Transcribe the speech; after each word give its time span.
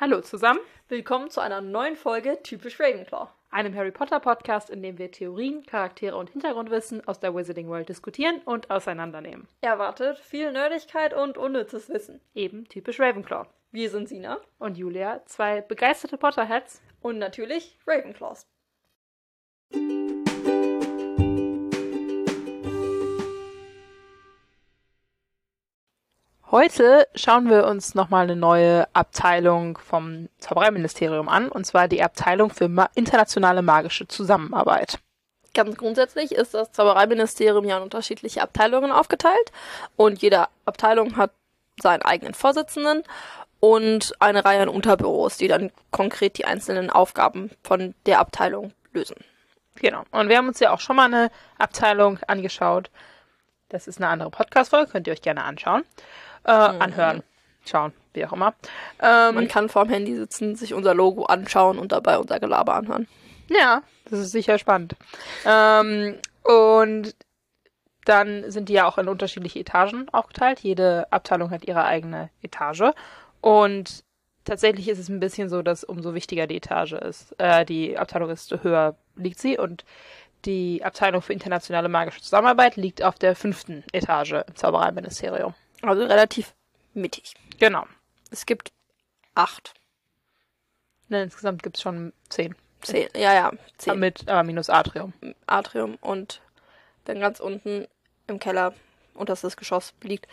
Hallo 0.00 0.20
zusammen, 0.20 0.60
Willkommen 0.86 1.28
zu 1.28 1.40
einer 1.40 1.60
neuen 1.60 1.96
Folge 1.96 2.38
Typisch 2.44 2.78
Ravenclaw. 2.78 3.30
einem 3.50 3.74
Harry 3.74 3.90
Potter 3.90 4.20
Podcast, 4.20 4.70
in 4.70 4.80
dem 4.80 4.96
wir 4.96 5.10
Theorien, 5.10 5.66
Charaktere 5.66 6.16
und 6.16 6.30
Hintergrundwissen 6.30 7.04
aus 7.08 7.18
der 7.18 7.34
Wizarding 7.34 7.66
World 7.66 7.88
diskutieren 7.88 8.40
und 8.44 8.70
auseinandernehmen. 8.70 9.48
Erwartet 9.60 10.20
viel 10.20 10.52
Nerdigkeit 10.52 11.14
und 11.14 11.36
unnützes 11.36 11.88
Wissen. 11.88 12.20
Eben 12.32 12.68
typisch 12.68 13.00
Ravenclaw. 13.00 13.48
Wir 13.72 13.90
sind 13.90 14.08
Sina 14.08 14.38
Und 14.60 14.78
Julia, 14.78 15.20
zwei 15.26 15.62
begeisterte 15.62 16.16
Potterheads. 16.16 16.80
und 17.00 17.18
natürlich 17.18 17.76
Ravenclaws. 17.84 18.46
Heute 26.50 27.06
schauen 27.14 27.50
wir 27.50 27.66
uns 27.66 27.94
nochmal 27.94 28.24
eine 28.24 28.34
neue 28.34 28.86
Abteilung 28.94 29.76
vom 29.76 30.30
Zaubereiministerium 30.38 31.28
an, 31.28 31.50
und 31.50 31.66
zwar 31.66 31.88
die 31.88 32.02
Abteilung 32.02 32.48
für 32.48 32.88
internationale 32.94 33.60
magische 33.60 34.08
Zusammenarbeit. 34.08 34.98
Ganz 35.52 35.76
grundsätzlich 35.76 36.32
ist 36.32 36.54
das 36.54 36.72
Zaubereiministerium 36.72 37.66
ja 37.66 37.76
in 37.76 37.82
unterschiedliche 37.82 38.40
Abteilungen 38.40 38.90
aufgeteilt 38.90 39.52
und 39.96 40.22
jede 40.22 40.46
Abteilung 40.64 41.18
hat 41.18 41.32
seinen 41.82 42.00
eigenen 42.00 42.32
Vorsitzenden 42.32 43.02
und 43.60 44.14
eine 44.18 44.42
Reihe 44.42 44.62
an 44.62 44.68
Unterbüros, 44.70 45.36
die 45.36 45.48
dann 45.48 45.70
konkret 45.90 46.38
die 46.38 46.46
einzelnen 46.46 46.88
Aufgaben 46.88 47.50
von 47.62 47.94
der 48.06 48.20
Abteilung 48.20 48.72
lösen. 48.94 49.16
Genau. 49.74 50.04
Und 50.12 50.30
wir 50.30 50.38
haben 50.38 50.48
uns 50.48 50.60
ja 50.60 50.72
auch 50.72 50.80
schon 50.80 50.96
mal 50.96 51.12
eine 51.12 51.30
Abteilung 51.58 52.18
angeschaut. 52.26 52.90
Das 53.68 53.86
ist 53.86 53.98
eine 53.98 54.08
andere 54.08 54.30
Podcast-Folge, 54.30 54.90
könnt 54.90 55.06
ihr 55.06 55.12
euch 55.12 55.20
gerne 55.20 55.44
anschauen. 55.44 55.84
Äh, 56.48 56.50
Anhören, 56.50 57.22
schauen, 57.66 57.92
wie 58.14 58.24
auch 58.24 58.32
immer. 58.32 58.54
Ähm, 59.00 59.34
Man 59.34 59.48
kann 59.48 59.68
vorm 59.68 59.90
Handy 59.90 60.16
sitzen, 60.16 60.56
sich 60.56 60.72
unser 60.72 60.94
Logo 60.94 61.26
anschauen 61.26 61.78
und 61.78 61.92
dabei 61.92 62.18
unser 62.18 62.40
Gelaber 62.40 62.74
anhören. 62.74 63.06
Ja, 63.48 63.82
das 64.10 64.18
ist 64.20 64.32
sicher 64.32 64.58
spannend. 64.58 64.96
Ähm, 65.44 66.16
und 66.42 67.14
dann 68.06 68.50
sind 68.50 68.70
die 68.70 68.72
ja 68.72 68.86
auch 68.86 68.96
in 68.96 69.08
unterschiedliche 69.08 69.58
Etagen 69.58 70.08
aufgeteilt. 70.10 70.60
Jede 70.60 71.06
Abteilung 71.12 71.50
hat 71.50 71.66
ihre 71.66 71.84
eigene 71.84 72.30
Etage. 72.40 72.94
Und 73.42 74.04
tatsächlich 74.44 74.88
ist 74.88 74.98
es 74.98 75.10
ein 75.10 75.20
bisschen 75.20 75.50
so, 75.50 75.60
dass 75.60 75.84
umso 75.84 76.14
wichtiger 76.14 76.46
die 76.46 76.56
Etage 76.56 76.92
ist, 76.92 77.34
äh, 77.38 77.66
die 77.66 77.98
Abteilung 77.98 78.30
ist, 78.30 78.50
höher 78.62 78.96
liegt 79.16 79.38
sie. 79.38 79.58
Und 79.58 79.84
die 80.46 80.82
Abteilung 80.82 81.20
für 81.20 81.34
internationale 81.34 81.90
magische 81.90 82.22
Zusammenarbeit 82.22 82.76
liegt 82.76 83.02
auf 83.02 83.16
der 83.16 83.36
fünften 83.36 83.84
Etage 83.92 84.32
im 84.46 84.56
Zaubereiministerium. 84.56 85.54
Also 85.82 86.04
relativ 86.04 86.54
mittig. 86.94 87.34
Genau. 87.58 87.86
Es 88.30 88.46
gibt 88.46 88.72
acht, 89.34 89.74
Ne, 91.10 91.22
insgesamt 91.22 91.62
gibt 91.62 91.76
es 91.76 91.82
schon 91.82 92.12
zehn. 92.28 92.54
zehn, 92.82 93.08
ja, 93.16 93.32
ja, 93.32 93.52
zehn. 93.78 93.98
Mit 93.98 94.24
äh, 94.26 94.42
minus 94.42 94.68
Atrium. 94.68 95.14
Atrium 95.46 95.94
und 96.02 96.42
dann 97.06 97.18
ganz 97.18 97.40
unten 97.40 97.86
im 98.26 98.38
Keller, 98.38 98.74
unterstes 99.14 99.56
Geschoss, 99.56 99.94
liegt 100.02 100.28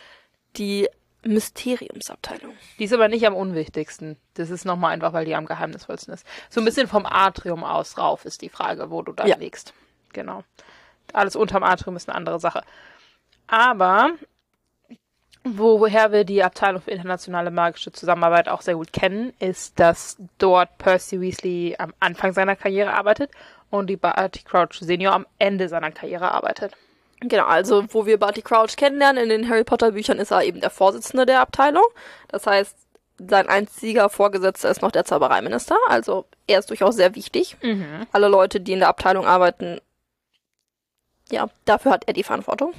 die 0.58 0.90
Mysteriumsabteilung. 1.23 2.56
Die 2.78 2.84
ist 2.84 2.94
aber 2.94 3.08
nicht 3.08 3.26
am 3.26 3.36
unwichtigsten. 3.36 4.18
Das 4.34 4.50
ist 4.50 4.66
nochmal 4.66 4.92
einfach, 4.92 5.14
weil 5.14 5.23
die 5.26 5.34
am 5.34 5.46
geheimnisvollsten 5.46 6.14
ist. 6.14 6.28
So 6.50 6.60
ein 6.60 6.66
bisschen 6.66 6.88
vom 6.90 7.06
Atrium 7.06 7.64
aus 7.64 7.98
rauf 7.98 8.26
ist 8.26 8.42
die 8.42 8.50
Frage, 8.50 8.92
wo 8.92 9.02
du 9.02 9.14
da 9.14 9.26
Ja. 9.26 9.38
liegst. 9.38 9.73
Genau. 10.12 10.44
Alles 11.14 11.38
unterm 11.38 11.64
Atrium 11.64 11.96
ist 11.96 12.10
eine 12.10 12.16
andere 12.18 12.40
Sache. 12.42 12.64
Aber 13.48 14.12
woher 15.46 16.12
wir 16.12 16.24
die 16.24 16.44
Abteilung 16.44 16.82
für 16.82 16.92
internationale 16.92 17.52
magische 17.52 17.92
Zusammenarbeit 17.92 18.50
auch 18.50 18.62
sehr 18.62 18.76
gut 18.76 18.92
kennen, 18.92 19.32
ist, 19.40 19.80
dass 19.80 20.18
dort 20.40 20.78
Percy 20.80 21.22
Weasley 21.22 21.76
am 21.78 21.94
Anfang 22.00 22.34
seiner 22.34 22.56
Karriere 22.56 22.94
arbeitet 22.94 23.32
und 23.70 23.88
die 23.88 23.96
Barty 23.96 24.44
Crouch 24.44 24.73
Senior 24.80 25.14
am 25.14 25.28
Ende 25.38 25.70
seiner 25.70 25.92
Karriere 25.92 26.32
arbeitet. 26.32 26.73
Genau, 27.22 27.45
also 27.45 27.86
wo 27.89 28.05
wir 28.05 28.20
Barty 28.20 28.42
Crouch 28.42 28.76
kennenlernen 28.76 29.23
in 29.23 29.30
den 29.30 29.50
Harry 29.50 29.64
Potter 29.64 29.92
Büchern 29.92 30.20
ist 30.20 30.32
er 30.32 30.44
eben 30.44 30.61
der 30.61 30.70
Vorsitzende 30.70 31.26
der 31.26 31.42
Abteilung. 31.42 31.86
Das 32.28 32.45
heißt, 32.48 32.76
sein 33.17 33.48
einziger 33.48 34.10
Vorgesetzter 34.10 34.70
ist 34.70 34.82
noch 34.82 34.92
der 34.92 35.05
Zaubereiminister, 35.05 35.78
also 35.88 36.26
er 36.48 36.60
ist 36.60 36.70
durchaus 36.70 36.95
sehr 36.95 37.16
wichtig. 37.16 37.55
Alle 38.11 38.28
Leute, 38.28 38.60
die 38.60 38.73
in 38.73 38.80
der 38.80 38.89
Abteilung 38.89 39.26
arbeiten, 39.26 39.80
ja, 41.32 41.48
dafür 41.66 41.92
hat 41.92 42.08
er 42.08 42.14
die 42.14 42.23
Verantwortung. 42.23 42.73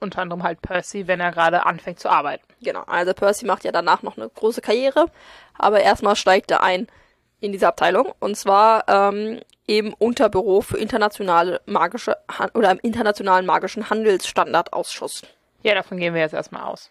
Unter 0.00 0.22
anderem 0.22 0.42
halt 0.42 0.62
Percy, 0.62 1.06
wenn 1.06 1.20
er 1.20 1.30
gerade 1.30 1.66
anfängt 1.66 2.00
zu 2.00 2.08
arbeiten. 2.08 2.44
Genau, 2.62 2.82
also 2.86 3.12
Percy 3.12 3.44
macht 3.44 3.64
ja 3.64 3.72
danach 3.72 4.02
noch 4.02 4.16
eine 4.16 4.28
große 4.28 4.62
Karriere, 4.62 5.06
aber 5.58 5.80
erstmal 5.80 6.16
steigt 6.16 6.50
er 6.50 6.62
ein 6.62 6.86
in 7.40 7.52
diese 7.52 7.68
Abteilung 7.68 8.12
und 8.18 8.36
zwar 8.36 8.88
ähm, 8.88 9.40
im 9.66 9.94
Unterbüro 9.94 10.62
für 10.62 10.78
internationale 10.78 11.60
magische 11.66 12.16
Han 12.38 12.50
oder 12.54 12.70
im 12.70 12.78
internationalen 12.82 13.46
magischen 13.46 13.88
Handelsstandardausschuss. 13.90 15.22
Ja, 15.62 15.74
davon 15.74 15.98
gehen 15.98 16.14
wir 16.14 16.22
jetzt 16.22 16.34
erstmal 16.34 16.62
aus. 16.62 16.90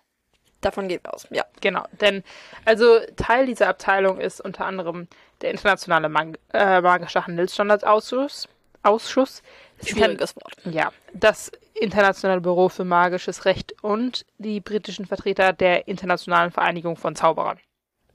Davon 0.62 0.88
gehen 0.88 1.00
wir 1.04 1.14
aus, 1.14 1.28
ja. 1.32 1.46
Genau, 1.62 1.86
denn 2.00 2.24
also 2.66 3.00
Teil 3.16 3.46
dieser 3.46 3.70
Abteilung 3.70 4.20
ist 4.20 4.40
unter 4.42 4.66
anderem 4.66 5.08
der 5.42 5.52
internationale 5.52 6.10
Mag 6.10 6.38
äh, 6.54 6.82
magische 6.82 7.26
Handelsstandardsausschuss. 7.26 8.48
Ausschuss. 8.84 9.44
Das 9.80 9.90
Schwieriges 9.90 10.36
Wort. 10.36 10.54
Ja, 10.66 10.92
das 11.14 11.52
internationale 11.74 12.42
Büro 12.42 12.70
für 12.70 12.84
magisches 12.84 13.46
Recht 13.46 13.74
und 13.82 14.26
die 14.38 14.60
britischen 14.60 15.06
Vertreter 15.06 15.54
der 15.54 15.88
internationalen 15.88 16.52
Vereinigung 16.52 16.98
von 16.98 17.16
Zauberern. 17.16 17.60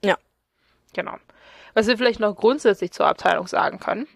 Ja. 0.03 0.17
Genau. 0.93 1.15
Was 1.73 1.87
wir 1.87 1.97
vielleicht 1.97 2.19
noch 2.19 2.35
grundsätzlich 2.35 2.91
zur 2.91 3.07
Abteilung 3.07 3.47
sagen 3.47 3.79
können, 3.79 4.07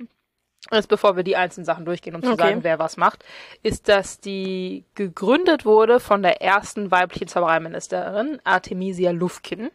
ist, 0.72 0.88
bevor 0.88 1.16
wir 1.16 1.24
die 1.24 1.36
einzelnen 1.36 1.66
Sachen 1.66 1.86
durchgehen, 1.86 2.16
um 2.16 2.22
zu 2.22 2.34
Okay. 2.34 2.42
sagen, 2.44 2.64
wer 2.64 2.80
was 2.80 2.98
macht, 2.98 3.24
ist, 3.64 3.88
dass 3.90 4.20
die 4.20 4.86
gegründet 4.96 5.66
wurde 5.66 6.00
von 6.00 6.22
der 6.22 6.42
ersten 6.42 6.92
weiblichen 6.92 7.28
Zaubereiministerin, 7.28 8.40
Artemisia 8.44 9.12
Lufkin. 9.12 9.72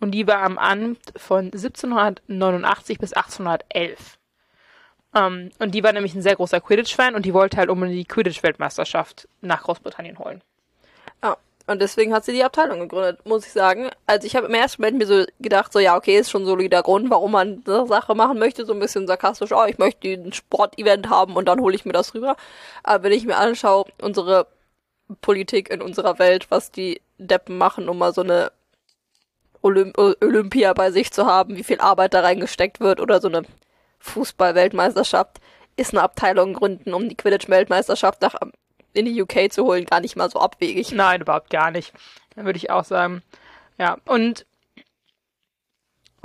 Und 0.00 0.10
die 0.12 0.26
war 0.26 0.38
am 0.42 0.58
Amt 0.58 1.12
von 1.16 1.44
1789 1.46 2.98
bis 2.98 3.12
1811. 3.12 4.18
Ähm, 5.14 5.50
und 5.58 5.74
die 5.74 5.82
war 5.82 5.92
nämlich 5.92 6.14
ein 6.14 6.22
sehr 6.22 6.36
großer 6.36 6.60
Quidditch-Fan 6.60 7.14
und 7.14 7.26
die 7.26 7.34
wollte 7.34 7.56
halt 7.56 7.68
unbedingt 7.68 7.98
die 7.98 8.04
Quidditch-Weltmeisterschaft 8.04 9.28
nach 9.40 9.62
Großbritannien 9.62 10.18
holen. 10.18 10.42
Ja. 11.22 11.36
Und 11.66 11.80
deswegen 11.80 12.12
hat 12.12 12.24
sie 12.24 12.32
die 12.32 12.42
Abteilung 12.42 12.80
gegründet, 12.80 13.24
muss 13.24 13.46
ich 13.46 13.52
sagen. 13.52 13.90
Also 14.06 14.26
ich 14.26 14.34
habe 14.34 14.48
im 14.48 14.54
ersten 14.54 14.82
Moment 14.82 14.98
mir 14.98 15.06
so 15.06 15.24
gedacht, 15.38 15.72
so 15.72 15.78
ja, 15.78 15.96
okay, 15.96 16.18
ist 16.18 16.30
schon 16.30 16.42
ein 16.42 16.46
solider 16.46 16.82
Grund, 16.82 17.08
warum 17.08 17.32
man 17.32 17.62
eine 17.64 17.86
Sache 17.86 18.14
machen 18.16 18.38
möchte, 18.38 18.66
so 18.66 18.72
ein 18.72 18.80
bisschen 18.80 19.06
sarkastisch, 19.06 19.52
oh, 19.52 19.64
ich 19.66 19.78
möchte 19.78 20.08
ein 20.08 20.32
Sportevent 20.32 21.08
haben 21.08 21.36
und 21.36 21.46
dann 21.46 21.60
hole 21.60 21.74
ich 21.74 21.84
mir 21.84 21.92
das 21.92 22.14
rüber. 22.14 22.36
Aber 22.82 23.04
wenn 23.04 23.12
ich 23.12 23.26
mir 23.26 23.36
anschaue, 23.36 23.84
unsere 24.00 24.48
Politik 25.20 25.70
in 25.70 25.82
unserer 25.82 26.18
Welt, 26.18 26.50
was 26.50 26.72
die 26.72 27.00
Deppen 27.18 27.58
machen, 27.58 27.88
um 27.88 27.98
mal 27.98 28.12
so 28.12 28.22
eine 28.22 28.50
Olymp 29.62 29.96
Olympia 29.96 30.72
bei 30.72 30.90
sich 30.90 31.12
zu 31.12 31.26
haben, 31.26 31.56
wie 31.56 31.64
viel 31.64 31.80
Arbeit 31.80 32.14
da 32.14 32.20
reingesteckt 32.20 32.80
wird 32.80 33.00
oder 33.00 33.20
so 33.20 33.28
eine 33.28 33.42
Fußball-Weltmeisterschaft, 34.02 35.40
ist 35.76 35.94
eine 35.94 36.02
Abteilung 36.02 36.54
gründen, 36.54 36.92
um 36.92 37.08
die 37.08 37.16
Quidditch-Weltmeisterschaft 37.16 38.20
nach 38.20 38.34
in 38.94 39.06
die 39.06 39.22
UK 39.22 39.50
zu 39.50 39.64
holen, 39.64 39.86
gar 39.86 40.00
nicht 40.00 40.16
mal 40.16 40.30
so 40.30 40.38
abwegig. 40.38 40.92
Nein, 40.92 41.22
überhaupt 41.22 41.50
gar 41.50 41.70
nicht. 41.70 41.94
Dann 42.34 42.44
würde 42.44 42.58
ich 42.58 42.70
auch 42.70 42.84
sagen. 42.84 43.22
Ja, 43.78 43.96
und 44.04 44.44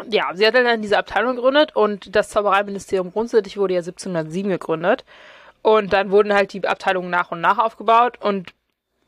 ja, 0.10 0.30
sie 0.34 0.46
hat 0.46 0.54
dann 0.54 0.82
diese 0.82 0.98
Abteilung 0.98 1.36
gegründet 1.36 1.76
und 1.76 2.16
das 2.16 2.30
Zaubereiministerium 2.30 3.12
grundsätzlich 3.12 3.58
wurde 3.58 3.76
ja 3.76 3.80
1707 3.80 4.50
gegründet. 4.50 5.06
Und 5.62 5.92
dann 5.92 6.12
wurden 6.12 6.34
halt 6.34 6.54
die 6.54 6.68
Abteilungen 6.68 7.10
nach 7.10 7.32
und 7.32 7.42
nach 7.42 7.58
aufgebaut 7.58 8.22
und 8.22 8.54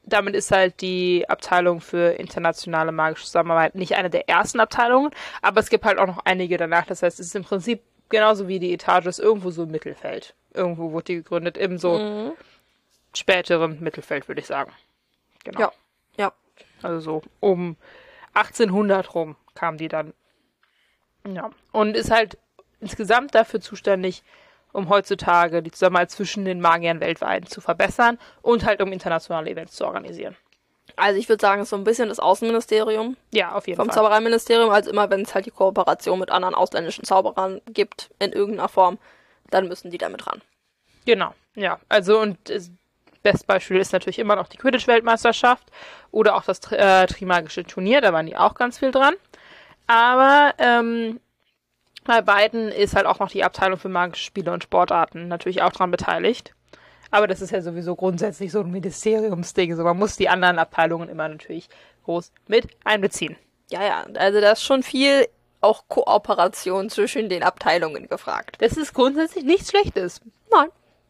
damit 0.04 0.36
ist 0.36 0.52
halt 0.52 0.82
die 0.82 1.26
Abteilung 1.30 1.82
für 1.82 2.14
internationale 2.14 2.92
magische 2.92 3.26
Zusammenarbeit 3.26 3.76
nicht 3.76 3.96
eine 3.96 4.10
der 4.10 4.28
ersten 4.28 4.60
Abteilungen, 4.60 5.12
aber 5.42 5.60
es 5.60 5.70
gibt 5.70 5.86
halt 5.86 6.00
auch 6.00 6.08
noch 6.08 6.20
einige 6.26 6.58
danach. 6.58 6.86
Das 6.88 7.04
heißt, 7.04 7.20
es 7.20 7.28
ist 7.28 7.36
im 7.36 7.44
Prinzip 7.44 7.82
genauso 8.10 8.48
wie 8.48 8.60
die 8.60 8.74
Etage 8.74 9.06
ist 9.06 9.20
irgendwo 9.20 9.52
so 9.52 9.64
im 9.64 9.72
Mittelfeld. 9.72 10.36
Irgendwo 10.54 10.92
wurde 10.92 11.06
die 11.06 11.16
gegründet, 11.16 11.58
im 11.58 11.78
so 11.78 12.36
späteren 13.16 13.80
Mittelfeld, 13.82 14.28
würde 14.28 14.42
ich 14.42 14.48
sagen. 14.48 14.72
Genau. 15.44 15.60
Ja, 15.60 15.72
ja. 16.18 16.34
Also 16.82 17.00
so 17.00 17.22
um 17.40 17.78
1800 18.34 19.14
rum 19.14 19.36
kam 19.56 19.78
die 19.78 19.88
dann. 19.88 20.14
Ja. 21.28 21.50
Und 21.72 21.96
ist 21.96 22.12
halt 22.12 22.38
insgesamt 22.80 23.36
dafür 23.36 23.62
zuständig, 23.62 24.24
um 24.72 24.90
heutzutage 24.90 25.62
die 25.62 25.72
Zusammenarbeit 25.72 26.12
zwischen 26.12 26.46
den 26.46 26.62
Magiern 26.62 27.00
weltweit 27.00 27.50
zu 27.50 27.62
verbessern 27.62 28.18
und 28.42 28.66
halt 28.66 28.82
um 28.82 28.92
internationale 28.92 29.50
Events 29.50 29.76
zu 29.76 29.86
organisieren. 29.86 30.36
Also 31.00 31.20
ich 31.20 31.30
würde 31.30 31.42
sagen, 31.42 31.62
es 31.62 31.68
ist 31.68 31.70
so 31.72 31.76
ein 31.76 31.84
bisschen 31.84 32.10
das 32.10 32.20
Außenministerium 32.20 33.18
Ja, 33.32 33.54
auf 33.54 33.68
jeden 33.68 33.78
vom 33.78 33.88
Fall. 33.88 33.96
Zaubereiministerium. 33.96 34.70
Also 34.70 34.92
immer, 34.92 35.10
wenn 35.10 35.22
es 35.22 35.34
halt 35.34 35.46
die 35.46 35.52
Kooperation 35.52 36.20
mit 36.20 36.32
anderen 36.32 36.56
ausländischen 36.56 37.04
Zauberern 37.04 37.62
gibt, 37.72 38.10
in 38.20 38.32
irgendeiner 38.32 38.70
Form, 38.70 38.98
dann 39.50 39.68
müssen 39.68 39.92
die 39.92 39.98
damit 39.98 40.28
ran. 40.28 40.42
Genau, 41.06 41.34
ja. 41.56 41.80
Also 41.90 42.20
und 42.20 42.38
das 42.50 42.72
Bestbeispiel 43.24 43.78
ist 43.78 43.94
natürlich 43.94 44.20
immer 44.20 44.36
noch 44.36 44.48
die 44.48 44.58
Quidditch-Weltmeisterschaft 44.58 45.66
oder 46.12 46.36
auch 46.36 46.44
das 46.44 46.60
äh, 46.72 47.08
Trimagische 47.08 47.64
Turnier, 47.64 48.02
da 48.02 48.14
waren 48.14 48.26
die 48.26 48.38
auch 48.38 48.54
ganz 48.54 48.80
viel 48.80 48.92
dran. 48.92 49.16
Aber 49.88 50.54
ähm, 50.60 51.20
bei 52.06 52.22
beiden 52.22 52.70
ist 52.70 52.96
halt 52.96 53.06
auch 53.06 53.20
noch 53.20 53.30
die 53.30 53.44
Abteilung 53.44 53.80
für 53.80 53.90
magische 53.90 54.24
Spiele 54.24 54.52
und 54.52 54.64
Sportarten 54.64 55.28
natürlich 55.28 55.62
auch 55.62 55.72
dran 55.72 55.92
beteiligt. 55.92 56.54
Aber 57.12 57.28
das 57.28 57.42
ist 57.42 57.52
ja 57.52 57.62
sowieso 57.62 57.96
grundsätzlich 57.96 58.52
so 58.52 58.60
ein 58.62 58.72
Ministeriumsding. 58.72 59.76
So, 59.76 59.84
man 59.84 59.98
muss 59.98 60.16
die 60.16 60.30
anderen 60.30 60.60
Abteilungen 60.60 61.10
immer 61.10 61.28
natürlich 61.28 61.70
groß 62.06 62.32
mit 62.48 62.68
einbeziehen. 62.84 63.36
Ja, 63.72 63.84
ja, 63.84 64.06
also 64.16 64.42
da 64.42 64.52
ist 64.52 64.64
schon 64.64 64.84
viel 64.84 65.28
auch 65.62 65.84
Kooperation 65.88 66.90
zwischen 66.90 67.30
den 67.30 67.44
Abteilungen 67.44 68.08
gefragt. 68.08 68.58
Das 68.60 68.74
ist 68.74 68.94
grundsätzlich 68.94 69.44
nichts 69.44 69.70
Schlechtes. 69.70 70.22
Nein, 70.52 70.70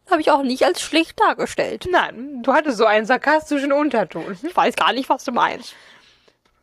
habe 0.09 0.21
ich 0.21 0.31
auch 0.31 0.41
nicht 0.41 0.63
als 0.63 0.81
schlecht 0.81 1.19
dargestellt. 1.19 1.87
Nein, 1.89 2.41
du 2.41 2.53
hattest 2.53 2.77
so 2.77 2.85
einen 2.85 3.05
sarkastischen 3.05 3.71
Unterton. 3.71 4.37
Ich 4.41 4.55
weiß 4.55 4.75
gar 4.75 4.93
nicht, 4.93 5.09
was 5.09 5.23
du 5.23 5.31
meinst. 5.31 5.75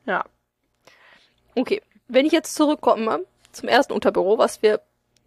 Ja. 0.05 0.25
Okay, 1.55 1.83
wenn 2.09 2.27
ich 2.27 2.33
jetzt 2.33 2.55
zurückkomme 2.55 3.25
zum 3.53 3.69
ersten 3.69 3.93
Unterbüro, 3.93 4.38
was 4.38 4.62
wir 4.62 4.81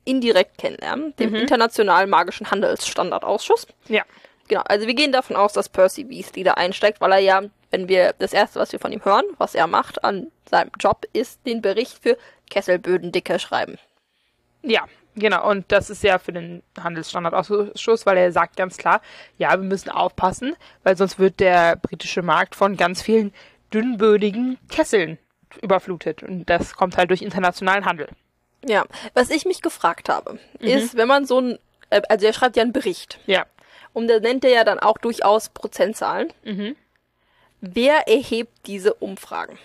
indirekt 0.05 0.57
kennenlernen, 0.57 1.15
dem 1.17 1.35
Internationalen 1.35 2.09
Magischen 2.09 2.49
Handelsstandardausschuss. 2.49 3.67
Ja. 3.87 4.03
Genau, 4.47 4.61
also 4.61 4.87
wir 4.87 4.95
gehen 4.95 5.11
davon 5.11 5.35
aus, 5.35 5.53
dass 5.53 5.69
Percy 5.69 6.09
Weasley 6.09 6.43
da 6.43 6.55
einsteigt, 6.55 6.99
weil 7.01 7.11
er 7.11 7.19
ja, 7.19 7.43
wenn 7.69 7.87
wir 7.87 8.13
das 8.17 8.33
erste, 8.33 8.59
was 8.59 8.71
wir 8.71 8.79
von 8.79 8.91
ihm 8.91 9.05
hören, 9.05 9.25
was 9.37 9.53
er 9.53 9.67
macht 9.67 10.03
an 10.03 10.31
seinem 10.49 10.71
Job, 10.79 11.05
ist 11.13 11.45
den 11.45 11.61
Bericht 11.61 12.01
für 12.01 12.17
Kesselbödendicke 12.49 13.37
schreiben. 13.37 13.77
Ja, 14.63 14.85
genau. 15.15 15.47
Und 15.47 15.71
das 15.71 15.91
ist 15.91 16.03
ja 16.03 16.17
für 16.17 16.33
den 16.33 16.63
Handelsstandardausschuss, 16.81 18.07
weil 18.07 18.17
er 18.17 18.31
sagt 18.31 18.57
ganz 18.57 18.77
klar, 18.77 19.01
ja, 19.37 19.51
wir 19.51 19.57
müssen 19.59 19.91
aufpassen, 19.91 20.55
weil 20.83 20.97
sonst 20.97 21.19
wird 21.19 21.39
der 21.39 21.75
britische 21.75 22.23
Markt 22.23 22.55
von 22.55 22.75
ganz 22.75 23.03
vielen 23.03 23.31
dünnbödigen 23.71 24.57
Kesseln 24.67 25.19
überflutet. 25.61 26.23
Und 26.23 26.49
das 26.49 26.75
kommt 26.75 26.97
halt 26.97 27.11
durch 27.11 27.21
internationalen 27.21 27.85
Handel. 27.85 28.07
Ja, 28.65 28.85
was 29.13 29.29
ich 29.29 29.45
mich 29.45 29.61
gefragt 29.61 30.09
habe, 30.09 30.39
ist, 30.59 30.95
wenn 30.97 31.07
man 31.07 31.25
so 31.25 31.39
ein, 31.39 31.59
äh, 31.89 32.01
also 32.09 32.25
er 32.25 32.33
schreibt 32.33 32.57
ja 32.57 32.63
einen 32.63 32.73
Bericht 32.73 33.19
Ja. 33.25 33.45
und 33.93 34.07
da 34.07 34.19
nennt 34.19 34.43
er 34.43 34.51
ja 34.51 34.63
dann 34.63 34.79
auch 34.79 34.97
durchaus 34.97 35.49
Prozentzahlen. 35.49 36.33
Mhm. 36.43 36.75
Wer 37.61 38.07
erhebt 38.07 38.51
diese 38.67 38.93
Umfragen? 38.95 39.57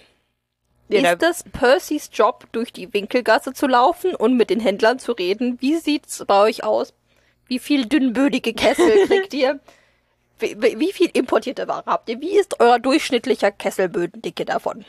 Ja, 0.89 1.13
ist 1.13 1.23
da- 1.23 1.31
es 1.31 1.45
Percys 1.45 2.11
Job, 2.13 2.47
durch 2.53 2.73
die 2.73 2.93
Winkelgasse 2.93 3.53
zu 3.53 3.67
laufen 3.67 4.15
und 4.15 4.37
mit 4.37 4.51
den 4.51 4.61
Händlern 4.61 4.99
zu 4.99 5.13
reden? 5.13 5.57
Wie 5.61 5.77
sieht's 5.77 6.25
bei 6.27 6.41
euch 6.43 6.63
aus? 6.63 6.93
Wie 7.47 7.59
viel 7.59 7.87
dünnbödige 7.87 8.53
Kessel 8.55 8.91
kriegt 9.07 9.35
ihr? 9.35 9.61
Wie, 10.39 10.61
wie 10.61 10.79
wie 10.81 10.93
viel 10.93 11.11
importierte 11.15 11.69
Ware 11.69 11.85
habt 11.87 12.09
ihr? 12.09 12.21
Wie 12.21 12.37
ist 12.39 12.61
euer 12.61 12.79
durchschnittlicher 12.79 13.51
Kesselbödendicke 13.51 14.45
davon? 14.45 14.85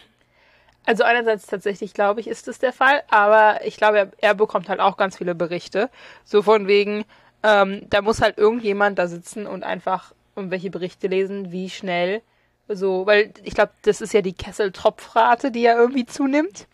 Also 0.86 1.04
einerseits 1.04 1.48
tatsächlich, 1.48 1.94
glaube 1.94 2.20
ich, 2.20 2.28
ist 2.28 2.48
es 2.48 2.60
der 2.60 2.74
Fall, 2.74 3.04
aber 3.10 3.66
ich 3.66 3.78
glaube, 3.78 3.98
er, 3.98 4.12
er 4.20 4.34
bekommt 4.36 4.70
halt 4.70 4.80
auch 4.80 4.98
ganz 4.98 5.18
viele 5.18 5.36
Berichte. 5.36 5.90
So 6.24 6.42
von 6.42 6.68
wegen, 6.68 7.06
ähm, 7.44 7.82
da 7.90 8.02
muss 8.02 8.22
halt 8.22 8.38
irgendjemand 8.38 9.00
da 9.00 9.08
sitzen 9.08 9.48
und 9.48 9.64
einfach 9.64 10.14
irgendwelche 10.36 10.70
Berichte 10.70 11.08
lesen, 11.08 11.52
wie 11.52 11.70
schnell 11.70 12.22
so, 12.68 13.06
weil 13.06 13.32
ich 13.44 13.54
glaube, 13.54 13.72
das 13.84 14.02
ist 14.02 14.14
ja 14.14 14.22
die 14.22 14.34
Kesseltropfrate, 14.34 15.52
die 15.52 15.62
ja 15.62 15.78
irgendwie 15.78 16.06
zunimmt. 16.06 16.68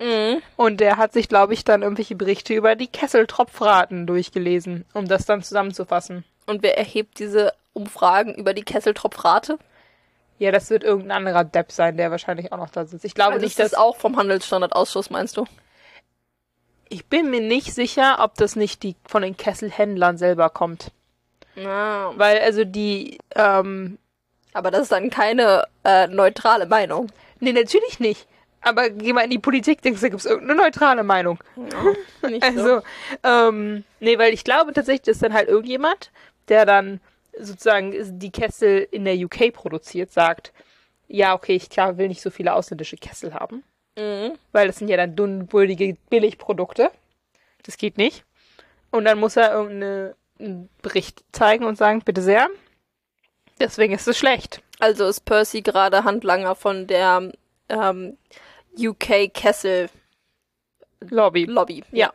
Und 0.55 0.79
der 0.79 0.97
hat 0.97 1.11
sich, 1.11 1.27
glaube 1.27 1.53
ich, 1.53 1.65
dann 1.65 1.81
irgendwelche 1.81 2.15
Berichte 2.15 2.53
über 2.53 2.75
die 2.75 2.87
Kesseltropfraten 2.87 4.07
durchgelesen, 4.07 4.85
um 4.93 5.07
das 5.07 5.25
dann 5.25 5.43
zusammenzufassen. 5.43 6.23
Und 6.45 6.63
wer 6.63 6.77
erhebt 6.77 7.19
diese 7.19 7.53
Umfragen 7.73 8.35
über 8.35 8.53
die 8.53 8.63
Kesseltropfrate? 8.63 9.59
Ja, 10.41 10.51
das 10.51 10.71
wird 10.71 10.83
irgendein 10.83 11.11
anderer 11.11 11.43
Depp 11.43 11.71
sein, 11.71 11.97
der 11.97 12.09
wahrscheinlich 12.09 12.51
auch 12.51 12.57
noch 12.57 12.71
da 12.71 12.83
sitzt. 12.85 13.05
Ich 13.05 13.13
glaube 13.13 13.33
Also 13.33 13.43
nicht, 13.43 13.51
ist 13.51 13.59
das 13.59 13.71
dass 13.71 13.79
auch 13.79 13.95
vom 13.97 14.17
Handelsstandardausschuss, 14.17 15.11
meinst 15.11 15.37
du? 15.37 15.45
ich 16.89 17.05
bin 17.05 17.29
mir 17.29 17.41
nicht 17.41 17.73
sicher, 17.75 18.17
ob 18.19 18.33
das 18.35 18.55
nicht 18.55 18.81
die 18.83 18.95
von 19.05 19.21
den 19.21 19.37
Kesselhändlern 19.37 20.17
selber 20.17 20.49
kommt. 20.49 20.91
Ja. 21.55 22.11
Weil 22.17 22.39
also 22.39 22.63
die, 22.65 23.19
ähm, 23.35 23.99
Aber 24.53 24.71
das 24.71 24.81
ist 24.81 24.91
dann 24.91 25.09
keine 25.11 25.67
äh, 25.83 26.07
neutrale 26.07 26.65
Meinung. 26.65 27.11
nee, 27.39 27.53
natürlich 27.53 27.99
nicht. 27.99 28.27
Aber 28.63 28.89
geh 28.89 29.13
mal 29.13 29.21
in 29.23 29.29
die 29.29 29.39
Politik, 29.39 29.81
denkst 29.83 30.01
du, 30.01 30.05
da 30.07 30.09
gibt's 30.09 30.25
irgendeine 30.25 30.59
neutrale 30.59 31.03
Meinung. 31.03 31.37
Nicht 32.27 32.43
Also, 32.43 32.81
ähm, 33.23 33.83
nee, 33.99 34.17
weil 34.17 34.33
ich 34.33 34.43
glaube 34.43 34.73
tatsächlich, 34.73 35.03
das 35.03 35.17
ist 35.17 35.23
dann 35.23 35.33
halt 35.33 35.47
irgendjemand, 35.49 36.11
der 36.49 36.65
dann 36.65 36.99
sozusagen 37.37 38.19
die 38.19 38.31
Kessel 38.31 38.87
in 38.91 39.05
der 39.05 39.15
UK 39.15 39.53
produziert, 39.53 40.11
sagt, 40.11 40.53
ja, 41.07 41.33
okay, 41.33 41.55
ich 41.55 41.69
klar 41.69 41.97
will 41.97 42.07
nicht 42.07 42.21
so 42.21 42.29
viele 42.29 42.53
ausländische 42.53 42.97
Kessel 42.97 43.33
haben. 43.33 43.63
Mhm. 43.97 44.37
Weil 44.51 44.67
das 44.67 44.77
sind 44.77 44.87
ja 44.87 44.97
dann 44.97 45.15
dünnwürdige 45.15 45.97
Billigprodukte. 46.09 46.91
Das 47.63 47.77
geht 47.77 47.97
nicht. 47.97 48.23
Und 48.91 49.05
dann 49.05 49.19
muss 49.19 49.37
er 49.37 49.53
irgendeinen 49.53 50.69
Bericht 50.81 51.23
zeigen 51.31 51.65
und 51.65 51.77
sagen, 51.77 52.01
bitte 52.03 52.21
sehr, 52.21 52.47
deswegen 53.59 53.93
ist 53.93 54.07
es 54.07 54.17
schlecht. 54.17 54.61
Also 54.79 55.05
ist 55.05 55.25
Percy 55.25 55.61
gerade 55.61 56.03
Handlanger 56.03 56.55
von 56.55 56.87
der 56.87 57.31
ähm, 57.69 58.17
UK 58.77 59.33
Kessel 59.33 59.89
Lobby. 60.99 61.45
Lobby. 61.45 61.83
Ja. 61.91 62.13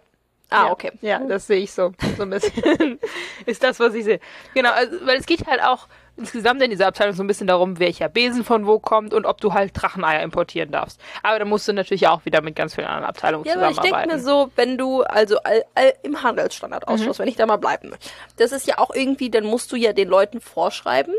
Ah, 0.50 0.66
ja. 0.66 0.72
okay. 0.72 0.93
Ja, 1.00 1.19
das 1.20 1.46
sehe 1.46 1.60
ich 1.60 1.72
so. 1.72 1.93
So 2.16 2.22
ein 2.22 2.31
bisschen. 2.31 3.00
ist 3.46 3.62
das, 3.62 3.81
was 3.81 3.94
ich 3.94 4.04
sehe. 4.04 4.20
Genau, 4.54 4.70
also, 4.70 4.96
weil 5.04 5.19
es 5.19 5.26
geht 5.26 5.46
halt 5.46 5.62
auch 5.62 5.88
insgesamt 6.16 6.62
in 6.62 6.70
dieser 6.70 6.87
Abteilung 6.87 7.14
so 7.14 7.22
ein 7.22 7.26
bisschen 7.26 7.46
darum, 7.46 7.78
welcher 7.78 8.08
Besen 8.08 8.44
von 8.44 8.66
wo 8.66 8.78
kommt 8.78 9.12
und 9.12 9.26
ob 9.26 9.40
du 9.40 9.52
halt 9.52 9.72
Dracheneier 9.75 10.22
importieren 10.22 10.70
darfst. 10.70 11.00
Aber 11.22 11.38
da 11.38 11.44
musst 11.44 11.69
du 11.69 11.72
natürlich 11.72 12.08
auch 12.08 12.25
wieder 12.25 12.40
mit 12.40 12.56
ganz 12.56 12.75
vielen 12.75 12.87
anderen 12.87 13.08
Abteilungen 13.08 13.44
Ja, 13.44 13.54
aber 13.54 13.70
ich 13.70 13.78
denke 13.78 13.88
zusammenarbeiten. 13.88 14.16
mir 14.16 14.22
so, 14.22 14.50
wenn 14.56 14.78
du, 14.78 15.02
also 15.02 15.38
all, 15.38 15.64
all, 15.75 15.93
im 16.02 16.22
Handelsstandardausschuss, 16.22 17.19
wenn 17.19 17.28
ich 17.28 17.37
da 17.37 17.46
mal 17.46 17.56
bleiben 17.56 17.90
will, 17.90 17.99
das 18.37 18.52
ist 18.52 18.66
ja 18.66 18.78
auch 18.78 18.94
irgendwie, 18.94 19.31
dann 19.31 19.44
musst 19.44 19.70
du 19.72 19.76
ja 19.76 19.92
den 19.92 20.08
Leuten 20.08 20.40
vorschreiben, 20.40 21.14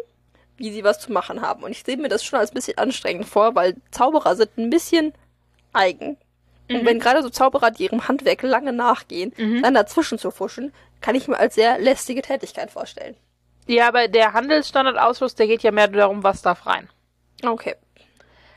wie 0.57 0.71
sie 0.71 0.83
was 0.83 1.00
zu 1.00 1.12
machen 1.12 1.41
haben. 1.41 1.63
Und 1.63 1.71
ich 1.71 1.83
sehe 1.83 1.97
mir 1.97 2.09
das 2.09 2.23
schon 2.23 2.39
als 2.39 2.51
bisschen 2.51 2.77
anstrengend 2.77 3.27
vor, 3.27 3.53
weil 3.56 3.75
Zauberer 3.91 4.35
sind 4.35 4.57
ein 4.57 4.69
bisschen 4.69 5.13
eigen. 5.73 6.18
Und 6.69 6.85
wenn 6.85 6.99
gerade 6.99 7.23
so 7.23 7.29
Zauberer, 7.29 7.71
die 7.71 7.85
ihrem 7.85 8.07
Handwerk 8.07 8.41
lange 8.43 8.73
nachgehen, 8.73 9.33
dann 9.61 9.73
dazwischen 9.73 10.19
zu 10.19 10.31
fuschen, 10.31 10.73
kann 11.01 11.15
ich 11.15 11.27
mir 11.27 11.37
als 11.37 11.55
sehr 11.55 11.79
lästige 11.79 12.21
Tätigkeit 12.21 12.71
vorstellen. 12.71 13.15
ja, 13.67 13.87
aber 13.87 14.07
der 14.07 14.33
Handelsstandardausschuss, 14.33 15.35
der 15.35 15.47
geht 15.47 15.63
ja 15.63 15.71
mehr 15.71 15.87
darum, 15.87 16.23
was 16.23 16.41
darf 16.41 16.65
rein. 16.65 16.89
Okay. 17.45 17.75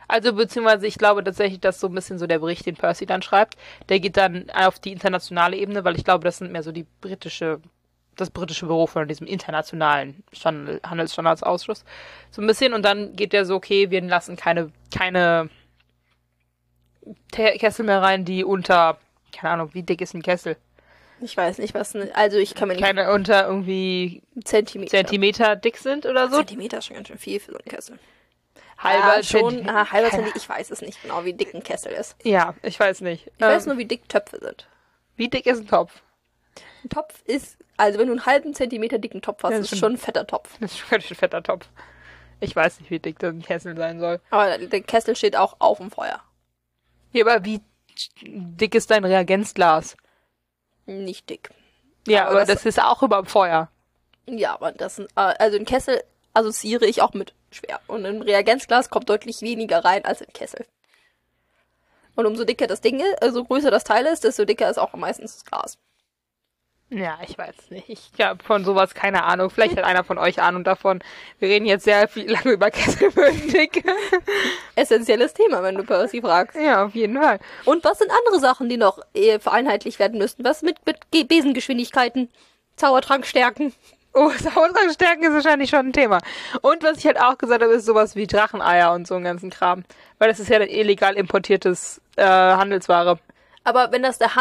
Also 0.09 0.33
beziehungsweise 0.33 0.87
ich 0.87 0.99
glaube 0.99 1.23
tatsächlich, 1.23 1.61
dass 1.61 1.79
so 1.79 1.87
ein 1.87 1.95
bisschen 1.95 2.19
so 2.19 2.27
der 2.27 2.41
Bericht, 2.41 2.67
den 2.67 2.75
Percy 2.75 3.07
dann 3.07 3.23
schreibt, 3.23 3.57
der 3.89 4.01
geht 4.01 4.17
dann 4.17 4.51
auf 4.51 4.81
die 4.81 4.91
internationale 4.91 5.57
Ebene, 5.57 5.85
weil 5.85 5.97
ich 5.97 6.05
glaube, 6.05 6.25
das 6.25 6.39
sind 6.39 6.51
mehr 6.51 6.65
so 6.65 6.73
die 6.73 6.85
britische, 7.01 7.61
das 8.17 8.31
britische 8.31 8.67
Büro 8.67 8.89
von 8.89 9.07
diesem 9.07 9.29
internationalen 9.29 10.25
Stand 10.33 10.83
Handelsstandardsausschuss. 10.83 11.85
So 12.33 12.43
ein 12.43 12.49
bisschen 12.49 12.75
und 12.75 12.85
dann 12.85 13.15
geht 13.15 13.33
der 13.33 13.45
so, 13.45 13.55
okay, 13.55 13.91
wir 13.91 14.01
lassen 14.03 14.35
keine, 14.35 14.73
keine 14.93 15.49
Te- 17.33 17.57
Kessel 17.59 17.85
mehr 17.85 18.03
rein, 18.03 18.25
die 18.25 18.45
unter, 18.45 18.99
keine 19.33 19.55
Ahnung, 19.55 19.71
wie 19.73 19.83
dick 19.83 20.01
ist 20.01 20.15
ein 20.15 20.23
Kessel? 20.23 20.57
Ich 21.23 21.37
weiß 21.37 21.59
nicht, 21.59 21.75
was, 21.75 21.95
ne- 21.95 22.11
also 22.15 22.39
ich 22.39 22.55
kann 22.55 22.69
mir 22.69 22.75
nicht 22.75 22.85
Keine 22.85 23.13
unter 23.13 23.47
irgendwie 23.47 24.23
Zentimeter. 24.45 24.91
Zentimeter 24.91 25.55
dick 25.57 25.77
sind 25.77 26.07
oder 26.07 26.29
so. 26.31 26.37
Zentimeter 26.39 26.79
ist 26.79 26.87
schon 26.87 26.97
ganz 26.97 27.09
schön 27.09 27.19
viel 27.19 27.39
für 27.41 27.53
so 27.53 27.59
einen 27.59 27.69
Kessel. 27.69 27.99
Halber 28.79 29.17
ja, 29.19 29.23
schon, 29.23 29.69
ah, 29.69 29.91
halber 29.93 30.09
Zentimeter. 30.09 30.37
Ich 30.39 30.49
weiß 30.49 30.71
es 30.71 30.81
nicht 30.81 31.03
genau, 31.03 31.25
wie 31.27 31.35
dick 31.35 31.55
ein 31.55 31.63
Kessel 31.63 31.93
ist. 31.93 32.17
Ja, 32.25 32.55
ich 32.63 32.81
weiß 32.81 33.03
nicht. 33.03 33.27
Ich 33.37 33.41
weiß 33.41 33.65
Ähm, 33.65 33.69
nur, 33.71 33.79
wie 33.79 33.85
dick 33.85 34.09
Töpfe 34.09 34.39
sind. 34.41 34.67
wie 35.17 35.29
dick 35.29 35.45
ist 35.47 35.59
ein 35.61 35.69
Topf? 35.69 36.01
Ein 36.83 36.89
Topf 36.89 37.23
ist, 37.27 37.59
also 37.77 37.99
wenn 37.99 38.07
du 38.07 38.13
einen 38.15 38.25
halben 38.25 38.55
Zentimeter 38.55 38.99
dicken 38.99 39.21
Topf 39.21 39.43
hast, 39.43 39.53
Ja, 39.53 39.59
ist 39.59 39.67
stimmt. 39.67 39.81
schon 39.81 39.93
ein 39.93 39.99
fetter 39.99 40.27
Topf. 40.27 40.57
Das 40.61 40.73
ist 40.73 40.79
schon 40.79 40.89
ganz 40.89 41.05
schön 41.05 41.17
fetter 41.19 41.43
Topf. 41.43 41.69
Ich 42.41 42.57
weiß 42.57 42.81
nicht, 42.81 42.91
wie 42.91 42.99
dick 42.99 43.19
das 43.19 43.35
ein 43.35 43.43
Kessel 43.43 43.77
sein 43.77 44.01
soll. 44.01 44.19
Aber 44.31 44.57
der 44.57 44.81
Kessel 44.81 45.15
steht 45.15 45.37
auch 45.37 45.57
auf 45.59 45.77
dem 45.77 45.91
Feuer. 45.91 46.23
Ja, 47.13 47.25
aber 47.27 47.45
wie 47.45 47.61
dick 48.23 48.75
ist 48.75 48.91
dein 48.91 49.05
Reagenzglas? 49.05 49.97
Nicht 50.87 51.29
dick. 51.31 51.51
Ja, 52.07 52.23
Aber 52.23 52.31
aber, 52.31 52.41
das- 52.41 52.49
das, 52.63 52.67
ist 52.67 52.83
auch 52.83 53.03
über 53.03 53.17
dem 53.23 53.27
Feuer. 53.27 53.71
Ja, 54.27 54.55
aber 54.55 54.73
das 54.73 54.97
sind, 54.97 55.07
äh, 55.17 55.35
also 55.39 55.57
ein 55.59 55.65
Kessel 55.65 56.03
assoziiere 56.35 56.87
ich 56.87 57.03
auch 57.03 57.13
mit 57.15 57.35
schwer. 57.51 57.81
Und 57.89 58.07
ein 58.07 58.23
Reagenzglas 58.23 58.91
kommt 58.91 59.09
deutlich 59.09 59.43
weniger 59.43 59.85
rein 59.85 60.05
als 60.05 60.23
ein 60.23 60.33
Kessel. 60.33 60.65
Und 62.17 62.27
umso 62.27 62.45
dicker 62.45 62.67
das 62.67 62.81
Ding 62.81 63.01
ist, 63.01 63.23
also 63.23 63.45
größer 63.45 63.71
das 63.71 63.85
Teil 63.85 64.07
ist, 64.07 64.25
desto 64.25 64.45
dicker 64.45 64.71
ist 64.71 64.79
auch 64.79 64.93
meistens 64.95 65.35
das 65.35 65.45
Glas. 65.45 65.79
Ja, 66.93 67.19
ich 67.27 67.39
weiß 67.39 67.55
nicht. 67.71 67.89
Ich 67.89 68.21
habe 68.21 68.43
von 68.43 68.65
sowas 68.65 68.95
keine 68.95 69.23
Ahnung. 69.23 69.49
Vielleicht 69.51 69.77
hat 69.77 69.85
einer 69.85 70.03
von 70.03 70.19
euch 70.19 70.43
Ahnung 70.43 70.65
davon. 70.65 71.01
Wir 71.39 71.49
reden 71.49 71.65
jetzt 71.67 71.85
sehr 71.85 72.09
viel 72.09 72.29
lange 72.33 72.51
über 72.51 72.71
Kesselbödendick. 72.71 73.85
Essentielles 74.77 75.33
Thema, 75.35 75.63
wenn 75.63 75.77
du 75.77 75.85
Percy 75.85 76.21
fragst. 76.21 76.57
ja, 76.57 76.85
auf 76.85 76.95
jeden 76.95 77.21
Fall. 77.21 77.39
Und 77.65 77.85
was 77.85 77.99
sind 77.99 78.11
andere 78.11 78.41
Sachen, 78.41 78.69
die 78.69 78.77
noch 78.77 78.99
äh, 79.15 79.39
vereinheitlicht 79.39 79.99
werden 80.01 80.19
müssten? 80.19 80.45
Was 80.45 80.63
mit, 80.63 80.85
mit 80.85 80.97
Ge- 81.13 81.25
Besengeschwindigkeiten, 81.25 82.29
Zaubertrankstärken? 82.77 83.73
Oh, 84.13 84.31
Sauerdrangstärken 84.39 85.23
ist 85.25 85.33
wahrscheinlich 85.35 85.71
schon 85.71 85.87
ein 85.87 85.93
Thema. 85.93 86.19
Und 86.63 86.83
was 86.83 86.99
ich 86.99 87.07
halt 87.07 87.21
auch 87.21 87.39
gesagt 87.39 87.63
habe, 87.63 87.73
ist 87.75 87.87
sowas 87.87 88.17
wie 88.17 88.27
Dracheneier 88.27 88.93
und 88.93 89.07
so 89.07 89.15
einen 89.15 89.25
ganzen 89.25 89.51
Kram. 89.51 89.85
Weil 90.19 90.29
das 90.29 90.41
ist 90.41 90.49
ja 90.51 90.59
dann 90.59 90.69
illegal 90.69 91.15
importiertes 91.15 92.01
äh, 92.17 92.25
Handelsware. 92.25 93.19
Aber 93.63 93.93
wenn 93.93 94.03
das 94.03 94.19
der 94.19 94.35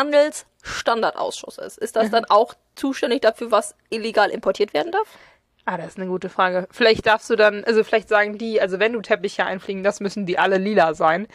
Handelsstandardausschuss 0.64 1.58
ist, 1.58 1.78
ist 1.78 1.96
das 1.96 2.10
dann 2.10 2.26
auch 2.26 2.54
zuständig 2.76 3.22
dafür, 3.22 3.52
was 3.52 3.76
illegal 3.90 4.30
importiert 4.30 4.74
werden 4.74 4.92
darf? 4.92 5.18
Ah, 5.66 5.78
das 5.78 5.90
ist 5.90 5.98
eine 5.98 6.08
gute 6.08 6.30
Frage. 6.30 6.68
Vielleicht 6.72 7.06
darfst 7.06 7.30
du 7.30 7.36
dann, 7.36 7.64
also 7.64 7.84
vielleicht 7.84 8.10
sagen 8.10 8.38
die, 8.38 8.60
also 8.60 8.80
wenn 8.80 8.94
du 8.94 9.02
Teppiche 9.02 9.46
einfliegen, 9.46 9.84
das 9.84 10.00
müssen 10.00 10.26
die 10.26 10.40
alle 10.40 10.58
lila 10.58 10.94
sein. 10.94 11.28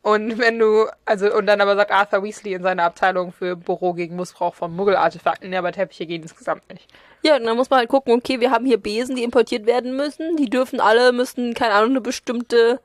Und 0.00 0.38
wenn 0.38 0.58
du, 0.58 0.86
also, 1.04 1.32
und 1.32 1.46
dann 1.46 1.60
aber 1.60 1.76
sagt 1.76 1.92
Arthur 1.92 2.24
Weasley 2.24 2.54
in 2.54 2.62
seiner 2.62 2.84
Abteilung 2.84 3.32
für 3.32 3.54
Büro 3.54 3.92
gegen 3.92 4.16
Missbrauch 4.16 4.54
von 4.54 4.74
Muggelartefakten, 4.74 5.52
ja, 5.52 5.60
aber 5.60 5.72
Teppiche 5.72 6.06
gehen 6.06 6.22
insgesamt 6.22 6.68
nicht. 6.70 6.88
Ja, 7.22 7.36
und 7.36 7.44
dann 7.44 7.56
muss 7.56 7.70
man 7.70 7.80
halt 7.80 7.88
gucken, 7.88 8.14
okay, 8.14 8.40
wir 8.40 8.50
haben 8.50 8.66
hier 8.66 8.78
Besen, 8.78 9.14
die 9.14 9.22
importiert 9.22 9.66
werden 9.66 9.94
müssen. 9.94 10.36
Die 10.36 10.50
dürfen 10.50 10.80
alle, 10.80 11.12
müssen, 11.12 11.54
keine 11.54 11.74
Ahnung, 11.74 11.90
eine 11.90 12.00
bestimmte 12.00 12.80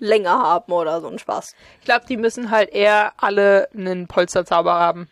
Länge 0.00 0.30
haben 0.30 0.72
oder 0.72 1.00
so 1.00 1.08
ein 1.08 1.18
Spaß. 1.18 1.54
Ich 1.78 1.84
glaube, 1.86 2.04
die 2.06 2.16
müssen 2.16 2.50
halt 2.50 2.70
eher 2.70 3.12
alle 3.16 3.68
einen 3.72 4.06
Polsterzauber 4.06 4.74
haben. 4.74 5.08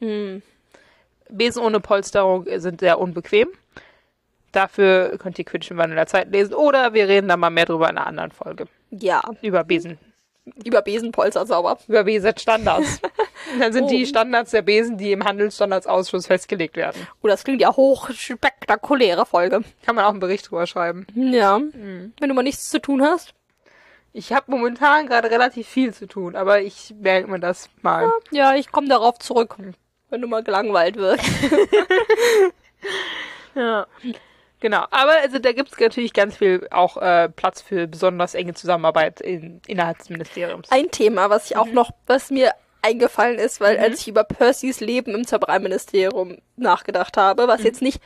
Hm. 0.00 0.42
Besen 1.30 1.62
ohne 1.62 1.80
Polsterung 1.80 2.46
sind 2.56 2.80
sehr 2.80 2.98
unbequem. 2.98 3.48
Dafür 4.52 5.18
könnt 5.18 5.38
ihr 5.38 5.44
Wandel 5.76 5.96
der 5.96 6.06
Zeit 6.06 6.30
lesen. 6.32 6.54
Oder 6.54 6.94
wir 6.94 7.06
reden 7.06 7.28
da 7.28 7.36
mal 7.36 7.50
mehr 7.50 7.66
drüber 7.66 7.90
in 7.90 7.98
einer 7.98 8.06
anderen 8.06 8.32
Folge. 8.32 8.66
Ja, 8.90 9.20
Über 9.42 9.62
Besen. 9.64 9.98
über 10.64 10.80
Besenpolsterzauber. 10.80 11.78
Über 11.88 12.04
Besenstandards. 12.04 13.00
Dann 13.60 13.72
sind 13.74 13.84
Oh. 13.84 13.88
die 13.88 14.06
Standards 14.06 14.50
der 14.52 14.62
Besen, 14.62 14.96
die 14.96 15.12
im 15.12 15.24
Handelsstandardsausschuss 15.24 16.26
festgelegt 16.26 16.76
werden. 16.76 17.06
Oh, 17.22 17.28
das 17.28 17.44
klingt 17.44 17.60
ja 17.60 17.74
hochspektakuläre 17.76 19.26
Folge. 19.26 19.60
Kann 19.84 19.94
man 19.96 20.06
auch 20.06 20.10
einen 20.10 20.20
Bericht 20.20 20.50
drüber 20.50 20.66
schreiben. 20.66 21.06
Ja. 21.14 21.60
Wenn 21.60 22.28
du 22.28 22.34
mal 22.34 22.42
nichts 22.42 22.70
zu 22.70 22.80
tun 22.80 23.02
hast. 23.02 23.34
Ich 24.14 24.32
habe 24.32 24.50
momentan 24.50 25.06
gerade 25.06 25.30
relativ 25.30 25.68
viel 25.68 25.92
zu 25.92 26.06
tun, 26.06 26.34
aber 26.34 26.62
ich 26.62 26.94
merke 26.98 27.30
mir 27.30 27.38
das 27.40 27.68
mal. 27.82 28.10
Ja, 28.30 28.54
ich 28.54 28.72
komme 28.72 28.88
darauf 28.88 29.18
zurück, 29.18 29.56
wenn 30.10 30.20
du 30.20 30.28
mal 30.28 30.42
gelangweilt 30.42 30.96
wirst. 30.96 31.24
Ja. 33.54 33.86
Genau, 34.60 34.84
aber 34.90 35.12
also 35.22 35.38
da 35.38 35.52
gibt's 35.52 35.78
natürlich 35.78 36.12
ganz 36.12 36.36
viel 36.36 36.66
auch 36.70 36.96
äh, 36.96 37.28
Platz 37.28 37.60
für 37.60 37.86
besonders 37.86 38.34
enge 38.34 38.54
Zusammenarbeit 38.54 39.20
in, 39.20 39.60
innerhalb 39.66 39.98
des 39.98 40.10
Ministeriums. 40.10 40.70
Ein 40.70 40.90
Thema, 40.90 41.30
was 41.30 41.50
ich 41.50 41.56
auch 41.56 41.66
noch, 41.66 41.90
was 42.06 42.30
mir 42.30 42.52
eingefallen 42.82 43.38
ist, 43.38 43.60
weil 43.60 43.78
als 43.78 44.00
ich 44.00 44.08
über 44.08 44.24
Percys 44.24 44.80
Leben 44.80 45.14
im 45.14 45.26
Zaubereiministerium 45.26 46.38
nachgedacht 46.56 47.16
habe, 47.16 47.46
was 47.46 47.62
jetzt 47.62 47.82
nicht 47.82 48.00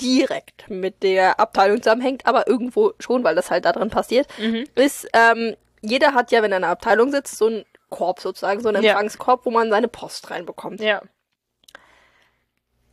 direkt 0.00 0.70
mit 0.70 1.02
der 1.02 1.40
Abteilung 1.40 1.82
zusammenhängt, 1.82 2.26
aber 2.26 2.46
irgendwo 2.48 2.92
schon, 3.00 3.24
weil 3.24 3.34
das 3.34 3.50
halt 3.50 3.64
da 3.64 3.72
drin 3.72 3.90
passiert, 3.90 4.28
ist, 4.74 5.08
ähm, 5.12 5.56
jeder 5.82 6.14
hat 6.14 6.30
ja, 6.32 6.42
wenn 6.42 6.52
er 6.52 6.58
in 6.58 6.64
einer 6.64 6.72
Abteilung 6.72 7.10
sitzt, 7.10 7.36
so 7.36 7.46
einen 7.46 7.64
Korb 7.90 8.20
sozusagen, 8.20 8.60
so 8.60 8.68
einen 8.68 8.82
Ja. 8.82 8.92
Empfangskorb, 8.92 9.44
wo 9.44 9.50
man 9.50 9.70
seine 9.70 9.88
Post 9.88 10.30
reinbekommt. 10.30 10.80
Ja. 10.80 11.02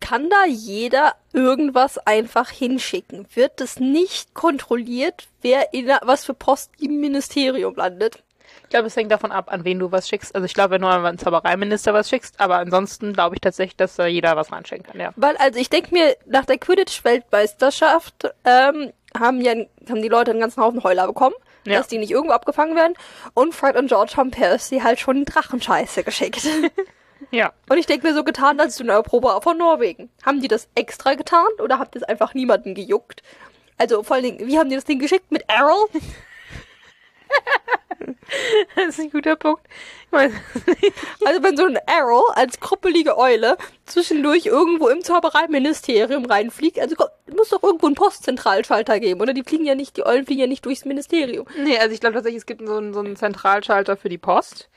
Kann 0.07 0.29
da 0.29 0.45
jeder 0.47 1.15
irgendwas 1.33 1.97
einfach 1.97 2.50
hinschicken? 2.51 3.25
Wird 3.33 3.59
es 3.59 3.79
nicht 3.79 4.33
kontrolliert, 4.35 5.27
wer 5.41 5.74
in, 5.74 5.89
was 6.03 6.25
für 6.25 6.33
Post 6.35 6.71
im 6.79 7.00
Ministerium 7.00 7.75
landet? 7.75 8.21
Ich 8.63 8.69
glaube, 8.69 8.85
es 8.88 8.95
hängt 8.95 9.12
davon 9.12 9.31
ab, 9.31 9.51
an 9.51 9.63
wen 9.63 9.79
du 9.79 9.91
was 9.91 10.07
schickst. 10.07 10.35
Also 10.35 10.45
ich 10.45 10.53
glaube, 10.53 10.71
wenn 10.71 10.81
du 10.81 10.88
an 10.88 11.03
einen 11.05 11.17
Zaubereiminister 11.17 11.93
was 11.93 12.09
schickst, 12.09 12.39
aber 12.39 12.57
ansonsten 12.57 13.13
glaube 13.13 13.35
ich 13.35 13.41
tatsächlich, 13.41 13.77
dass 13.77 13.95
da 13.95 14.05
jeder 14.05 14.35
was 14.35 14.51
reinschicken 14.51 14.85
kann, 14.85 15.00
ja. 15.00 15.12
Weil, 15.15 15.38
also 15.38 15.59
ich 15.59 15.69
denke 15.69 15.91
mir, 15.93 16.15
nach 16.25 16.45
der 16.45 16.57
Quidditch-Weltmeisterschaft 16.59 18.31
ähm, 18.45 18.91
haben 19.17 19.41
ja 19.41 19.53
haben 19.89 20.01
die 20.01 20.07
Leute 20.07 20.31
einen 20.31 20.39
ganzen 20.39 20.62
Haufen 20.62 20.83
Heuler 20.83 21.07
bekommen, 21.07 21.35
Ja. 21.65 21.77
dass 21.79 21.88
die 21.88 21.97
nicht 21.97 22.12
irgendwo 22.12 22.33
abgefangen 22.33 22.75
werden. 22.75 22.93
Und 23.33 23.55
Fred 23.55 23.75
und 23.75 23.88
George 23.88 24.13
haben 24.17 24.31
Percy 24.31 24.79
halt 24.79 25.00
schon 25.00 25.25
Drachenscheiße 25.25 26.03
geschickt. 26.03 26.41
Ja. 27.31 27.53
und 27.69 27.77
ich 27.77 27.86
denke 27.86 28.07
mir 28.07 28.13
so 28.13 28.24
getan, 28.24 28.60
als 28.60 28.75
du 28.75 28.84
in 28.84 28.88
der 28.88 29.01
Probe 29.03 29.39
von 29.41 29.57
Norwegen. 29.57 30.10
Haben 30.25 30.41
die 30.41 30.48
das 30.48 30.67
extra 30.75 31.15
getan 31.15 31.48
oder 31.63 31.79
habt 31.79 31.95
ihr 31.95 32.01
es 32.01 32.07
einfach 32.07 32.34
niemanden 32.34 32.75
gejuckt? 32.75 33.24
Also 33.77 34.03
vor 34.03 34.15
allen 34.15 34.24
Dingen, 34.24 34.48
wie 34.48 34.57
haben 34.57 34.69
die 34.69 34.75
das 34.75 34.86
Ding 34.86 35.00
geschickt? 35.00 35.31
Mit 35.31 35.43
Errol? 35.48 35.88
Das 38.75 38.88
ist 38.88 39.00
ein 39.00 39.10
guter 39.10 39.36
Punkt. 39.36 39.65
Also 40.12 41.43
wenn 41.43 41.57
so 41.57 41.65
ein 41.65 41.77
Arrow 41.88 42.24
als 42.36 42.60
kruppelige 42.60 43.17
Eule 43.17 43.57
zwischendurch 43.86 44.45
irgendwo 44.45 44.88
im 44.89 45.03
Zaubereiministerium 45.03 46.25
reinfliegt, 46.25 46.79
also 46.79 46.95
muss 47.36 47.50
doch 47.50 47.63
irgendwo 47.63 47.88
einen 47.88 47.95
Postzentralschalter 47.95 49.00
geben, 49.00 49.22
oder? 49.22 49.34
Die 49.34 49.43
fliegen 49.43 49.65
ja 49.65 49.75
nicht, 49.75 49.98
die 49.98 50.05
Eulen 50.05 50.25
fliegen 50.25 50.41
ja 50.41 50.48
nicht 50.48 50.65
durchs 50.65 50.86
Ministerium. 50.86 51.48
nee, 51.63 51.77
also 51.77 51.93
ich 51.93 52.00
glaube 52.00 52.15
tatsächlich, 52.15 52.41
es 52.41 52.45
gibt 52.45 52.65
so 52.65 52.77
einen, 52.77 52.93
so 52.93 53.00
einen 53.00 53.15
Zentralschalter 53.15 53.98
für 53.98 54.10
die 54.10 54.17
Post. 54.17 54.69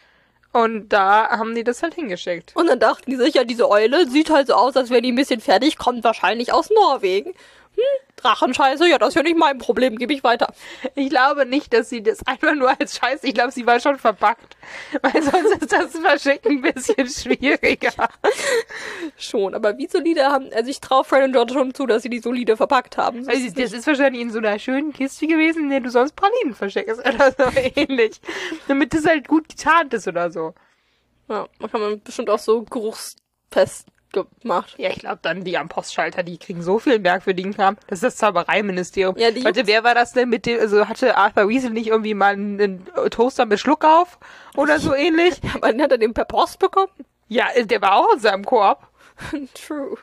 Und 0.52 0.88
da 0.88 1.28
haben 1.31 1.55
die 1.55 1.64
das 1.64 1.83
halt 1.83 1.95
hingeschickt. 1.95 2.57
Und 2.57 2.67
dann 2.69 2.81
dachten 2.81 3.11
die 3.11 3.17
sich, 3.17 3.35
ja, 3.35 3.45
diese 3.45 3.71
Eule 3.71 4.09
sieht 4.09 4.31
halt 4.31 4.47
so 4.47 4.55
aus, 4.55 4.76
als 4.76 4.90
wäre 4.90 5.02
die 5.02 5.12
ein 5.12 5.17
bisschen 5.17 5.40
fertig, 5.40 5.76
kommt 5.76 6.05
wahrscheinlich 6.05 6.52
aus 6.52 6.71
Norwegen. 6.71 7.35
Hm, 7.75 8.08
Drachenscheiße, 8.16 8.88
ja, 8.88 8.98
das 8.98 9.10
ist 9.10 9.14
ja 9.14 9.22
nicht 9.22 9.38
mein 9.38 9.58
Problem, 9.58 9.96
gebe 9.96 10.12
ich 10.12 10.25
weiter. 10.25 10.52
Ich 10.94 11.08
glaube 11.10 11.46
nicht, 11.46 11.72
dass 11.72 11.88
sie 11.88 12.02
das 12.02 12.26
einfach 12.26 12.54
nur 12.54 12.70
als 12.78 12.96
Scheiß, 12.96 13.22
ich 13.22 13.34
glaube, 13.34 13.52
sie 13.52 13.66
war 13.66 13.78
schon 13.78 13.98
verpackt. 13.98 14.56
Weil 15.02 15.22
sonst 15.22 15.62
ist 15.62 15.72
das 15.72 15.96
Verschicken 15.96 16.64
ein 16.64 16.72
bisschen 16.72 17.08
schwieriger. 17.08 17.92
Schon, 19.16 19.54
aber 19.54 19.78
wie 19.78 19.87
solide 19.87 20.25
haben, 20.26 20.50
also 20.52 20.70
ich 20.70 20.80
traue 20.80 21.04
Fred 21.04 21.25
und 21.25 21.32
George 21.32 21.52
schon 21.54 21.75
zu, 21.75 21.87
dass 21.87 22.02
sie 22.02 22.10
die 22.10 22.18
solide 22.18 22.56
verpackt 22.56 22.96
haben. 22.96 23.25
So 23.25 23.30
Also, 23.30 23.46
ist 23.46 23.58
das 23.58 23.72
ist 23.72 23.87
wahrscheinlich 23.87 24.22
in 24.22 24.30
so 24.30 24.38
einer 24.38 24.58
schönen 24.58 24.92
Kiste 24.92 25.26
gewesen, 25.26 25.64
in 25.64 25.70
der 25.70 25.80
du 25.80 25.90
sonst 25.90 26.16
Pralinen 26.16 26.54
versteckst 26.54 27.00
oder 27.00 27.32
so 27.32 27.44
ähnlich. 27.76 28.20
Damit 28.66 28.94
das 28.94 29.06
halt 29.06 29.28
gut 29.28 29.48
getarnt 29.48 29.94
ist 29.94 30.08
oder 30.08 30.30
so. 30.30 30.54
Ja, 31.28 31.46
man 31.58 31.70
kann 31.70 31.80
man 31.80 32.00
bestimmt 32.00 32.30
auch 32.30 32.38
so 32.38 32.62
geruchsfest 32.62 33.87
gemacht. 34.12 34.74
Ja, 34.78 34.90
ich 34.90 35.00
glaube 35.00 35.18
dann 35.22 35.44
die 35.44 35.56
am 35.58 35.68
Postschalter, 35.68 36.22
die 36.22 36.38
kriegen 36.38 36.62
so 36.62 36.78
viel 36.78 36.98
merkwürdigen 36.98 37.54
Kram. 37.54 37.76
Das 37.86 37.98
ist 37.98 38.04
das 38.04 38.16
Zaubereiministerium. 38.16 39.16
Ja, 39.18 39.30
die 39.30 39.44
Warte, 39.44 39.66
wer 39.66 39.84
war 39.84 39.94
das 39.94 40.12
denn 40.12 40.28
mit 40.28 40.46
dem, 40.46 40.60
also 40.60 40.88
hatte 40.88 41.16
Arthur 41.16 41.48
Weasley 41.48 41.70
nicht 41.70 41.88
irgendwie 41.88 42.14
mal 42.14 42.32
einen, 42.32 42.86
Toaster 43.10 43.46
mit 43.46 43.60
Schluck 43.60 43.84
auf 43.84 44.18
oder 44.56 44.78
so 44.78 44.94
ähnlich? 44.94 45.40
Aber 45.54 45.68
dann 45.68 45.82
hat 45.82 45.92
er 45.92 45.98
den 45.98 46.14
per 46.14 46.24
Post 46.24 46.58
bekommen? 46.58 46.92
Ja, 47.28 47.46
der 47.62 47.82
war 47.82 47.96
auch 47.96 48.14
in 48.14 48.20
seinem 48.20 48.44
Korb. 48.44 48.86
True. 49.54 49.96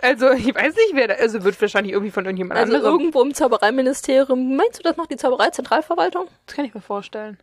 Also, 0.00 0.30
ich 0.30 0.54
weiß 0.54 0.74
nicht, 0.74 0.94
wer 0.94 1.08
da, 1.08 1.14
also 1.14 1.44
wird 1.44 1.60
wahrscheinlich 1.60 1.92
irgendwie 1.92 2.12
von 2.12 2.24
irgendjemand 2.24 2.58
Also 2.58 2.76
anderem. 2.76 2.98
irgendwo 2.98 3.22
im 3.22 3.34
Zaubereiministerium. 3.34 4.56
Meinst 4.56 4.78
du, 4.78 4.82
das 4.82 4.96
macht 4.96 5.10
die 5.10 5.16
Zaubereizentralverwaltung? 5.16 6.28
Das 6.46 6.56
kann 6.56 6.64
ich 6.64 6.74
mir 6.74 6.80
vorstellen. 6.80 7.38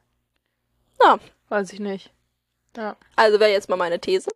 Ja. 1.01 1.19
Weiß 1.49 1.71
ich 1.71 1.79
nicht. 1.79 2.11
Ja. 2.75 2.95
Also 3.15 3.39
wäre 3.39 3.51
jetzt 3.51 3.69
mal 3.69 3.75
meine 3.77 3.99
These. 3.99 4.29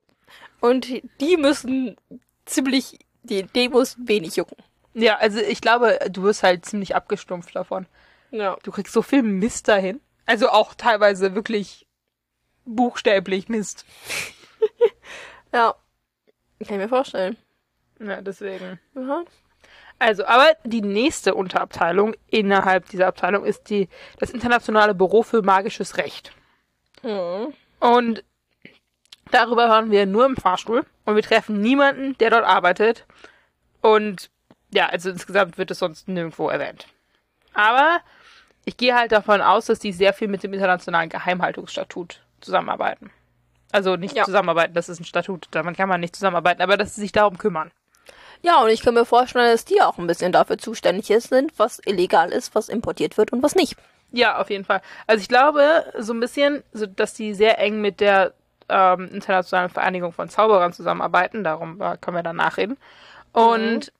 Und 0.61 0.87
die 1.19 1.37
müssen 1.37 1.97
ziemlich, 2.45 2.99
die 3.23 3.43
Demos 3.43 3.97
wenig 3.99 4.37
jucken. 4.37 4.57
Ja, 4.93 5.17
also 5.17 5.39
ich 5.39 5.59
glaube, 5.59 5.99
du 6.09 6.23
wirst 6.23 6.43
halt 6.43 6.65
ziemlich 6.65 6.95
abgestumpft 6.95 7.55
davon. 7.55 7.87
Ja. 8.29 8.57
Du 8.63 8.71
kriegst 8.71 8.93
so 8.93 9.01
viel 9.01 9.23
Mist 9.23 9.67
dahin. 9.67 9.99
Also 10.25 10.49
auch 10.49 10.73
teilweise 10.75 11.35
wirklich 11.35 11.87
buchstäblich 12.65 13.49
Mist. 13.49 13.85
Ja. 15.53 15.75
Kann 16.65 16.75
ich 16.75 16.83
mir 16.83 16.87
vorstellen. 16.87 17.35
Ja, 17.99 18.21
deswegen. 18.21 18.79
Aha. 18.95 19.25
Also, 19.99 20.25
aber 20.25 20.47
die 20.63 20.81
nächste 20.81 21.35
Unterabteilung 21.35 22.15
innerhalb 22.29 22.87
dieser 22.87 23.07
Abteilung 23.07 23.43
ist 23.43 23.69
die, 23.69 23.89
das 24.17 24.29
Internationale 24.29 24.95
Büro 24.95 25.23
für 25.23 25.41
Magisches 25.41 25.97
Recht. 25.97 26.31
Mhm. 27.03 27.53
Und 27.81 28.23
darüber 29.31 29.67
hören 29.67 29.91
wir 29.91 30.05
nur 30.05 30.25
im 30.25 30.35
Fahrstuhl 30.35 30.85
und 31.05 31.15
wir 31.15 31.23
treffen 31.23 31.61
niemanden, 31.61 32.17
der 32.19 32.29
dort 32.29 32.45
arbeitet. 32.45 33.05
Und 33.81 34.29
ja, 34.73 34.87
also 34.87 35.09
insgesamt 35.09 35.57
wird 35.57 35.71
es 35.71 35.79
sonst 35.79 36.07
nirgendwo 36.07 36.49
erwähnt. 36.49 36.87
Aber 37.53 37.99
ich 38.65 38.77
gehe 38.77 38.95
halt 38.95 39.11
davon 39.11 39.41
aus, 39.41 39.65
dass 39.65 39.79
die 39.79 39.91
sehr 39.91 40.13
viel 40.13 40.27
mit 40.27 40.43
dem 40.43 40.53
Internationalen 40.53 41.09
Geheimhaltungsstatut 41.09 42.21
zusammenarbeiten. 42.39 43.11
Also 43.71 43.95
nicht 43.95 44.15
Ja. 44.15 44.23
zusammenarbeiten, 44.25 44.73
das 44.73 44.89
ist 44.89 44.99
ein 44.99 45.05
Statut, 45.05 45.47
damit 45.51 45.77
kann 45.77 45.89
man 45.89 45.99
nicht 45.99 46.15
zusammenarbeiten, 46.15 46.61
aber 46.61 46.77
dass 46.77 46.95
sie 46.95 47.01
sich 47.01 47.11
darum 47.11 47.37
kümmern. 47.37 47.71
Ja, 48.41 48.61
und 48.61 48.69
ich 48.69 48.81
kann 48.81 48.93
mir 48.95 49.05
vorstellen, 49.05 49.51
dass 49.51 49.65
die 49.65 49.81
auch 49.81 49.97
ein 49.97 50.07
bisschen 50.07 50.31
dafür 50.31 50.57
zuständig 50.57 51.07
sind, 51.07 51.57
was 51.57 51.79
illegal 51.85 52.31
ist, 52.31 52.55
was 52.55 52.69
importiert 52.69 53.17
wird 53.17 53.31
und 53.33 53.43
was 53.43 53.55
nicht. 53.55 53.75
Ja, 54.11 54.39
auf 54.39 54.49
jeden 54.49 54.65
Fall. 54.65 54.81
Also 55.07 55.21
ich 55.21 55.29
glaube 55.29 55.85
so 55.97 56.13
ein 56.13 56.19
bisschen, 56.19 56.63
so, 56.73 56.85
dass 56.85 57.13
die 57.13 57.33
sehr 57.33 57.59
eng 57.59 57.81
mit 57.81 57.99
der 58.01 58.33
ähm, 58.71 59.09
Internationalen 59.13 59.69
Vereinigung 59.69 60.13
von 60.13 60.29
Zauberern 60.29 60.73
zusammenarbeiten. 60.73 61.43
Darum 61.43 61.81
äh, 61.81 61.97
können 61.97 62.17
wir 62.17 62.23
dann 62.23 62.37
nachreden. 62.37 62.77
Und 63.33 63.91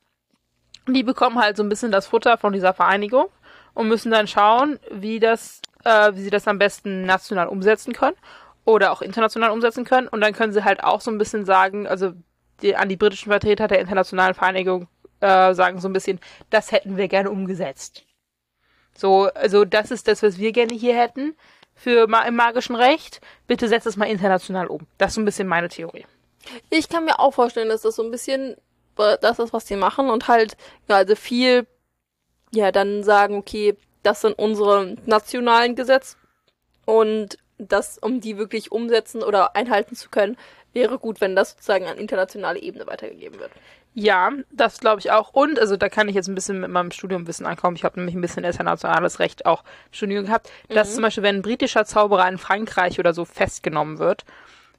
die 0.88 1.04
bekommen 1.04 1.40
halt 1.40 1.58
so 1.58 1.64
ein 1.64 1.70
bisschen 1.70 1.92
das 1.92 2.08
Futter 2.08 2.38
von 2.38 2.54
dieser 2.54 2.74
Vereinigung 2.74 3.28
und 3.74 3.88
müssen 3.88 4.12
dann 4.12 4.28
schauen, 4.28 4.80
wie 4.92 5.20
das, 5.20 5.62
äh, 5.84 6.14
wie 6.14 6.22
sie 6.22 6.30
das 6.30 6.48
am 6.48 6.58
besten 6.58 7.06
national 7.06 7.48
umsetzen 7.48 7.94
können 7.94 8.18
oder 8.66 8.92
auch 8.92 9.02
international 9.02 9.52
umsetzen 9.52 9.86
können. 9.86 10.08
Und 10.08 10.22
dann 10.22 10.34
können 10.34 10.54
sie 10.54 10.64
halt 10.64 10.84
auch 10.84 11.02
so 11.02 11.12
ein 11.12 11.18
bisschen 11.18 11.46
sagen, 11.46 11.88
also 11.88 12.14
die, 12.62 12.76
an 12.76 12.90
die 12.90 12.98
britischen 12.98 13.32
Vertreter 13.32 13.68
der 13.68 13.80
Internationalen 13.80 14.34
Vereinigung 14.34 14.88
äh, 15.20 15.54
sagen 15.54 15.80
so 15.80 15.88
ein 15.88 15.94
bisschen, 15.94 16.20
das 16.50 16.72
hätten 16.72 16.98
wir 16.98 17.08
gerne 17.08 17.30
umgesetzt. 17.30 18.06
So, 18.94 19.30
also 19.34 19.66
das 19.66 19.92
ist 19.92 20.08
das, 20.08 20.22
was 20.24 20.38
wir 20.38 20.52
gerne 20.52 20.74
hier 20.74 20.96
hätten. 20.96 21.36
Für 21.82 22.08
ma 22.08 22.22
im 22.22 22.36
magischen 22.36 22.76
Recht, 22.76 23.22
bitte 23.48 23.68
setzt 23.68 23.88
es 23.88 23.98
mal 23.98 24.06
international 24.06 24.68
um. 24.68 24.86
Das 25.00 25.12
ist 25.12 25.16
so 25.16 25.22
ein 25.22 25.26
bisschen 25.26 25.48
meine 25.48 25.68
Theorie. 25.68 26.06
Ich 26.70 26.90
kann 26.90 27.06
mir 27.06 27.20
auch 27.20 27.32
vorstellen, 27.34 27.70
dass 27.70 27.82
das 27.82 27.96
so 27.96 28.04
ein 28.04 28.12
bisschen 28.12 28.56
das 28.96 29.40
ist, 29.40 29.52
was 29.52 29.66
die 29.66 29.76
machen 29.76 30.12
und 30.12 30.28
halt, 30.28 30.58
ja, 30.88 30.98
also 30.98 31.16
viel, 31.16 31.66
ja, 32.52 32.72
dann 32.72 33.04
sagen, 33.04 33.36
okay, 33.36 33.76
das 34.04 34.22
sind 34.22 34.38
unsere 34.38 34.96
nationalen 35.06 35.76
Gesetze 35.76 36.18
und 36.86 37.40
das, 37.58 37.98
um 37.98 38.22
die 38.22 38.38
wirklich 38.38 38.72
umsetzen 38.72 39.24
oder 39.24 39.56
einhalten 39.56 39.96
zu 39.96 40.10
können, 40.10 40.38
wäre 40.74 41.00
gut, 41.00 41.20
wenn 41.20 41.36
das 41.36 41.52
sozusagen 41.52 41.86
an 41.86 41.98
internationale 41.98 42.60
Ebene 42.60 42.86
weitergegeben 42.86 43.40
wird. 43.40 43.52
Ja, 43.94 44.32
das 44.52 44.80
glaube 44.80 45.00
ich 45.00 45.12
auch. 45.12 45.34
Und, 45.34 45.60
also 45.60 45.76
da 45.76 45.90
kann 45.90 46.08
ich 46.08 46.16
jetzt 46.16 46.30
ein 46.30 46.36
bisschen 46.36 46.62
mit 46.62 46.72
meinem 46.72 46.92
Studiumwissen 46.92 47.46
ankommen. 47.46 47.76
Ich 47.76 47.84
habe 47.84 48.00
nämlich 48.00 48.16
ein 48.16 48.22
bisschen 48.22 48.46
internationales 48.46 49.20
Recht 49.20 49.46
auch 49.46 49.64
Studium 49.92 50.26
gehabt. 50.26 50.50
Dass 50.70 50.94
zum 50.94 51.04
Beispiel, 51.04 51.24
wenn 51.24 51.38
ein 51.38 51.42
britischer 51.42 51.86
Zauberer 51.86 52.28
in 52.30 52.38
Frankreich 52.38 53.00
oder 53.00 53.14
so 53.14 53.26
festgenommen 53.26 54.00
wird, 54.00 54.24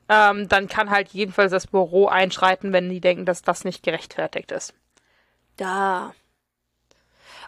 ähm, 0.09 0.49
dann 0.49 0.66
kann 0.66 0.90
halt 0.90 1.09
jedenfalls 1.11 1.52
das 1.52 1.66
Büro 1.66 2.07
einschreiten, 2.07 2.73
wenn 2.73 2.88
die 2.88 3.00
denken, 3.00 3.26
dass 3.26 3.42
das 3.42 3.64
nicht 3.64 3.83
gerechtfertigt 3.83 4.50
ist. 4.50 4.75
Da. 5.57 6.14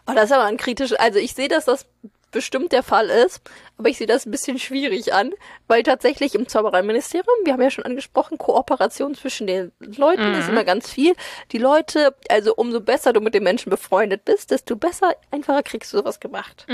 Oh, 0.07 0.13
das 0.13 0.25
ist 0.25 0.33
aber 0.33 0.45
ein 0.45 0.57
kritisch, 0.57 0.93
also 0.99 1.17
ich 1.17 1.33
sehe, 1.33 1.47
dass 1.47 1.65
das 1.65 1.87
bestimmt 2.35 2.73
der 2.73 2.83
Fall 2.83 3.09
ist, 3.09 3.41
aber 3.77 3.87
ich 3.87 3.97
sehe 3.97 4.07
das 4.07 4.25
ein 4.25 4.31
bisschen 4.31 4.59
schwierig 4.59 5.13
an, 5.13 5.33
weil 5.67 5.83
tatsächlich 5.83 6.35
im 6.35 6.49
Zaubereiministerium, 6.49 7.33
wir 7.45 7.53
haben 7.53 7.61
ja 7.61 7.71
schon 7.71 7.85
angesprochen, 7.85 8.37
Kooperation 8.37 9.15
zwischen 9.15 9.47
den 9.47 9.71
Leuten 9.79 10.33
ist 10.33 10.49
immer 10.49 10.65
ganz 10.65 10.91
viel. 10.91 11.15
Die 11.53 11.57
Leute, 11.57 12.13
also 12.29 12.53
umso 12.55 12.81
besser 12.81 13.13
du 13.13 13.21
mit 13.21 13.33
den 13.33 13.43
Menschen 13.43 13.69
befreundet 13.69 14.25
bist, 14.25 14.51
desto 14.51 14.75
besser, 14.75 15.15
einfacher 15.31 15.63
kriegst 15.63 15.93
du 15.93 15.97
sowas 15.97 16.19
gemacht. 16.19 16.65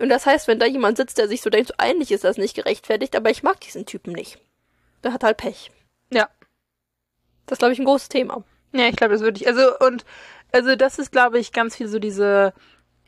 Und 0.00 0.08
das 0.08 0.26
heißt, 0.26 0.48
wenn 0.48 0.58
da 0.58 0.66
jemand 0.66 0.96
sitzt, 0.96 1.18
der 1.18 1.28
sich 1.28 1.40
so 1.40 1.50
denkt, 1.50 1.68
so 1.68 1.74
eigentlich 1.78 2.10
ist 2.10 2.24
das 2.24 2.36
nicht 2.36 2.56
gerechtfertigt, 2.56 3.14
aber 3.14 3.30
ich 3.30 3.44
mag 3.44 3.60
diesen 3.60 3.86
Typen 3.86 4.12
nicht. 4.12 4.38
Der 5.04 5.12
hat 5.12 5.22
halt 5.22 5.36
Pech. 5.36 5.70
Ja. 6.12 6.28
Das 7.46 7.56
ist, 7.56 7.58
glaube 7.60 7.74
ich, 7.74 7.78
ein 7.78 7.84
großes 7.84 8.08
Thema. 8.08 8.42
Ja, 8.72 8.88
ich 8.88 8.96
glaube, 8.96 9.12
das 9.12 9.22
würde 9.22 9.40
ich, 9.40 9.46
also, 9.46 9.78
und, 9.78 10.04
also, 10.52 10.74
das 10.74 10.98
ist, 10.98 11.12
glaube 11.12 11.38
ich, 11.38 11.52
ganz 11.52 11.76
viel 11.76 11.86
so 11.86 11.98
diese, 11.98 12.52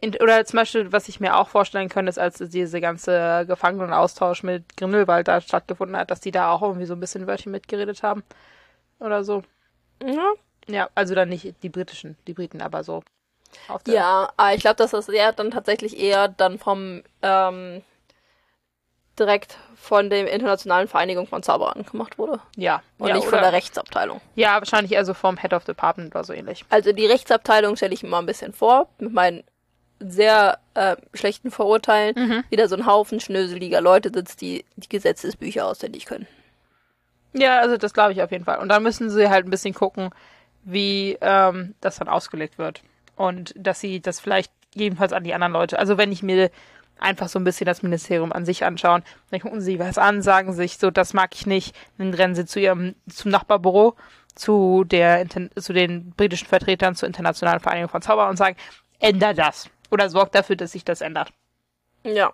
in- 0.02 0.16
oder 0.20 0.44
zum 0.44 0.58
Beispiel, 0.58 0.92
was 0.92 1.08
ich 1.08 1.20
mir 1.20 1.36
auch 1.38 1.48
vorstellen 1.48 1.88
könnte, 1.88 2.10
ist, 2.10 2.18
als 2.18 2.36
diese 2.38 2.80
ganze 2.80 3.44
Gefangenenaustausch 3.46 4.42
mit 4.42 4.76
Grindelwald 4.76 5.28
da 5.28 5.40
stattgefunden 5.40 5.96
hat, 5.96 6.10
dass 6.10 6.20
die 6.20 6.32
da 6.32 6.50
auch 6.50 6.60
irgendwie 6.60 6.84
so 6.86 6.92
ein 6.94 7.00
bisschen 7.00 7.26
Wörtchen 7.26 7.52
mitgeredet 7.52 8.02
haben. 8.02 8.22
Oder 8.98 9.24
so. 9.24 9.42
Ja, 10.04 10.32
Ja, 10.68 10.88
also 10.94 11.14
dann 11.14 11.28
nicht 11.30 11.54
die 11.62 11.68
britischen, 11.70 12.16
die 12.26 12.34
Briten, 12.34 12.60
aber 12.60 12.84
so. 12.84 13.02
Ja, 13.86 14.32
aber 14.36 14.54
ich 14.54 14.60
glaube, 14.60 14.76
dass 14.76 14.90
das 14.90 15.08
eher 15.08 15.32
dann 15.32 15.50
tatsächlich 15.50 15.98
eher 15.98 16.26
dann 16.28 16.58
vom 16.58 17.02
ähm, 17.22 17.82
direkt 19.18 19.58
von 19.76 20.08
der 20.08 20.32
internationalen 20.32 20.88
Vereinigung 20.88 21.26
von 21.26 21.42
Zauberern 21.42 21.84
gemacht 21.84 22.18
wurde 22.18 22.40
Ja. 22.56 22.82
und 22.98 23.08
ja, 23.08 23.14
nicht 23.14 23.26
von 23.28 23.40
der 23.40 23.52
Rechtsabteilung. 23.52 24.20
Ja, 24.36 24.54
wahrscheinlich 24.58 24.92
eher 24.92 25.04
so 25.04 25.12
vom 25.14 25.36
Head 25.36 25.52
of 25.52 25.64
Department 25.64 26.14
oder 26.14 26.24
so 26.24 26.32
ähnlich. 26.32 26.64
Also 26.70 26.92
die 26.92 27.06
Rechtsabteilung 27.06 27.76
stelle 27.76 27.92
ich 27.94 28.02
mir 28.02 28.08
mal 28.08 28.20
ein 28.20 28.26
bisschen 28.26 28.52
vor 28.52 28.88
mit 28.98 29.12
meinen 29.12 29.44
sehr 30.08 30.58
äh, 30.74 30.96
schlechten 31.14 31.50
Vorurteilen. 31.50 32.14
Wieder 32.50 32.68
so 32.68 32.76
ein 32.76 32.86
Haufen 32.86 33.20
schnöseliger 33.20 33.80
Leute 33.80 34.10
sitzt, 34.12 34.40
die 34.40 34.64
die 34.76 34.88
Gesetzesbücher 34.88 35.66
auswendig 35.66 36.06
können. 36.06 36.26
Ja, 37.32 37.60
also 37.60 37.76
das 37.76 37.94
glaube 37.94 38.12
ich 38.12 38.22
auf 38.22 38.30
jeden 38.30 38.44
Fall. 38.44 38.58
Und 38.58 38.68
dann 38.68 38.82
müssen 38.82 39.10
sie 39.10 39.30
halt 39.30 39.46
ein 39.46 39.50
bisschen 39.50 39.74
gucken, 39.74 40.10
wie 40.64 41.16
ähm, 41.20 41.74
das 41.80 41.96
dann 41.96 42.08
ausgelegt 42.08 42.58
wird. 42.58 42.82
Und 43.16 43.54
dass 43.56 43.80
sie 43.80 44.00
das 44.00 44.20
vielleicht 44.20 44.52
jedenfalls 44.74 45.12
an 45.12 45.24
die 45.24 45.34
anderen 45.34 45.52
Leute, 45.52 45.78
also 45.78 45.98
wenn 45.98 46.12
ich 46.12 46.22
mir 46.22 46.50
einfach 46.98 47.28
so 47.28 47.38
ein 47.38 47.44
bisschen 47.44 47.66
das 47.66 47.82
Ministerium 47.82 48.32
an 48.32 48.44
sich 48.44 48.64
anschauen, 48.64 49.02
dann 49.30 49.40
gucken 49.40 49.60
sie 49.60 49.78
was 49.78 49.98
an, 49.98 50.22
sagen 50.22 50.52
sich 50.52 50.78
so, 50.78 50.90
das 50.90 51.14
mag 51.14 51.34
ich 51.34 51.46
nicht, 51.46 51.74
dann 51.98 52.14
rennen 52.14 52.34
sie 52.34 52.46
zu 52.46 52.60
ihrem, 52.60 52.94
zum 53.08 53.30
Nachbarbüro, 53.30 53.96
zu 54.34 54.84
der, 54.84 55.26
zu 55.56 55.72
den 55.72 56.12
britischen 56.12 56.46
Vertretern 56.46 56.94
zur 56.94 57.06
Internationalen 57.06 57.60
Vereinigung 57.60 57.90
von 57.90 58.02
Zauber 58.02 58.28
und 58.28 58.36
sagen, 58.36 58.56
änder 58.98 59.34
das. 59.34 59.68
Oder 59.92 60.08
sorgt 60.08 60.34
dafür, 60.34 60.56
dass 60.56 60.72
sich 60.72 60.84
das 60.84 61.02
ändert. 61.02 61.32
Ja. 62.02 62.32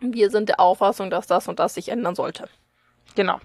Wir 0.00 0.30
sind 0.30 0.50
der 0.50 0.60
Auffassung, 0.60 1.08
dass 1.08 1.26
das 1.26 1.48
und 1.48 1.58
das 1.58 1.74
sich 1.74 1.88
ändern 1.88 2.14
sollte. 2.14 2.48
Genau. 3.14 3.40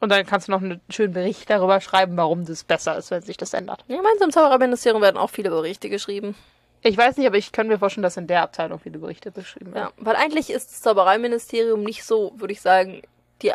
Und 0.00 0.08
dann 0.08 0.24
kannst 0.24 0.48
du 0.48 0.52
noch 0.52 0.62
einen 0.62 0.80
schönen 0.88 1.12
Bericht 1.12 1.50
darüber 1.50 1.82
schreiben, 1.82 2.16
warum 2.16 2.46
das 2.46 2.64
besser 2.64 2.96
ist, 2.96 3.10
wenn 3.10 3.20
sich 3.20 3.36
das 3.36 3.52
ändert. 3.52 3.84
Ich 3.86 3.96
meine, 3.96 4.24
im 4.24 4.30
Zaubererministerium 4.30 5.02
werden 5.02 5.18
auch 5.18 5.28
viele 5.28 5.50
Berichte 5.50 5.90
geschrieben. 5.90 6.34
Ich 6.80 6.96
weiß 6.96 7.18
nicht, 7.18 7.26
aber 7.26 7.36
ich 7.36 7.52
kann 7.52 7.68
mir 7.68 7.78
vorstellen, 7.78 8.04
dass 8.04 8.16
in 8.16 8.26
der 8.26 8.40
Abteilung 8.40 8.78
viele 8.78 8.98
Berichte 8.98 9.30
beschrieben 9.30 9.74
werden. 9.74 9.92
Ja, 9.98 10.04
weil 10.04 10.16
eigentlich 10.16 10.48
ist 10.48 10.70
das 10.70 10.80
Zaubereiministerium 10.80 11.82
nicht 11.82 12.04
so, 12.04 12.32
würde 12.36 12.54
ich 12.54 12.62
sagen, 12.62 13.02
die, 13.42 13.52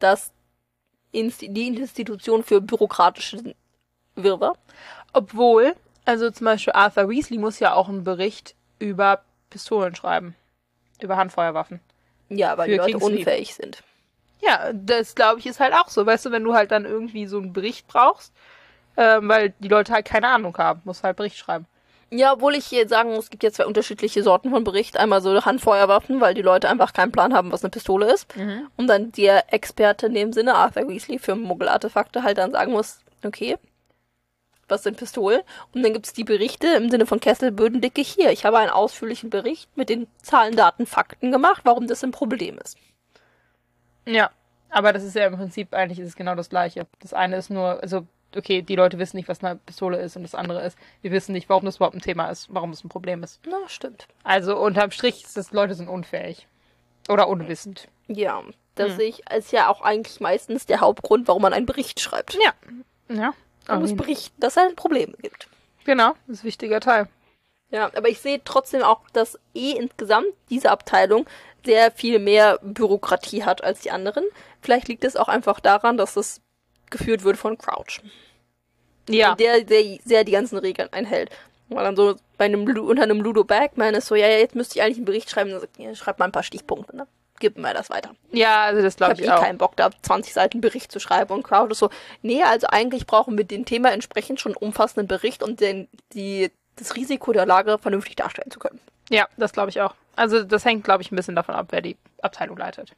das 0.00 0.32
die 1.14 1.68
Institution 1.68 2.42
für 2.42 2.60
bürokratische 2.60 3.54
Wirrwarr. 4.16 4.56
Obwohl, 5.12 5.76
also 6.06 6.30
zum 6.30 6.46
Beispiel 6.46 6.72
Arthur 6.72 7.08
Weasley 7.10 7.36
muss 7.38 7.58
ja 7.58 7.74
auch 7.74 7.88
einen 7.88 8.04
Bericht 8.04 8.54
über 8.78 9.22
Pistolen 9.50 9.94
schreiben. 9.94 10.34
Über 11.00 11.16
Handfeuerwaffen. 11.16 11.80
Ja, 12.28 12.56
weil 12.56 12.70
die 12.70 12.76
Leute 12.76 12.98
unfähig 12.98 13.54
sind. 13.54 13.82
Ja, 14.40 14.72
das 14.72 15.14
glaube 15.14 15.40
ich 15.40 15.46
ist 15.46 15.60
halt 15.60 15.74
auch 15.74 15.88
so. 15.88 16.06
Weißt 16.06 16.24
du, 16.24 16.30
wenn 16.30 16.44
du 16.44 16.54
halt 16.54 16.70
dann 16.70 16.84
irgendwie 16.84 17.26
so 17.26 17.38
einen 17.38 17.52
Bericht 17.52 17.86
brauchst, 17.86 18.32
ähm, 18.96 19.28
weil 19.28 19.54
die 19.58 19.68
Leute 19.68 19.92
halt 19.92 20.06
keine 20.06 20.28
Ahnung 20.28 20.56
haben, 20.56 20.80
musst 20.84 21.02
halt 21.02 21.16
Bericht 21.16 21.36
schreiben. 21.36 21.66
Ja, 22.10 22.34
obwohl 22.34 22.54
ich 22.54 22.66
hier 22.66 22.86
sagen 22.88 23.10
muss, 23.10 23.24
es 23.24 23.30
gibt 23.30 23.42
ja 23.42 23.50
zwei 23.50 23.66
unterschiedliche 23.66 24.22
Sorten 24.22 24.50
von 24.50 24.62
Bericht. 24.62 24.96
Einmal 24.96 25.20
so 25.20 25.44
Handfeuerwaffen, 25.44 26.20
weil 26.20 26.34
die 26.34 26.42
Leute 26.42 26.68
einfach 26.68 26.92
keinen 26.92 27.10
Plan 27.10 27.34
haben, 27.34 27.50
was 27.50 27.64
eine 27.64 27.70
Pistole 27.70 28.12
ist. 28.12 28.28
Und 28.76 28.86
dann 28.86 29.10
der 29.10 29.52
Experte 29.52 30.06
in 30.06 30.14
dem 30.14 30.32
Sinne, 30.32 30.54
Arthur 30.54 30.88
Weasley, 30.88 31.18
für 31.18 31.34
Muggelartefakte 31.34 32.22
halt 32.22 32.38
dann 32.38 32.52
sagen 32.52 32.70
muss, 32.70 33.00
okay, 33.24 33.56
was 34.68 34.82
sind 34.82 34.96
Pistolen? 34.96 35.42
Und 35.72 35.82
dann 35.82 35.92
gibt's 35.92 36.12
die 36.12 36.24
Berichte 36.24 36.68
im 36.68 36.90
Sinne 36.90 37.06
von 37.06 37.20
Kesselbödendicke 37.20 38.02
hier. 38.02 38.30
Ich 38.30 38.44
habe 38.44 38.58
einen 38.58 38.70
ausführlichen 38.70 39.30
Bericht 39.30 39.74
mit 39.76 39.88
den 39.88 40.06
Zahlen, 40.22 40.56
Daten, 40.56 40.86
Fakten 40.86 41.32
gemacht, 41.32 41.62
warum 41.64 41.86
das 41.86 42.04
ein 42.04 42.10
Problem 42.10 42.58
ist. 42.58 42.76
Ja, 44.06 44.30
aber 44.70 44.92
das 44.92 45.04
ist 45.04 45.16
ja 45.16 45.26
im 45.26 45.36
Prinzip 45.36 45.74
eigentlich 45.74 45.98
ist 45.98 46.08
es 46.08 46.16
genau 46.16 46.34
das 46.34 46.48
Gleiche. 46.48 46.86
Das 47.00 47.12
eine 47.12 47.36
ist 47.36 47.50
nur, 47.50 47.82
also 47.82 48.06
okay, 48.36 48.62
die 48.62 48.76
Leute 48.76 48.98
wissen 48.98 49.16
nicht, 49.16 49.28
was 49.28 49.42
eine 49.42 49.56
Pistole 49.56 49.98
ist 49.98 50.16
und 50.16 50.22
das 50.22 50.34
andere 50.34 50.64
ist, 50.64 50.78
wir 51.02 51.10
wissen 51.10 51.32
nicht, 51.32 51.48
warum 51.48 51.64
das 51.64 51.76
überhaupt 51.76 51.96
ein 51.96 52.02
Thema 52.02 52.28
ist, 52.28 52.48
warum 52.50 52.70
es 52.70 52.84
ein 52.84 52.88
Problem 52.88 53.22
ist. 53.22 53.40
Na, 53.46 53.68
stimmt. 53.68 54.06
Also 54.24 54.56
unterm 54.56 54.90
Strich 54.90 55.24
ist 55.24 55.36
das, 55.36 55.52
Leute 55.52 55.74
sind 55.74 55.88
unfähig. 55.88 56.46
Oder 57.08 57.28
unwissend. 57.28 57.88
Ja, 58.08 58.42
das 58.74 58.96
sehe 58.96 59.08
ich 59.08 59.30
ist 59.30 59.52
ja 59.52 59.68
auch 59.68 59.80
eigentlich 59.80 60.20
meistens 60.20 60.66
der 60.66 60.80
Hauptgrund, 60.80 61.28
warum 61.28 61.42
man 61.42 61.52
einen 61.52 61.66
Bericht 61.66 62.00
schreibt. 62.00 62.34
Ja. 62.34 62.52
Ja. 63.08 63.32
Man 63.68 63.80
muss 63.80 63.96
berichten, 63.96 64.40
dass 64.40 64.56
es 64.56 64.62
ein 64.62 64.76
Problem 64.76 65.14
gibt. 65.20 65.48
Genau, 65.84 66.14
das 66.26 66.38
ist 66.38 66.42
ein 66.42 66.46
wichtiger 66.46 66.80
Teil. 66.80 67.08
Ja, 67.70 67.90
aber 67.96 68.08
ich 68.08 68.20
sehe 68.20 68.40
trotzdem 68.44 68.82
auch, 68.82 69.00
dass 69.12 69.38
eh 69.54 69.72
insgesamt 69.72 70.28
diese 70.50 70.70
Abteilung 70.70 71.26
sehr 71.64 71.90
viel 71.90 72.18
mehr 72.18 72.58
Bürokratie 72.62 73.44
hat 73.44 73.64
als 73.64 73.80
die 73.80 73.90
anderen. 73.90 74.24
Vielleicht 74.60 74.88
liegt 74.88 75.04
es 75.04 75.16
auch 75.16 75.28
einfach 75.28 75.58
daran, 75.60 75.96
dass 75.96 76.16
es 76.16 76.40
geführt 76.90 77.24
wird 77.24 77.36
von 77.36 77.58
Crouch. 77.58 78.00
Ja. 79.08 79.34
Der, 79.34 79.62
der 79.62 79.98
sehr 80.04 80.24
die 80.24 80.32
ganzen 80.32 80.58
Regeln 80.58 80.92
einhält. 80.92 81.30
Weil 81.68 81.84
dann 81.84 81.96
so 81.96 82.14
bei 82.38 82.44
einem 82.44 82.64
unter 82.78 83.02
einem 83.02 83.20
Ludo 83.20 83.42
Bagman 83.42 83.94
ist 83.94 84.06
so, 84.06 84.14
ja, 84.14 84.28
ja, 84.28 84.38
jetzt 84.38 84.54
müsste 84.54 84.78
ich 84.78 84.82
eigentlich 84.82 84.98
einen 84.98 85.04
Bericht 85.04 85.30
schreiben. 85.30 85.50
Dann 85.50 85.60
sagt, 85.60 85.78
ja, 85.78 85.94
schreib 85.94 86.18
mal 86.18 86.26
ein 86.26 86.32
paar 86.32 86.44
Stichpunkte, 86.44 86.96
ne? 86.96 87.06
Gib 87.38 87.58
mir 87.58 87.74
das 87.74 87.90
weiter. 87.90 88.10
Ja, 88.32 88.64
also 88.64 88.82
das 88.82 88.94
Ich 88.94 88.96
glaube 88.96 89.12
habe 89.12 89.22
ich 89.22 89.28
eh 89.28 89.32
auch. 89.32 89.40
keinen 89.42 89.58
Bock, 89.58 89.76
da 89.76 89.90
20 90.02 90.32
Seiten 90.32 90.60
Bericht 90.60 90.90
zu 90.90 91.00
schreiben. 91.00 91.32
Und 91.32 91.42
Crowd 91.42 91.70
ist 91.72 91.78
so, 91.78 91.90
nee, 92.22 92.42
also 92.42 92.66
eigentlich 92.68 93.06
brauchen 93.06 93.36
wir 93.36 93.44
den 93.44 93.64
Thema 93.64 93.92
entsprechend 93.92 94.40
schon 94.40 94.52
einen 94.52 94.66
umfassenden 94.66 95.06
Bericht, 95.08 95.42
um 95.42 95.56
den, 95.56 95.88
die, 96.12 96.50
das 96.76 96.96
Risiko 96.96 97.32
der 97.32 97.46
Lage 97.46 97.78
vernünftig 97.78 98.16
darstellen 98.16 98.50
zu 98.50 98.58
können. 98.58 98.80
Ja, 99.10 99.28
das 99.36 99.52
glaube 99.52 99.70
ich 99.70 99.80
auch. 99.80 99.94
Also 100.16 100.42
das 100.42 100.64
hängt, 100.64 100.84
glaube 100.84 101.02
ich, 101.02 101.12
ein 101.12 101.16
bisschen 101.16 101.36
davon 101.36 101.54
ab, 101.54 101.66
wer 101.70 101.82
die 101.82 101.96
Abteilung 102.22 102.56
leitet. 102.56 102.92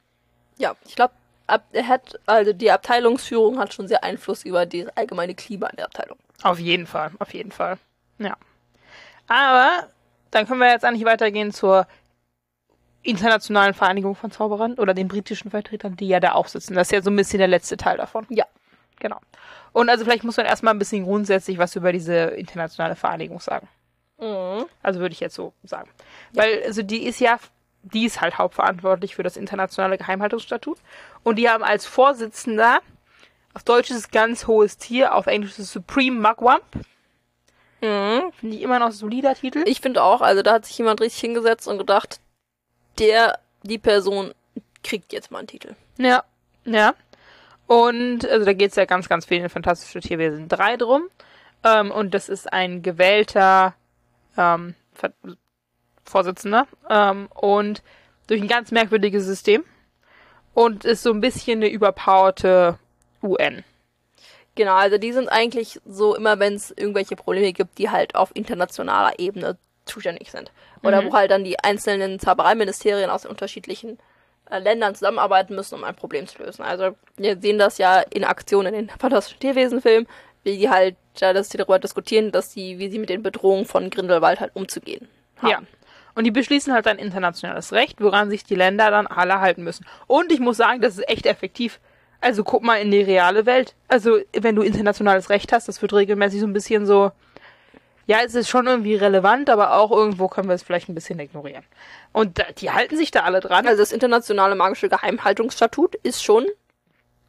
Ja, 0.57 0.75
ich 0.87 0.95
glaube, 0.95 1.13
ab, 1.47 1.63
hat, 1.75 2.19
also 2.25 2.53
die 2.53 2.71
Abteilungsführung 2.71 3.59
hat 3.59 3.73
schon 3.73 3.87
sehr 3.87 4.03
Einfluss 4.03 4.43
über 4.43 4.65
das 4.65 4.85
allgemeine 4.95 5.35
Klima 5.35 5.67
in 5.67 5.77
der 5.77 5.85
Abteilung. 5.85 6.17
Auf 6.43 6.59
jeden 6.59 6.87
Fall, 6.87 7.11
auf 7.19 7.33
jeden 7.33 7.51
Fall. 7.51 7.77
Ja. 8.17 8.37
Aber 9.27 9.87
dann 10.31 10.47
können 10.47 10.59
wir 10.59 10.71
jetzt 10.71 10.85
eigentlich 10.85 11.05
weitergehen 11.05 11.51
zur 11.51 11.87
internationalen 13.01 13.73
Vereinigung 13.73 14.15
von 14.15 14.31
Zauberern 14.31 14.73
oder 14.73 14.93
den 14.93 15.07
britischen 15.07 15.51
Vertretern, 15.51 15.95
die 15.95 16.07
ja 16.07 16.19
da 16.19 16.33
auch 16.33 16.47
sitzen. 16.47 16.73
Das 16.73 16.87
ist 16.87 16.91
ja 16.91 17.01
so 17.01 17.09
ein 17.09 17.15
bisschen 17.15 17.39
der 17.39 17.47
letzte 17.47 17.77
Teil 17.77 17.97
davon. 17.97 18.25
Ja. 18.29 18.45
Genau. 18.99 19.19
Und 19.71 19.89
also 19.89 20.03
vielleicht 20.03 20.23
muss 20.23 20.37
man 20.37 20.45
erstmal 20.45 20.73
ein 20.73 20.79
bisschen 20.79 21.05
grundsätzlich 21.05 21.57
was 21.57 21.75
über 21.75 21.91
diese 21.91 22.13
internationale 22.13 22.95
Vereinigung 22.95 23.39
sagen. 23.39 23.67
Mhm. 24.19 24.65
Also 24.83 24.99
würde 24.99 25.13
ich 25.13 25.19
jetzt 25.19 25.35
so 25.35 25.53
sagen. 25.63 25.89
Weil, 26.33 26.63
also 26.65 26.81
die 26.81 27.05
ist 27.05 27.19
ja, 27.19 27.39
die 27.83 28.05
ist 28.05 28.21
halt 28.21 28.37
hauptverantwortlich 28.37 29.15
für 29.15 29.23
das 29.23 29.37
internationale 29.37 29.97
Geheimhaltungsstatut. 29.97 30.77
Und 31.23 31.37
die 31.37 31.49
haben 31.49 31.63
als 31.63 31.85
Vorsitzender, 31.85 32.79
auf 33.53 33.63
Deutsch 33.63 33.89
ist 33.89 33.97
es 33.97 34.11
ganz 34.11 34.47
hohes 34.47 34.77
Tier, 34.77 35.15
auf 35.15 35.27
Englisch 35.27 35.51
ist 35.51 35.59
es 35.59 35.71
Supreme 35.71 36.19
Mugwump. 36.19 36.63
Mhm. 37.81 38.33
Finde 38.33 38.55
ich 38.57 38.61
immer 38.61 38.79
noch 38.79 38.87
ein 38.87 38.91
solider 38.91 39.35
Titel. 39.35 39.63
Ich 39.65 39.79
finde 39.79 40.03
auch, 40.03 40.21
also 40.21 40.41
da 40.41 40.53
hat 40.53 40.65
sich 40.65 40.77
jemand 40.77 40.99
richtig 40.99 41.21
hingesetzt 41.21 41.67
und 41.67 41.77
gedacht, 41.77 42.19
der 42.99 43.39
die 43.63 43.77
Person 43.77 44.33
kriegt 44.83 45.13
jetzt 45.13 45.31
mal 45.31 45.39
einen 45.39 45.47
Titel. 45.47 45.75
Ja, 45.97 46.23
ja. 46.65 46.93
Und 47.67 48.27
also 48.27 48.45
da 48.45 48.53
geht 48.53 48.71
es 48.71 48.75
ja 48.77 48.85
ganz, 48.85 49.09
ganz 49.09 49.25
viel 49.25 49.37
in 49.37 49.49
Fantastische 49.49 49.99
Tierwesen 49.99 50.47
3 50.47 50.77
drum. 50.77 51.03
Ähm, 51.63 51.91
und 51.91 52.13
das 52.13 52.29
ist 52.29 52.51
ein 52.51 52.81
gewählter 52.81 53.75
ähm, 54.37 54.75
Vorsitzender. 56.03 56.67
Ähm, 56.89 57.27
und 57.35 57.83
durch 58.27 58.41
ein 58.41 58.47
ganz 58.47 58.71
merkwürdiges 58.71 59.25
System. 59.25 59.63
Und 60.53 60.83
ist 60.83 61.03
so 61.03 61.11
ein 61.11 61.21
bisschen 61.21 61.59
eine 61.59 61.69
überpowerte 61.69 62.79
UN. 63.21 63.63
Genau, 64.55 64.75
also 64.75 64.97
die 64.97 65.13
sind 65.13 65.29
eigentlich 65.29 65.79
so 65.85 66.15
immer, 66.15 66.39
wenn 66.39 66.55
es 66.55 66.71
irgendwelche 66.71 67.15
Probleme 67.15 67.53
gibt, 67.53 67.77
die 67.77 67.91
halt 67.91 68.15
auf 68.15 68.31
internationaler 68.33 69.19
Ebene 69.19 69.57
zuständig 69.85 70.31
sind. 70.31 70.51
Oder 70.83 71.01
Mhm. 71.01 71.07
wo 71.07 71.13
halt 71.13 71.31
dann 71.31 71.43
die 71.43 71.59
einzelnen 71.59 72.19
Zaubereiministerien 72.19 73.09
aus 73.09 73.23
den 73.23 73.31
unterschiedlichen 73.31 73.97
äh, 74.49 74.59
Ländern 74.59 74.95
zusammenarbeiten 74.95 75.55
müssen, 75.55 75.75
um 75.75 75.83
ein 75.83 75.95
Problem 75.95 76.25
zu 76.27 76.41
lösen. 76.41 76.63
Also 76.63 76.95
wir 77.17 77.37
sehen 77.39 77.59
das 77.59 77.77
ja 77.77 77.99
in 77.99 78.23
Aktion 78.23 78.65
in 78.65 78.73
den 78.73 78.89
Fantastischen 78.99 79.39
Tierwesen-Filmen, 79.39 80.07
wie 80.43 80.57
die 80.57 80.69
halt, 80.69 80.95
ja, 81.17 81.33
dass 81.33 81.49
die 81.49 81.57
darüber 81.57 81.79
diskutieren, 81.79 82.31
dass 82.31 82.49
die, 82.53 82.79
wie 82.79 82.89
sie 82.89 82.99
mit 82.99 83.09
den 83.09 83.21
Bedrohungen 83.21 83.65
von 83.65 83.89
Grindelwald 83.89 84.39
halt 84.39 84.55
umzugehen 84.55 85.07
haben. 85.37 85.49
Ja. 85.49 85.59
Und 86.15 86.23
die 86.23 86.31
beschließen 86.31 86.73
halt 86.73 86.85
dann 86.85 86.97
internationales 86.97 87.71
Recht, 87.73 88.01
woran 88.01 88.29
sich 88.29 88.43
die 88.43 88.55
Länder 88.55 88.89
dann 88.89 89.05
alle 89.07 89.39
halten 89.39 89.63
müssen. 89.63 89.85
Und 90.07 90.31
ich 90.31 90.39
muss 90.39 90.57
sagen, 90.57 90.81
das 90.81 90.97
ist 90.97 91.07
echt 91.09 91.25
effektiv. 91.25 91.79
Also 92.21 92.43
guck 92.43 92.63
mal 92.63 92.75
in 92.77 92.91
die 92.91 93.01
reale 93.01 93.45
Welt. 93.45 93.75
Also 93.87 94.19
wenn 94.33 94.55
du 94.55 94.61
internationales 94.63 95.29
Recht 95.29 95.53
hast, 95.53 95.67
das 95.67 95.81
wird 95.81 95.93
regelmäßig 95.93 96.39
so 96.41 96.47
ein 96.47 96.53
bisschen 96.53 96.85
so, 96.85 97.11
ja, 98.09 98.21
es 98.25 98.33
ist 98.33 98.49
schon 98.49 98.65
irgendwie 98.65 98.95
relevant, 98.95 99.51
aber 99.51 99.75
auch 99.75 99.91
irgendwo 99.91 100.29
können 100.29 100.47
wir 100.47 100.55
es 100.55 100.63
vielleicht 100.63 100.89
ein 100.89 100.95
bisschen 100.95 101.19
ignorieren. 101.19 101.63
Und 102.11 102.39
da, 102.39 102.45
die 102.57 102.71
halten 102.71 102.97
sich 102.97 103.11
da 103.11 103.21
alle 103.21 103.39
dran. 103.39 103.67
Also 103.67 103.83
das 103.83 103.91
internationale 103.91 104.55
magische 104.55 104.89
Geheimhaltungsstatut 104.89 105.93
ist 106.01 106.23
schon 106.23 106.47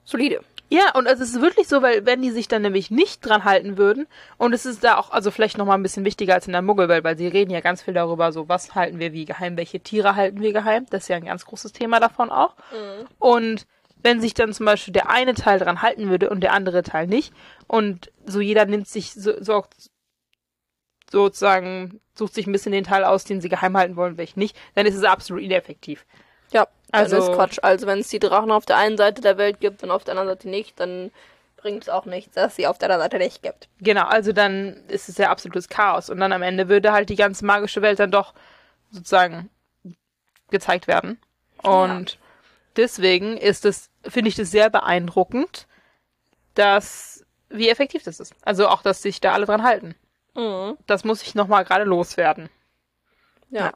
solide. 0.04 0.40
Ja, 0.70 0.94
und 0.94 1.04
es 1.04 1.20
ist 1.20 1.42
wirklich 1.42 1.68
so, 1.68 1.82
weil 1.82 2.06
wenn 2.06 2.22
die 2.22 2.30
sich 2.30 2.48
dann 2.48 2.62
nämlich 2.62 2.90
nicht 2.90 3.20
dran 3.20 3.44
halten 3.44 3.76
würden, 3.76 4.06
und 4.38 4.54
es 4.54 4.64
ist 4.64 4.82
da 4.82 4.96
auch, 4.96 5.10
also 5.10 5.30
vielleicht 5.30 5.58
nochmal 5.58 5.76
ein 5.76 5.82
bisschen 5.82 6.06
wichtiger 6.06 6.32
als 6.32 6.46
in 6.46 6.52
der 6.54 6.62
Muggelwelt, 6.62 7.04
weil 7.04 7.18
sie 7.18 7.28
reden 7.28 7.50
ja 7.50 7.60
ganz 7.60 7.82
viel 7.82 7.92
darüber, 7.92 8.32
so 8.32 8.48
was 8.48 8.74
halten 8.74 8.98
wir 8.98 9.12
wie 9.12 9.26
geheim, 9.26 9.58
welche 9.58 9.80
Tiere 9.80 10.16
halten 10.16 10.40
wir 10.40 10.54
geheim, 10.54 10.86
das 10.88 11.02
ist 11.02 11.08
ja 11.08 11.16
ein 11.16 11.26
ganz 11.26 11.44
großes 11.44 11.72
Thema 11.72 12.00
davon 12.00 12.30
auch. 12.30 12.54
Und 13.18 13.66
wenn 14.02 14.22
sich 14.22 14.32
dann 14.32 14.54
zum 14.54 14.64
Beispiel 14.64 14.94
der 14.94 15.10
eine 15.10 15.34
Teil 15.34 15.58
dran 15.58 15.82
halten 15.82 16.08
würde 16.08 16.30
und 16.30 16.40
der 16.40 16.54
andere 16.54 16.82
Teil 16.82 17.06
nicht, 17.06 17.34
und 17.66 18.10
so 18.24 18.40
jeder 18.40 18.64
nimmt 18.64 18.88
sich, 18.88 19.12
so, 19.12 19.32
so, 19.42 19.64
sozusagen, 21.11 22.01
sucht 22.14 22.35
sich 22.35 22.46
ein 22.46 22.53
bisschen 22.53 22.73
den 22.73 22.85
Teil 22.85 23.05
aus, 23.05 23.25
den 23.25 23.40
sie 23.40 23.49
geheim 23.49 23.77
halten 23.77 23.96
wollen, 23.96 24.16
welchen 24.16 24.38
nicht, 24.38 24.57
dann 24.75 24.87
ist 24.87 24.94
es 24.94 25.05
absolut 25.05 25.42
ineffektiv. 25.42 26.07
Ja, 26.53 26.66
also 26.92 27.16
Also- 27.16 27.31
ist 27.31 27.37
Quatsch. 27.37 27.59
Also 27.62 27.87
wenn 27.87 27.99
es 27.99 28.09
die 28.09 28.18
Drachen 28.20 28.51
auf 28.51 28.64
der 28.64 28.77
einen 28.77 28.96
Seite 28.96 29.20
der 29.20 29.37
Welt 29.37 29.61
gibt 29.61 29.83
und 29.83 29.90
auf 29.90 30.05
der 30.05 30.12
anderen 30.12 30.29
Seite 30.29 30.49
nicht, 30.49 30.79
dann 30.81 31.11
bringt 31.57 31.83
es 31.83 31.88
auch 31.88 32.07
nichts, 32.07 32.35
dass 32.35 32.57
sie 32.57 32.66
auf 32.66 32.79
der 32.79 32.88
anderen 32.88 33.03
Seite 33.03 33.18
nicht 33.18 33.42
gibt. 33.42 33.68
Genau, 33.81 34.05
also 34.07 34.33
dann 34.33 34.83
ist 34.88 35.09
es 35.09 35.18
ja 35.18 35.31
absolutes 35.31 35.68
Chaos. 35.68 36.09
Und 36.09 36.18
dann 36.18 36.33
am 36.33 36.42
Ende 36.42 36.68
würde 36.68 36.92
halt 36.92 37.11
die 37.11 37.16
ganze 37.16 37.44
magische 37.44 37.83
Welt 37.83 37.99
dann 37.99 38.11
doch 38.11 38.33
sozusagen 38.90 39.51
gezeigt 40.51 40.87
werden. 40.87 41.18
Und 41.62 42.18
deswegen 42.77 43.37
ist 43.37 43.64
es, 43.66 43.90
finde 44.09 44.29
ich 44.31 44.37
das 44.37 44.51
sehr 44.51 44.70
beeindruckend, 44.70 45.66
dass, 46.55 47.25
wie 47.51 47.68
effektiv 47.68 48.03
das 48.05 48.20
ist. 48.20 48.35
Also 48.42 48.68
auch, 48.68 48.83
dass 48.83 49.03
sich 49.03 49.20
da 49.20 49.33
alle 49.33 49.46
dran 49.46 49.62
halten. 49.62 49.94
Mhm. 50.34 50.76
Das 50.86 51.04
muss 51.04 51.22
ich 51.22 51.34
nochmal 51.34 51.64
gerade 51.64 51.84
loswerden. 51.84 52.48
Ja. 53.50 53.66
Ja. 53.66 53.72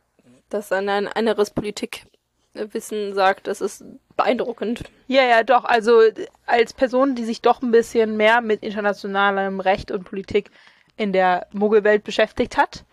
Dass 0.51 0.69
dann 0.69 0.89
ein 0.89 1.09
anderes 1.09 1.51
Politikwissen 1.51 3.15
sagt, 3.15 3.47
das 3.47 3.61
ist 3.61 3.85
beeindruckend. 4.17 4.85
Ja, 5.09 5.23
ja, 5.25 5.43
doch. 5.43 5.65
Also 5.65 6.01
als 6.47 6.73
Person, 6.73 7.15
die 7.15 7.25
sich 7.25 7.43
doch 7.43 7.63
ein 7.63 7.71
bisschen 7.73 8.17
mehr 8.17 8.41
mit 8.41 8.63
internationalem 8.63 9.61
Recht 9.61 9.91
und 9.91 10.05
Politik 10.05 10.51
in 10.97 11.13
der 11.13 11.49
Muggelwelt 11.53 12.05
beschäftigt 12.05 12.57
hat, 12.57 12.85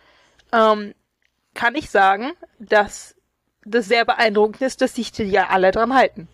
ähm, 0.51 0.95
kann 1.53 1.75
ich 1.75 1.89
sagen, 1.91 2.31
dass 2.59 3.15
das 3.63 3.85
sehr 3.85 4.05
beeindruckend 4.05 4.61
ist, 4.61 4.81
dass 4.81 4.95
sich 4.95 5.11
die 5.11 5.23
ja 5.23 5.47
alle 5.49 5.71
dran 5.71 5.93
halten. 5.93 6.27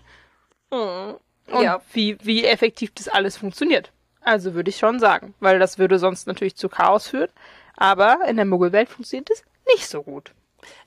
Mhm. 0.71 1.15
Und 1.51 1.63
Ja. 1.63 1.81
wie, 1.91 2.17
wie 2.21 2.45
effektiv 2.45 2.93
das 2.93 3.07
alles 3.09 3.35
funktioniert. 3.37 3.91
Also 4.27 4.53
würde 4.53 4.69
ich 4.69 4.77
schon 4.77 4.99
sagen, 4.99 5.33
weil 5.39 5.57
das 5.57 5.77
würde 5.79 5.99
sonst 5.99 6.27
natürlich 6.27 6.55
zu 6.57 6.67
Chaos 6.69 7.07
führen. 7.07 7.29
Aber 7.77 8.19
in 8.27 8.35
der 8.35 8.45
Muggelwelt 8.45 8.89
funktioniert 8.89 9.29
es 9.29 9.43
nicht 9.73 9.87
so 9.87 10.03
gut. 10.03 10.31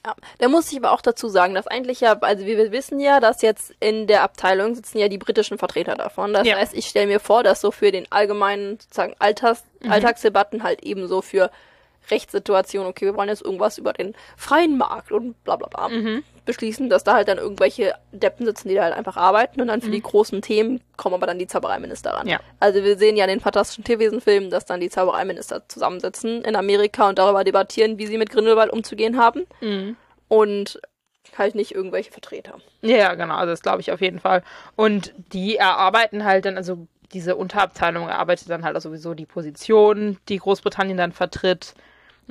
Ja, 0.04 0.14
da 0.38 0.48
muss 0.48 0.70
ich 0.70 0.76
aber 0.78 0.92
auch 0.92 1.00
dazu 1.00 1.28
sagen, 1.28 1.54
dass 1.54 1.66
eigentlich 1.66 2.00
ja, 2.00 2.18
also 2.20 2.44
wir 2.44 2.70
wissen 2.72 3.00
ja, 3.00 3.18
dass 3.20 3.40
jetzt 3.40 3.72
in 3.80 4.06
der 4.06 4.22
Abteilung 4.24 4.74
sitzen 4.74 4.98
ja 4.98 5.08
die 5.08 5.16
britischen 5.16 5.56
Vertreter 5.56 5.94
davon. 5.94 6.34
Das 6.34 6.46
Ja. 6.46 6.56
heißt, 6.56 6.74
ich 6.74 6.86
stelle 6.86 7.06
mir 7.06 7.20
vor, 7.20 7.42
dass 7.42 7.60
so 7.62 7.70
für 7.70 7.92
den 7.92 8.06
allgemeinen 8.10 8.78
sozusagen 8.78 9.14
Alltags 9.18 9.64
Alltagsdebatten 9.88 10.62
halt 10.62 10.82
ebenso 10.82 11.22
für 11.22 11.50
Rechtssituationen, 12.10 12.88
okay, 12.88 13.06
wir 13.06 13.16
wollen 13.16 13.28
jetzt 13.28 13.42
irgendwas 13.42 13.78
über 13.78 13.92
den 13.92 14.14
freien 14.36 14.78
Markt 14.78 15.12
und 15.12 15.42
bla 15.44 15.56
bla 15.56 15.68
bla 15.68 15.90
beschließen, 16.44 16.88
dass 16.88 17.04
da 17.04 17.14
halt 17.14 17.28
dann 17.28 17.38
irgendwelche 17.38 17.94
Deppen 18.12 18.44
sitzen, 18.44 18.68
die 18.68 18.74
da 18.74 18.82
halt 18.82 18.94
einfach 18.94 19.16
arbeiten 19.16 19.60
und 19.60 19.68
dann 19.68 19.80
für 19.80 19.90
die 19.90 20.02
großen 20.02 20.42
Themen 20.42 20.80
kommen 20.96 21.14
aber 21.14 21.26
dann 21.26 21.38
die 21.38 21.46
Zaubereiminister 21.46 22.10
ran. 22.10 22.26
Ja. 22.26 22.40
Also 22.58 22.82
wir 22.82 22.98
sehen 22.98 23.16
ja 23.16 23.24
in 23.24 23.30
den 23.30 23.40
fantastischen 23.40 23.84
Tierwesenfilmen, 23.84 24.50
dass 24.50 24.64
dann 24.64 24.80
die 24.80 24.90
Zaubereiminister 24.90 25.68
zusammensitzen 25.68 26.42
in 26.42 26.56
Amerika 26.56 27.08
und 27.08 27.18
darüber 27.18 27.44
debattieren, 27.44 27.98
wie 27.98 28.06
sie 28.06 28.18
mit 28.18 28.30
Grindelwald 28.30 28.72
umzugehen 28.72 29.16
haben 29.16 29.46
und 30.28 30.80
halt 31.38 31.54
nicht 31.54 31.74
irgendwelche 31.74 32.10
Vertreter. 32.10 32.54
Ja, 32.82 33.14
genau, 33.14 33.36
also 33.36 33.52
das 33.52 33.62
glaube 33.62 33.80
ich 33.80 33.92
auf 33.92 34.00
jeden 34.00 34.18
Fall. 34.18 34.42
Und 34.74 35.14
die 35.32 35.56
erarbeiten 35.56 36.24
halt 36.24 36.46
dann, 36.46 36.56
also 36.56 36.88
diese 37.12 37.36
Unterabteilung 37.36 38.08
erarbeitet 38.08 38.50
dann 38.50 38.64
halt 38.64 38.76
auch 38.76 38.80
sowieso 38.80 39.14
die 39.14 39.26
Position, 39.26 40.18
die 40.28 40.38
Großbritannien 40.38 40.96
dann 40.96 41.12
vertritt. 41.12 41.74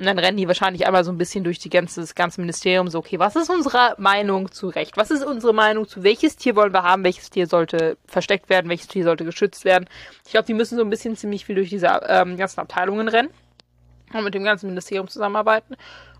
Und 0.00 0.06
dann 0.06 0.18
rennen 0.18 0.38
die 0.38 0.48
wahrscheinlich 0.48 0.86
einmal 0.86 1.04
so 1.04 1.12
ein 1.12 1.18
bisschen 1.18 1.44
durch 1.44 1.58
die 1.58 1.68
ganze, 1.68 2.00
das 2.00 2.14
ganze 2.14 2.40
Ministerium 2.40 2.88
so, 2.88 3.00
okay, 3.00 3.18
was 3.18 3.36
ist 3.36 3.50
unsere 3.50 3.96
Meinung 3.98 4.50
zu 4.50 4.68
Recht? 4.68 4.96
Was 4.96 5.10
ist 5.10 5.22
unsere 5.22 5.52
Meinung 5.52 5.86
zu 5.86 6.02
welches 6.02 6.38
Tier 6.38 6.56
wollen 6.56 6.72
wir 6.72 6.84
haben? 6.84 7.04
Welches 7.04 7.28
Tier 7.28 7.46
sollte 7.46 7.98
versteckt 8.06 8.48
werden? 8.48 8.70
Welches 8.70 8.88
Tier 8.88 9.04
sollte 9.04 9.26
geschützt 9.26 9.66
werden? 9.66 9.90
Ich 10.24 10.30
glaube, 10.30 10.46
die 10.46 10.54
müssen 10.54 10.78
so 10.78 10.82
ein 10.82 10.88
bisschen 10.88 11.16
ziemlich 11.16 11.44
viel 11.44 11.56
durch 11.56 11.68
diese 11.68 12.00
ähm, 12.08 12.38
ganzen 12.38 12.60
Abteilungen 12.60 13.08
rennen 13.08 13.28
und 14.14 14.24
mit 14.24 14.32
dem 14.32 14.42
ganzen 14.42 14.68
Ministerium 14.68 15.06
zusammenarbeiten 15.06 15.76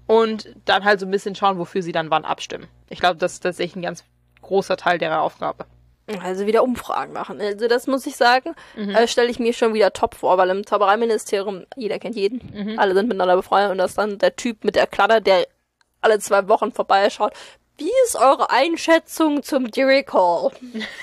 und 0.07 0.55
dann 0.66 0.85
halt 0.85 1.01
so 1.01 1.07
ein 1.07 1.11
bisschen 1.11 1.35
schauen, 1.35 1.57
wofür 1.57 1.81
sie 1.83 1.93
dann 1.93 2.11
wann 2.11 2.27
abstimmen. 2.27 2.66
Ich 2.90 3.01
glaube, 3.01 3.16
das 3.16 3.33
ist 3.33 3.40
tatsächlich 3.40 3.77
ein 3.77 3.83
ganz 3.83 4.05
großer 4.43 4.77
Teil 4.77 4.99
derer 4.99 5.23
Aufgabe. 5.23 5.64
Also 6.23 6.46
wieder 6.46 6.62
Umfragen 6.62 7.12
machen. 7.12 7.40
Also 7.40 7.68
das 7.68 7.87
muss 7.87 8.07
ich 8.07 8.16
sagen, 8.16 8.55
äh, 8.77 9.07
stelle 9.07 9.31
ich 9.31 9.38
mir 9.38 9.53
schon 9.53 9.75
wieder 9.75 9.92
top 9.92 10.14
vor, 10.14 10.38
weil 10.38 10.51
im 10.51 10.66
Zaubereiministerium, 10.66 11.66
jeder 11.77 11.99
kennt 11.99 12.16
jeden, 12.16 12.79
alle 12.79 12.94
sind 12.94 13.09
miteinander 13.09 13.37
befreundet 13.37 13.73
und 13.73 13.79
das 13.79 13.92
ist 13.92 13.99
dann 13.99 14.18
der 14.18 14.37
Typ 14.37 14.64
mit 14.64 14.77
der 14.77 14.87
Kladder, 14.87 15.20
der 15.20 15.46
alle 16.01 16.18
zwei 16.18 16.49
Wochen 16.49 16.73
vorbeischaut. 16.73 17.33
Wie 17.81 17.90
ist 18.05 18.16
eure 18.16 18.51
Einschätzung 18.51 19.42
zum 19.42 19.70
Dairy 19.70 20.03
Call? 20.03 20.51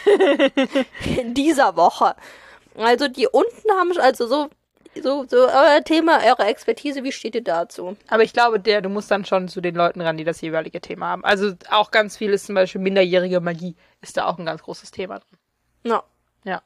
In 1.17 1.33
dieser 1.33 1.75
Woche. 1.75 2.15
Also 2.77 3.07
die 3.07 3.27
unten 3.27 3.71
haben 3.71 3.97
also 3.97 4.27
so, 4.27 4.49
so, 5.01 5.25
so 5.27 5.37
euer 5.37 5.83
Thema, 5.83 6.19
eure 6.23 6.45
Expertise, 6.45 7.03
wie 7.03 7.11
steht 7.11 7.33
ihr 7.33 7.43
dazu? 7.43 7.97
Aber 8.07 8.21
ich 8.21 8.31
glaube, 8.31 8.59
der, 8.59 8.81
du 8.81 8.89
musst 8.89 9.09
dann 9.09 9.25
schon 9.25 9.47
zu 9.47 9.59
den 9.59 9.73
Leuten 9.73 10.01
ran, 10.01 10.17
die 10.17 10.23
das 10.23 10.41
jeweilige 10.41 10.79
Thema 10.79 11.07
haben. 11.07 11.25
Also 11.25 11.53
auch 11.71 11.89
ganz 11.89 12.15
viel 12.17 12.31
ist 12.31 12.45
zum 12.45 12.53
Beispiel 12.53 12.81
minderjährige 12.81 13.39
Magie, 13.39 13.75
ist 14.01 14.17
da 14.17 14.25
auch 14.25 14.37
ein 14.37 14.45
ganz 14.45 14.63
großes 14.63 14.91
Thema 14.91 15.19
drin. 15.19 15.37
Ja. 15.83 16.03
Ja. 16.43 16.61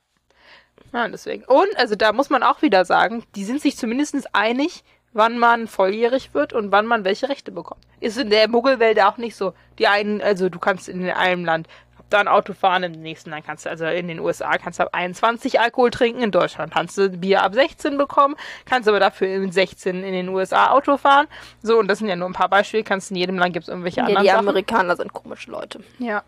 Ja, 0.94 1.08
deswegen. 1.08 1.44
Und, 1.46 1.70
also 1.78 1.96
da 1.96 2.12
muss 2.14 2.30
man 2.30 2.44
auch 2.44 2.62
wieder 2.62 2.86
sagen, 2.86 3.24
die 3.36 3.46
sind 3.46 3.62
sich 3.62 3.78
zumindest 3.78 4.34
einig, 4.34 4.84
wann 5.14 5.38
man 5.38 5.68
volljährig 5.68 6.34
wird 6.34 6.54
und 6.54 6.72
wann 6.72 6.86
man 6.86 7.04
welche 7.04 7.30
Rechte 7.30 7.52
bekommt. 7.52 7.82
Ist 8.00 8.18
in 8.18 8.30
der 8.30 8.48
Muggelwelt 8.48 9.00
auch 9.02 9.18
nicht 9.18 9.36
so. 9.36 9.54
Die 9.78 9.88
einen, 9.88 10.22
also 10.22 10.50
du 10.50 10.60
kannst 10.60 10.90
in 10.90 11.10
einem 11.10 11.46
Land 11.46 11.68
da 12.10 12.20
ein 12.20 12.28
Auto 12.28 12.54
fahren, 12.54 12.84
im 12.84 12.92
nächsten 12.92 13.30
Land 13.30 13.46
kannst 13.46 13.66
du, 13.66 13.70
also 13.70 13.86
in 13.86 14.08
den 14.08 14.20
USA 14.20 14.58
kannst 14.58 14.80
du 14.80 14.84
ab 14.84 14.90
21 14.92 15.60
Alkohol 15.60 15.92
trinken, 15.92 16.22
in 16.22 16.32
Deutschland 16.32 16.74
kannst 16.74 16.98
du 16.98 17.10
Bier 17.10 17.42
ab 17.42 17.54
16 17.54 17.98
bekommen, 17.98 18.36
kannst 18.66 18.90
aber 18.90 19.00
dafür 19.00 19.40
mit 19.40 19.54
16 19.54 20.04
in 20.04 20.12
den 20.12 20.28
USA 20.30 20.72
Auto 20.72 20.98
fahren. 20.98 21.28
So, 21.64 21.80
und 21.80 21.88
das 21.88 22.00
sind 22.00 22.10
ja 22.10 22.16
nur 22.16 22.28
ein 22.30 22.34
paar 22.34 22.50
Beispiele, 22.50 22.84
kannst 22.84 23.12
in 23.12 23.18
jedem 23.18 23.38
Land 23.38 23.54
gibt 23.54 23.64
es 23.64 23.70
irgendwelche 23.70 24.02
Ja, 24.02 24.06
anderen 24.08 24.24
die 24.24 24.30
Sachen. 24.30 24.48
Amerikaner 24.50 24.96
sind 24.98 25.14
komische 25.14 25.52
Leute. 25.52 25.84
Ja. 26.00 26.24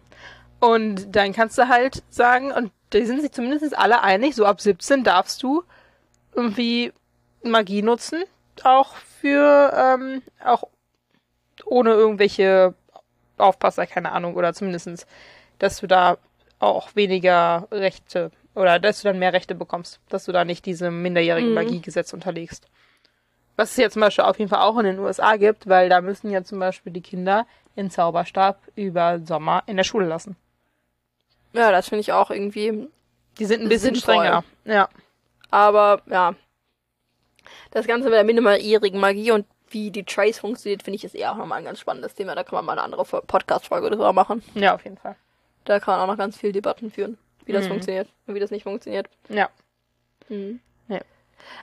Und 0.63 1.13
dann 1.13 1.33
kannst 1.33 1.57
du 1.57 1.67
halt 1.67 2.03
sagen, 2.09 2.53
und 2.53 2.71
die 2.93 3.05
sind 3.05 3.19
sich 3.19 3.33
zumindest 3.33 3.77
alle 3.77 4.01
einig, 4.01 4.33
so 4.33 4.45
ab 4.45 4.61
17 4.61 5.03
darfst 5.03 5.43
du 5.43 5.63
irgendwie 6.33 6.93
Magie 7.43 7.81
nutzen, 7.81 8.23
auch 8.63 8.95
für, 8.95 9.73
ähm, 9.75 10.21
auch 10.41 10.63
ohne 11.65 11.89
irgendwelche 11.91 12.75
Aufpasser, 13.37 13.87
keine 13.87 14.13
Ahnung, 14.13 14.35
oder 14.35 14.53
zumindestens, 14.53 15.05
dass 15.59 15.81
du 15.81 15.87
da 15.87 16.17
auch 16.59 16.95
weniger 16.95 17.67
Rechte, 17.69 18.31
oder 18.55 18.79
dass 18.79 19.01
du 19.01 19.09
dann 19.09 19.19
mehr 19.19 19.33
Rechte 19.33 19.55
bekommst, 19.55 19.99
dass 20.07 20.23
du 20.23 20.31
da 20.31 20.45
nicht 20.45 20.65
diesem 20.65 21.01
minderjährigen 21.01 21.49
Mhm. 21.49 21.55
Magiegesetz 21.55 22.13
unterlegst. 22.13 22.67
Was 23.57 23.71
es 23.71 23.77
ja 23.77 23.89
zum 23.89 23.99
Beispiel 23.99 24.23
auf 24.23 24.39
jeden 24.39 24.49
Fall 24.49 24.61
auch 24.61 24.77
in 24.77 24.85
den 24.85 24.99
USA 24.99 25.35
gibt, 25.35 25.67
weil 25.67 25.89
da 25.89 25.99
müssen 25.99 26.31
ja 26.31 26.41
zum 26.45 26.59
Beispiel 26.59 26.93
die 26.93 27.01
Kinder 27.01 27.45
den 27.75 27.91
Zauberstab 27.91 28.61
über 28.75 29.19
Sommer 29.25 29.63
in 29.65 29.75
der 29.75 29.83
Schule 29.83 30.05
lassen. 30.07 30.37
Ja, 31.53 31.71
das 31.71 31.89
finde 31.89 32.01
ich 32.01 32.11
auch 32.11 32.29
irgendwie. 32.31 32.87
Die 33.39 33.45
sind 33.45 33.61
ein 33.61 33.69
bisschen 33.69 33.95
Sinnvoll. 33.95 34.15
strenger. 34.15 34.43
Ja. 34.65 34.89
Aber 35.51 36.01
ja. 36.07 36.35
Das 37.71 37.87
Ganze 37.87 38.05
mit 38.09 38.13
der 38.15 38.23
minimalierigen 38.23 38.99
Magie 38.99 39.31
und 39.31 39.45
wie 39.69 39.89
die 39.91 40.03
Trace 40.03 40.39
funktioniert, 40.39 40.83
finde 40.83 40.95
ich, 40.97 41.03
ist 41.03 41.15
eher 41.15 41.31
auch 41.31 41.37
nochmal 41.37 41.57
ein 41.59 41.65
ganz 41.65 41.79
spannendes 41.79 42.13
Thema. 42.13 42.35
Da 42.35 42.43
kann 42.43 42.55
man 42.57 42.65
mal 42.65 42.73
eine 42.73 42.81
andere 42.83 43.03
Podcast-Folge 43.05 43.89
drüber 43.89 44.13
machen. 44.13 44.43
Ja, 44.53 44.75
auf 44.75 44.83
jeden 44.83 44.97
Fall. 44.97 45.15
Da 45.65 45.79
kann 45.79 45.95
man 45.97 46.03
auch 46.03 46.11
noch 46.13 46.17
ganz 46.17 46.37
viel 46.37 46.51
Debatten 46.51 46.91
führen, 46.91 47.17
wie 47.45 47.53
das 47.53 47.65
Mhm. 47.65 47.69
funktioniert 47.69 48.07
und 48.27 48.35
wie 48.35 48.39
das 48.39 48.51
nicht 48.51 48.63
funktioniert. 48.63 49.09
Ja. 49.29 49.49
Mhm. 50.29 50.59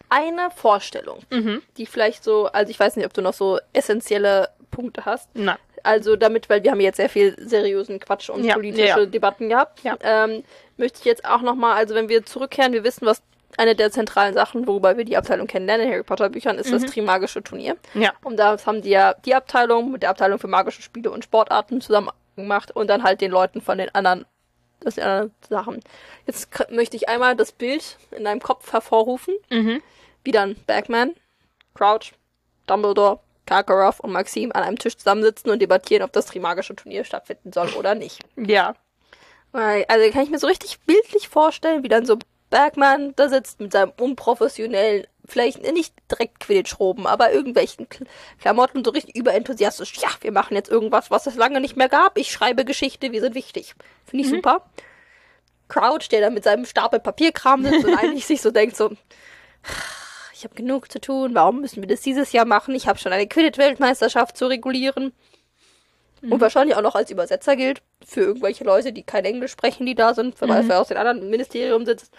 Eine 0.08 0.50
Vorstellung, 0.54 1.20
Mhm. 1.30 1.62
die 1.76 1.86
vielleicht 1.86 2.24
so, 2.24 2.46
also 2.46 2.70
ich 2.70 2.78
weiß 2.80 2.96
nicht, 2.96 3.06
ob 3.06 3.12
du 3.14 3.22
noch 3.22 3.34
so 3.34 3.58
essentielle 3.72 4.48
Punkte 4.70 5.04
hast. 5.04 5.28
Nein. 5.34 5.56
Also 5.82 6.14
damit, 6.16 6.50
weil 6.50 6.62
wir 6.62 6.70
haben 6.72 6.80
jetzt 6.80 6.96
sehr 6.98 7.08
viel 7.08 7.34
seriösen 7.38 7.98
Quatsch 8.00 8.28
und 8.30 8.44
Ja, 8.44 8.54
politische 8.54 8.84
ja. 9.00 9.06
Debatten 9.06 9.48
gehabt, 9.48 9.82
Ja. 9.82 9.96
ähm, 10.02 10.44
möchte 10.76 10.98
ich 10.98 11.04
jetzt 11.04 11.24
auch 11.24 11.40
nochmal, 11.40 11.76
also 11.76 11.94
wenn 11.94 12.08
wir 12.08 12.24
zurückkehren, 12.26 12.72
wir 12.72 12.84
wissen, 12.84 13.06
was 13.06 13.22
eine 13.56 13.74
der 13.74 13.90
zentralen 13.90 14.32
Sachen, 14.34 14.66
worüber 14.66 14.96
wir 14.96 15.04
die 15.04 15.16
Abteilung 15.16 15.46
kennenlernen 15.46 15.86
in 15.86 15.92
Harry 15.92 16.02
Potter 16.04 16.28
Büchern, 16.28 16.56
ist 16.58 16.72
das 16.72 16.82
Mhm. 16.82 16.86
Trimagische 16.86 17.42
Turnier. 17.42 17.76
Ja. 17.94 18.12
Und 18.22 18.36
da 18.36 18.56
haben 18.64 18.82
die 18.82 18.90
ja 18.90 19.14
die 19.24 19.34
Abteilung 19.34 19.90
mit 19.90 20.02
der 20.02 20.10
Abteilung 20.10 20.38
für 20.38 20.46
magische 20.48 20.82
Spiele 20.82 21.10
und 21.10 21.24
Sportarten 21.24 21.80
zusammen 21.80 22.10
gemacht 22.36 22.70
und 22.76 22.88
dann 22.88 23.02
halt 23.02 23.20
den 23.20 23.30
Leuten 23.32 23.60
von 23.60 23.78
den 23.78 23.92
anderen, 23.94 24.24
das 24.80 24.94
sind 24.96 25.04
anderen 25.04 25.34
Sachen. 25.48 25.80
Jetzt 26.26 26.48
möchte 26.70 26.96
ich 26.96 27.08
einmal 27.08 27.36
das 27.36 27.52
Bild 27.52 27.98
in 28.10 28.24
deinem 28.24 28.40
Kopf 28.40 28.72
hervorrufen, 28.72 29.34
Mhm. 29.50 29.82
wie 30.24 30.32
dann 30.32 30.56
Bagman, 30.66 31.14
Crouch, 31.74 32.12
Dumbledore, 32.66 33.20
Karkaroff 33.46 34.00
und 34.00 34.12
Maxim 34.12 34.52
an 34.52 34.62
einem 34.62 34.78
Tisch 34.78 34.96
zusammensitzen 34.96 35.50
und 35.50 35.60
debattieren, 35.60 36.02
ob 36.04 36.12
das 36.12 36.26
Trimagische 36.26 36.76
Turnier 36.76 37.04
stattfinden 37.04 37.52
soll 37.52 37.68
oder 37.70 37.94
nicht. 37.94 38.20
Ja. 38.36 38.74
Weil, 39.52 39.84
Also 39.88 40.10
kann 40.12 40.22
ich 40.22 40.30
mir 40.30 40.38
so 40.38 40.46
richtig 40.46 40.78
bildlich 40.80 41.28
vorstellen, 41.28 41.82
wie 41.82 41.88
dann 41.88 42.06
so 42.06 42.16
Bergmann 42.50 43.12
da 43.16 43.28
sitzt 43.28 43.60
mit 43.60 43.72
seinem 43.72 43.92
unprofessionellen, 43.98 45.06
vielleicht 45.30 45.62
nicht 45.62 45.94
direkt 46.10 46.40
Quidditch-Roben, 46.40 47.06
aber 47.06 47.32
irgendwelchen 47.32 47.88
Kl 47.88 48.06
Klamotten 48.40 48.84
so 48.84 48.90
richtig 48.90 49.16
überenthusiastisch. 49.16 49.98
Ja, 50.00 50.08
wir 50.20 50.32
machen 50.32 50.54
jetzt 50.54 50.70
irgendwas, 50.70 51.10
was 51.10 51.26
es 51.26 51.36
lange 51.36 51.60
nicht 51.60 51.76
mehr 51.76 51.88
gab. 51.88 52.18
Ich 52.18 52.30
schreibe 52.30 52.64
Geschichte, 52.64 53.12
wir 53.12 53.20
sind 53.20 53.34
wichtig. 53.34 53.74
Finde 54.06 54.24
ich 54.24 54.30
super. 54.30 54.70
Crouch, 55.68 56.08
der 56.10 56.20
da 56.20 56.30
mit 56.30 56.44
seinem 56.44 56.64
Stapel 56.64 57.00
Papierkram 57.00 57.64
sitzt 57.64 57.84
und 57.84 57.94
eigentlich 57.98 58.26
sich 58.26 58.42
so 58.42 58.50
denkt 58.50 58.76
so, 58.76 58.90
ich 60.34 60.44
habe 60.44 60.54
genug 60.54 60.90
zu 60.90 61.00
tun, 61.00 61.34
warum 61.34 61.60
müssen 61.60 61.82
wir 61.82 61.88
das 61.88 62.00
dieses 62.00 62.32
Jahr 62.32 62.46
machen? 62.46 62.74
Ich 62.74 62.88
habe 62.88 62.98
schon 62.98 63.12
eine 63.12 63.26
Quidditch-Weltmeisterschaft 63.26 64.36
zu 64.36 64.46
regulieren. 64.46 65.12
Und 66.22 66.40
wahrscheinlich 66.40 66.76
auch 66.76 66.82
noch 66.82 66.94
als 66.94 67.10
Übersetzer 67.10 67.56
gilt 67.56 67.80
für 68.04 68.20
irgendwelche 68.20 68.64
Leute, 68.64 68.92
die 68.92 69.02
kein 69.02 69.24
Englisch 69.24 69.52
sprechen, 69.52 69.86
die 69.86 69.94
da 69.94 70.12
sind, 70.12 70.38
wer 70.38 70.48
weiß, 70.48 70.68
wer 70.68 70.80
aus 70.80 70.88
den 70.88 70.98
anderen 70.98 71.30
Ministerium 71.30 71.86
sitzt. 71.86 72.12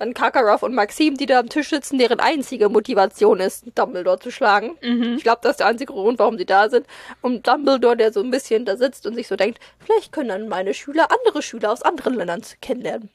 Dann 0.00 0.14
Karkaroff 0.14 0.62
und 0.62 0.74
Maxim, 0.74 1.16
die 1.18 1.26
da 1.26 1.38
am 1.38 1.50
Tisch 1.50 1.68
sitzen, 1.68 1.98
deren 1.98 2.20
einzige 2.20 2.70
Motivation 2.70 3.38
ist, 3.38 3.66
Dumbledore 3.74 4.18
zu 4.18 4.30
schlagen. 4.30 4.76
Ich 5.16 5.22
glaube, 5.22 5.40
das 5.42 5.52
ist 5.52 5.60
der 5.60 5.66
einzige 5.66 5.92
Grund, 5.92 6.18
warum 6.18 6.38
sie 6.38 6.46
da 6.46 6.70
sind. 6.70 6.86
Und 7.20 7.46
Dumbledore, 7.46 7.98
der 7.98 8.10
so 8.10 8.20
ein 8.20 8.30
bisschen 8.30 8.64
da 8.64 8.78
sitzt 8.78 9.06
und 9.06 9.14
sich 9.14 9.28
so 9.28 9.36
denkt, 9.36 9.60
vielleicht 9.78 10.10
können 10.10 10.30
dann 10.30 10.48
meine 10.48 10.72
Schüler 10.72 11.08
andere 11.12 11.42
Schüler 11.42 11.70
aus 11.70 11.82
anderen 11.82 12.14
Ländern 12.14 12.40
kennenlernen. 12.62 13.10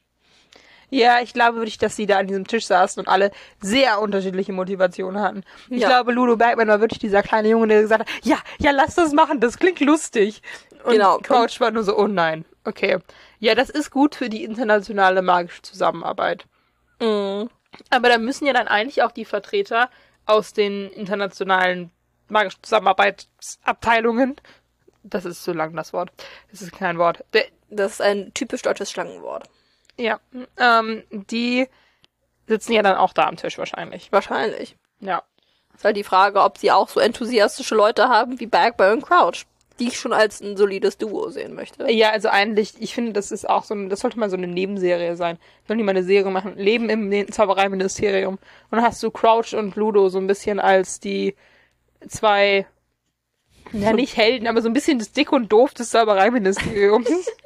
Ja, 0.88 1.18
ich 1.20 1.32
glaube 1.32 1.56
wirklich, 1.58 1.78
dass 1.78 1.96
sie 1.96 2.06
da 2.06 2.18
an 2.18 2.28
diesem 2.28 2.46
Tisch 2.46 2.66
saßen 2.66 3.00
und 3.00 3.08
alle 3.08 3.32
sehr 3.60 4.00
unterschiedliche 4.00 4.52
Motivationen 4.52 5.20
hatten. 5.20 5.42
Ich 5.68 5.80
Ja. 5.80 5.88
glaube, 5.88 6.12
Ludo 6.12 6.36
Bergman 6.36 6.68
war 6.68 6.80
wirklich 6.80 7.00
dieser 7.00 7.24
kleine 7.24 7.48
Junge, 7.48 7.66
der 7.66 7.82
gesagt 7.82 8.02
hat, 8.08 8.08
ja, 8.24 8.36
ja, 8.60 8.70
lass 8.70 8.94
das 8.94 9.12
machen, 9.12 9.40
das 9.40 9.58
klingt 9.58 9.80
lustig. 9.80 10.40
Und 10.84 10.92
Genau. 10.92 11.18
Crouch 11.18 11.58
war 11.58 11.72
nur 11.72 11.82
so, 11.82 11.98
oh 11.98 12.06
nein. 12.06 12.44
Okay. 12.64 12.98
Ja, 13.40 13.56
das 13.56 13.70
ist 13.70 13.90
gut 13.90 14.14
für 14.14 14.28
die 14.28 14.44
internationale 14.44 15.22
magische 15.22 15.62
Zusammenarbeit. 15.62 16.46
Mhm. 17.00 17.50
Aber 17.90 18.08
da 18.08 18.18
müssen 18.18 18.46
ja 18.46 18.52
dann 18.52 18.68
eigentlich 18.68 19.02
auch 19.02 19.12
die 19.12 19.24
Vertreter 19.24 19.90
aus 20.24 20.52
den 20.52 20.90
internationalen 20.90 21.90
magischen 22.28 22.62
Zusammenarbeitsabteilungen, 22.62 24.36
das 25.02 25.24
ist 25.24 25.44
so 25.44 25.52
lang 25.52 25.74
das 25.76 25.92
Wort, 25.92 26.10
das 26.50 26.62
ist 26.62 26.72
kein 26.72 26.98
Wort, 26.98 27.24
Das 27.70 27.92
ist 27.92 28.00
ein 28.02 28.32
typisch 28.34 28.62
deutsches 28.62 28.90
Schlangenwort. 28.90 29.48
ja, 29.98 30.18
ähm, 30.58 31.04
die 31.10 31.68
sitzen 32.48 32.72
ja 32.72 32.82
dann 32.82 32.96
auch 32.96 33.12
da 33.12 33.26
am 33.26 33.36
Tisch 33.36 33.58
wahrscheinlich. 33.58 34.10
Wahrscheinlich. 34.12 34.76
Ja. 35.00 35.22
Ist 35.74 35.84
halt 35.84 35.96
die 35.96 36.04
Frage, 36.04 36.42
ob 36.42 36.58
sie 36.58 36.70
auch 36.72 36.88
so 36.88 37.00
enthusiastische 37.00 37.74
Leute 37.74 38.08
haben 38.08 38.40
wie 38.40 38.46
Bagby 38.46 38.90
und 38.92 39.02
Crouch, 39.02 39.44
die 39.78 39.88
ich 39.88 39.98
schon 39.98 40.12
als 40.12 40.40
ein 40.40 40.56
solides 40.56 40.98
Duo 40.98 41.28
sehen 41.30 41.54
möchte. 41.54 41.90
Ja, 41.90 42.10
also 42.10 42.28
eigentlich, 42.28 42.74
ich 42.80 42.94
finde, 42.94 43.12
das 43.12 43.30
ist 43.30 43.48
auch 43.48 43.64
so 43.64 43.74
ein, 43.74 43.88
das 43.88 44.00
sollte 44.00 44.18
mal 44.18 44.30
so 44.30 44.36
eine 44.36 44.46
Nebenserie 44.46 45.16
sein. 45.16 45.38
Sollen 45.66 45.78
die 45.78 45.84
mal 45.84 45.90
eine 45.90 46.02
Serie 46.02 46.30
machen? 46.30 46.56
Leben 46.56 46.88
im 46.88 47.32
Zaubereiministerium. 47.32 48.34
Und 48.34 48.40
dann 48.70 48.82
hast 48.82 49.02
du 49.02 49.10
Crouch 49.10 49.54
und 49.54 49.76
Ludo 49.76 50.08
so 50.08 50.18
ein 50.18 50.26
bisschen 50.26 50.60
als 50.60 51.00
die 51.00 51.34
zwei, 52.08 52.66
ja 53.72 53.92
nicht 53.92 54.16
Helden, 54.16 54.46
aber 54.46 54.62
so 54.62 54.68
ein 54.68 54.74
bisschen 54.74 54.98
das 54.98 55.12
Dick 55.12 55.32
und 55.32 55.50
Doof 55.52 55.74
des 55.74 55.90
Zaubereiministeriums. 55.90 57.08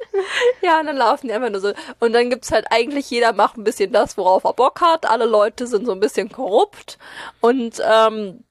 Ja, 0.61 0.81
und 0.81 0.87
dann 0.87 0.97
laufen 0.97 1.27
die 1.27 1.33
einfach 1.33 1.49
nur 1.49 1.61
so. 1.61 1.71
Und 1.99 2.11
dann 2.11 2.29
gibt's 2.29 2.51
halt 2.51 2.65
eigentlich, 2.69 3.09
jeder 3.09 3.31
macht 3.31 3.57
ein 3.57 3.63
bisschen 3.63 3.93
das, 3.93 4.17
worauf 4.17 4.43
er 4.43 4.53
Bock 4.53 4.81
hat. 4.81 5.09
Alle 5.09 5.25
Leute 5.25 5.67
sind 5.67 5.85
so 5.85 5.93
ein 5.93 6.01
bisschen 6.01 6.29
korrupt. 6.29 6.97
Und, 7.39 7.81
ähm, 7.83 8.43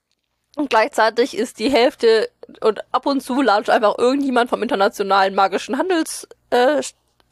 und 0.56 0.70
gleichzeitig 0.70 1.36
ist 1.36 1.58
die 1.58 1.70
Hälfte 1.70 2.28
und 2.60 2.80
ab 2.92 3.06
und 3.06 3.22
zu 3.22 3.40
latscht 3.40 3.70
einfach 3.70 3.98
irgendjemand 3.98 4.50
vom 4.50 4.62
internationalen 4.62 5.34
magischen 5.34 5.78
Handels, 5.78 6.28
äh, 6.50 6.82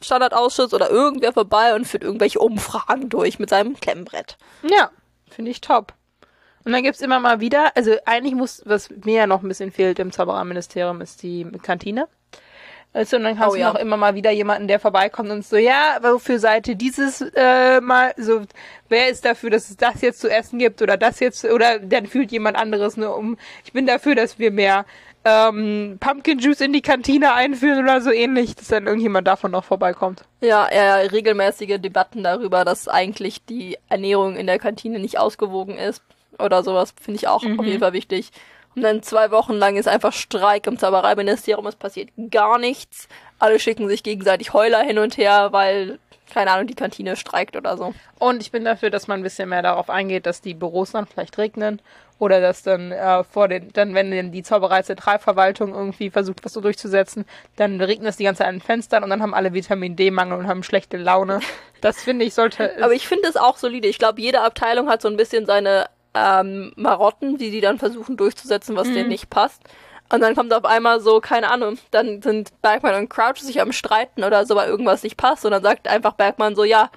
oder 0.01 0.89
irgendwer 0.89 1.33
vorbei 1.33 1.75
und 1.75 1.85
führt 1.85 2.03
irgendwelche 2.03 2.39
Umfragen 2.39 3.09
durch 3.09 3.37
mit 3.37 3.49
seinem 3.49 3.79
Klemmbrett. 3.79 4.37
ja, 4.63 4.91
finde 5.29 5.51
ich 5.51 5.59
top. 5.61 5.93
Und 6.63 6.71
dann 6.73 6.83
gibt's 6.83 7.01
immer 7.01 7.19
mal 7.19 7.39
wieder, 7.39 7.75
also 7.75 7.95
eigentlich 8.05 8.35
muss, 8.35 8.61
was 8.65 8.89
mir 8.89 9.15
ja 9.15 9.27
noch 9.27 9.41
ein 9.41 9.47
bisschen 9.47 9.71
fehlt 9.71 9.99
im 9.99 10.11
Zaubereiministerium, 10.11 11.01
ist 11.01 11.23
die 11.23 11.45
Kantine. 11.61 12.07
Also, 12.91 13.17
und 13.17 13.23
dann 13.23 13.37
hast 13.37 13.51
Oh, 13.51 13.53
du 13.53 13.59
ja. 13.59 13.71
noch 13.71 13.79
immer 13.79 13.97
mal 13.97 14.15
wieder 14.15 14.31
jemanden, 14.31 14.67
der 14.67 14.79
vorbeikommt 14.79 15.29
und 15.29 15.45
so, 15.45 15.57
ja, 15.57 15.99
wofür 16.01 16.39
seid 16.39 16.67
ihr 16.67 16.75
dieses 16.75 17.21
äh, 17.21 17.79
mal, 17.81 18.13
so, 18.17 18.41
wer 18.89 19.09
ist 19.09 19.25
dafür, 19.25 19.51
dass 19.51 19.69
es 19.69 19.77
das 19.77 20.01
jetzt 20.01 20.19
zu 20.19 20.27
essen 20.29 20.57
gibt 20.57 20.81
oder 20.81 20.97
das 20.97 21.19
jetzt, 21.19 21.45
oder 21.45 21.77
dann 21.79 22.07
fühlt 22.07 22.31
jemand 22.31 22.57
anderes 22.57 22.97
nur 22.97 23.15
um, 23.15 23.37
ich 23.63 23.73
bin 23.73 23.85
dafür, 23.85 24.15
dass 24.15 24.39
wir 24.39 24.49
mehr 24.51 24.85
ähm, 25.23 25.97
Pumpkin 25.99 26.39
Juice 26.39 26.61
in 26.61 26.73
die 26.73 26.81
Kantine 26.81 27.33
einführen 27.33 27.83
oder 27.83 28.01
so 28.01 28.09
ähnlich, 28.09 28.55
dass 28.55 28.69
dann 28.69 28.87
irgendjemand 28.87 29.27
davon 29.27 29.51
noch 29.51 29.65
vorbeikommt. 29.65 30.23
Ja, 30.41 30.67
ja, 30.73 30.95
regelmäßige 30.95 31.77
Debatten 31.79 32.23
darüber, 32.23 32.65
dass 32.65 32.87
eigentlich 32.87 33.45
die 33.45 33.77
Ernährung 33.89 34.35
in 34.35 34.47
der 34.47 34.57
Kantine 34.59 34.97
nicht 34.97 35.19
ausgewogen 35.19 35.77
ist 35.77 36.01
oder 36.39 36.63
sowas, 36.63 36.93
finde 36.99 37.17
ich 37.17 37.27
auch 37.27 37.43
auf 37.43 37.65
jeden 37.65 37.79
Fall 37.79 37.93
wichtig. 37.93 38.31
Und 38.75 38.83
dann 38.83 39.03
zwei 39.03 39.31
Wochen 39.31 39.53
lang 39.53 39.77
ist 39.77 39.87
einfach 39.87 40.13
Streik 40.13 40.67
im 40.67 40.77
Zaubereiministerium, 40.77 41.65
es 41.67 41.75
passiert 41.75 42.09
gar 42.31 42.59
nichts. 42.59 43.07
Alle 43.39 43.59
schicken 43.59 43.87
sich 43.87 44.03
gegenseitig 44.03 44.53
Heuler 44.53 44.81
hin 44.81 44.99
und 44.99 45.17
her, 45.17 45.49
weil, 45.51 45.99
keine 46.31 46.51
Ahnung, 46.51 46.67
die 46.67 46.75
Kantine 46.75 47.15
streikt 47.15 47.55
oder 47.55 47.77
so. 47.77 47.93
Und 48.19 48.41
ich 48.41 48.51
bin 48.51 48.65
dafür, 48.65 48.89
dass 48.89 49.07
man 49.07 49.19
ein 49.19 49.23
bisschen 49.23 49.49
mehr 49.49 49.61
darauf 49.61 49.89
eingeht, 49.89 50.25
dass 50.25 50.41
die 50.41 50.53
Büros 50.53 50.91
dann 50.91 51.07
vielleicht 51.07 51.37
regnen 51.37 51.81
oder 52.19 52.41
dass 52.41 52.63
dann 52.63 52.91
äh, 52.91 53.23
vor 53.23 53.47
den, 53.47 53.71
dann 53.73 53.95
wenn 53.95 54.11
denn 54.11 54.31
die 54.31 54.43
Zauberei-Zentralverwaltung 54.43 55.73
irgendwie 55.73 56.09
versucht, 56.09 56.43
was 56.43 56.53
so 56.53 56.61
durchzusetzen, 56.61 57.25
dann 57.55 57.81
regnet 57.81 58.09
es 58.09 58.17
die 58.17 58.25
ganze 58.25 58.39
Zeit 58.39 58.49
an 58.49 58.55
den 58.55 58.61
Fenstern 58.61 59.03
und 59.03 59.09
dann 59.09 59.21
haben 59.21 59.33
alle 59.33 59.53
Vitamin 59.53 59.95
D-Mangel 59.95 60.37
und 60.37 60.47
haben 60.47 60.63
schlechte 60.63 60.97
Laune. 60.97 61.39
Das 61.81 62.03
finde 62.03 62.25
ich 62.25 62.33
sollte. 62.33 62.73
Aber 62.83 62.93
ich 62.93 63.07
finde 63.07 63.29
es 63.29 63.37
auch 63.37 63.55
solide. 63.55 63.87
Ich 63.87 63.99
glaube, 63.99 64.21
jede 64.21 64.41
Abteilung 64.41 64.89
hat 64.89 65.01
so 65.01 65.07
ein 65.07 65.15
bisschen 65.15 65.45
seine 65.45 65.85
ähm, 66.13 66.73
Marotten, 66.75 67.37
die 67.37 67.51
die 67.51 67.61
dann 67.61 67.79
versuchen 67.79 68.17
durchzusetzen, 68.17 68.75
was 68.75 68.87
denen 68.87 69.09
nicht 69.09 69.29
passt. 69.29 69.61
Und 70.11 70.21
dann 70.21 70.35
kommt 70.35 70.53
auf 70.53 70.65
einmal 70.65 71.01
so, 71.01 71.19
keine 71.19 71.51
Ahnung, 71.51 71.77
dann 71.91 72.21
sind 72.21 72.51
Bergman 72.63 72.95
und 72.95 73.09
Crouch 73.09 73.37
sich 73.37 73.61
am 73.61 73.71
Streiten 73.71 74.23
oder 74.23 74.45
so, 74.45 74.55
weil 74.55 74.67
irgendwas 74.67 75.03
nicht 75.03 75.17
passt. 75.17 75.45
Und 75.45 75.51
dann 75.51 75.61
sagt 75.61 75.87
einfach 75.87 76.13
Bergman 76.13 76.55
so, 76.55 76.63
ja, 76.63 76.89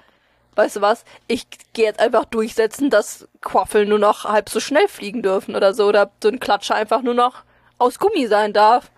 weißt 0.55 0.77
du 0.77 0.81
was, 0.81 1.05
ich 1.27 1.45
gehe 1.73 1.85
jetzt 1.85 1.99
einfach 1.99 2.25
durchsetzen, 2.25 2.89
dass 2.89 3.27
Quaffel 3.41 3.85
nur 3.85 3.99
noch 3.99 4.25
halb 4.25 4.49
so 4.49 4.59
schnell 4.59 4.87
fliegen 4.87 5.21
dürfen 5.21 5.55
oder 5.55 5.73
so. 5.75 5.85
Oder 5.85 6.11
so 6.21 6.29
ein 6.29 6.39
Klatscher 6.39 6.75
einfach 6.75 7.03
nur 7.03 7.13
noch 7.13 7.43
aus 7.77 7.99
Gummi 7.99 8.25
sein 8.27 8.51
darf. 8.51 8.89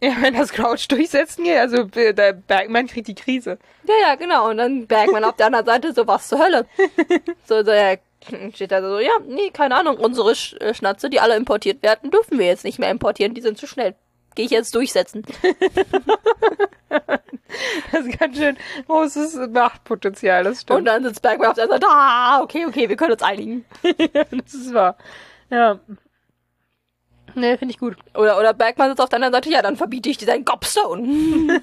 ja, 0.00 0.12
wenn 0.20 0.34
das 0.34 0.52
Crouch 0.52 0.86
durchsetzen 0.88 1.44
geht, 1.44 1.58
also 1.58 1.88
äh, 1.94 2.12
der 2.12 2.32
Bergmann 2.32 2.86
kriegt 2.88 3.08
die 3.08 3.14
Krise. 3.14 3.58
Ja, 3.86 3.94
ja, 4.08 4.14
genau. 4.16 4.50
Und 4.50 4.58
dann 4.58 4.86
Bergman 4.86 5.24
auf 5.28 5.36
der 5.36 5.46
anderen 5.46 5.66
Seite 5.66 5.92
so, 5.92 6.06
was 6.06 6.28
zur 6.28 6.38
Hölle? 6.38 6.66
So, 7.46 7.64
so, 7.64 7.72
ja, 7.72 7.94
steht 8.54 8.72
da 8.72 8.80
so, 8.82 8.98
ja, 8.98 9.12
nee, 9.26 9.50
keine 9.50 9.76
Ahnung, 9.76 9.96
unsere 9.96 10.34
Sch 10.34 10.54
äh, 10.60 10.74
Schnatze, 10.74 11.10
die 11.10 11.20
alle 11.20 11.36
importiert 11.36 11.82
werden, 11.82 12.10
dürfen 12.10 12.38
wir 12.38 12.46
jetzt 12.46 12.64
nicht 12.64 12.78
mehr 12.78 12.90
importieren, 12.90 13.34
die 13.34 13.40
sind 13.40 13.58
zu 13.58 13.66
schnell. 13.66 13.94
Gehe 14.34 14.46
ich 14.46 14.50
jetzt 14.50 14.74
durchsetzen. 14.74 15.24
Das 17.92 18.06
ist 18.06 18.18
ganz 18.18 18.36
schön 18.36 18.56
großes 18.86 19.38
Machtpotenzial, 19.50 20.44
das 20.44 20.58
Und 20.58 20.60
stimmt. 20.62 20.88
dann 20.88 21.04
sitzt 21.04 21.22
Bergman 21.22 21.48
auf 21.50 21.54
der 21.54 21.68
Seite, 21.68 21.86
ah, 21.88 22.40
okay, 22.42 22.66
okay, 22.66 22.88
wir 22.88 22.96
können 22.96 23.12
uns 23.12 23.22
einigen. 23.22 23.64
das 23.82 24.54
ist 24.54 24.72
wahr. 24.74 24.96
Ja. 25.50 25.80
Nee, 27.34 27.56
finde 27.56 27.72
ich 27.72 27.78
gut. 27.78 27.96
Oder, 28.14 28.38
oder 28.38 28.52
Bergman 28.52 28.90
sitzt 28.90 29.00
auf 29.00 29.08
deiner 29.08 29.30
Seite, 29.30 29.50
ja, 29.50 29.62
dann 29.62 29.76
verbiete 29.76 30.10
ich 30.10 30.18
dir 30.18 30.26
deinen 30.26 30.44
Gobstone. 30.44 31.62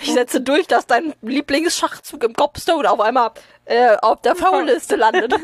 ich 0.00 0.12
setze 0.12 0.40
durch, 0.40 0.66
dass 0.66 0.86
dein 0.86 1.14
Lieblingsschachzug 1.22 2.22
im 2.24 2.32
Gobstone 2.32 2.90
auf 2.90 3.00
einmal 3.00 3.32
äh, 3.64 3.96
auf 4.00 4.20
der 4.22 4.36
Foul-Liste 4.36 4.96
landet. 4.96 5.34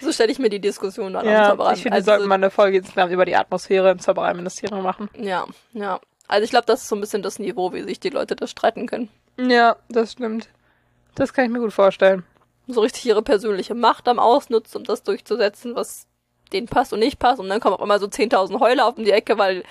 so 0.00 0.12
stelle 0.12 0.32
ich 0.32 0.38
mir 0.38 0.50
die 0.50 0.60
Diskussion 0.60 1.12
dann 1.12 1.26
am 1.26 1.32
Ja, 1.32 1.50
Zauberer 1.50 1.74
ich 1.74 1.82
finde, 1.82 1.96
also, 1.96 2.10
sollten 2.10 2.26
mal 2.26 2.36
eine 2.36 2.50
Folge 2.50 2.78
insgesamt 2.78 3.12
über 3.12 3.24
die 3.24 3.36
Atmosphäre 3.36 3.90
im 3.90 3.98
Zaubereiministerium 3.98 4.82
machen. 4.82 5.08
Ja, 5.16 5.46
ja. 5.72 6.00
Also 6.26 6.44
ich 6.44 6.50
glaube, 6.50 6.66
das 6.66 6.82
ist 6.82 6.88
so 6.88 6.96
ein 6.96 7.00
bisschen 7.00 7.22
das 7.22 7.38
Niveau, 7.38 7.72
wie 7.72 7.82
sich 7.82 8.00
die 8.00 8.10
Leute 8.10 8.36
das 8.36 8.50
streiten 8.50 8.86
können. 8.86 9.08
Ja, 9.38 9.76
das 9.88 10.12
stimmt. 10.12 10.48
Das 11.14 11.32
kann 11.32 11.44
ich 11.44 11.50
mir 11.50 11.60
gut 11.60 11.72
vorstellen. 11.72 12.24
So 12.66 12.82
richtig 12.82 13.06
ihre 13.06 13.22
persönliche 13.22 13.74
Macht 13.74 14.08
am 14.08 14.18
Ausnutzen, 14.18 14.78
um 14.78 14.84
das 14.84 15.02
durchzusetzen, 15.02 15.74
was 15.74 16.07
denen 16.50 16.66
passt 16.66 16.92
und 16.92 17.00
nicht 17.00 17.18
passt. 17.18 17.40
Und 17.40 17.48
dann 17.48 17.60
kommen 17.60 17.76
auch 17.76 17.82
immer 17.82 17.98
so 17.98 18.06
10.000 18.06 18.60
Heuler 18.60 18.86
auf 18.86 18.96
um 18.98 19.04
die 19.04 19.10
Ecke, 19.12 19.38
weil 19.38 19.62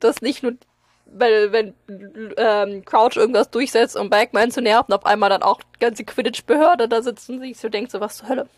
das 0.00 0.20
nicht 0.22 0.42
nur, 0.42 0.52
weil 1.06 1.52
wenn 1.52 1.74
ähm, 2.36 2.84
Crouch 2.84 3.16
irgendwas 3.16 3.50
durchsetzt, 3.50 3.96
um 3.96 4.10
Bagman 4.10 4.50
zu 4.50 4.60
nerven, 4.60 4.92
auf 4.92 5.06
einmal 5.06 5.30
dann 5.30 5.42
auch 5.42 5.60
die 5.60 5.78
ganze 5.80 6.04
Quidditch-Behörde 6.04 6.88
da 6.88 7.02
sitzt 7.02 7.28
und 7.30 7.40
sich 7.40 7.58
so 7.58 7.68
denkt, 7.68 7.90
so 7.90 8.00
was 8.00 8.18
zur 8.18 8.28
Hölle. 8.28 8.48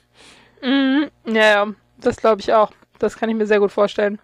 Mhm. 0.63 1.11
Ja, 1.27 1.43
ja, 1.65 1.67
das 1.99 2.17
glaube 2.17 2.41
ich 2.41 2.53
auch. 2.53 2.71
Das 2.99 3.17
kann 3.17 3.29
ich 3.29 3.37
mir 3.37 3.47
sehr 3.47 3.61
gut 3.61 3.71
vorstellen. 3.73 4.19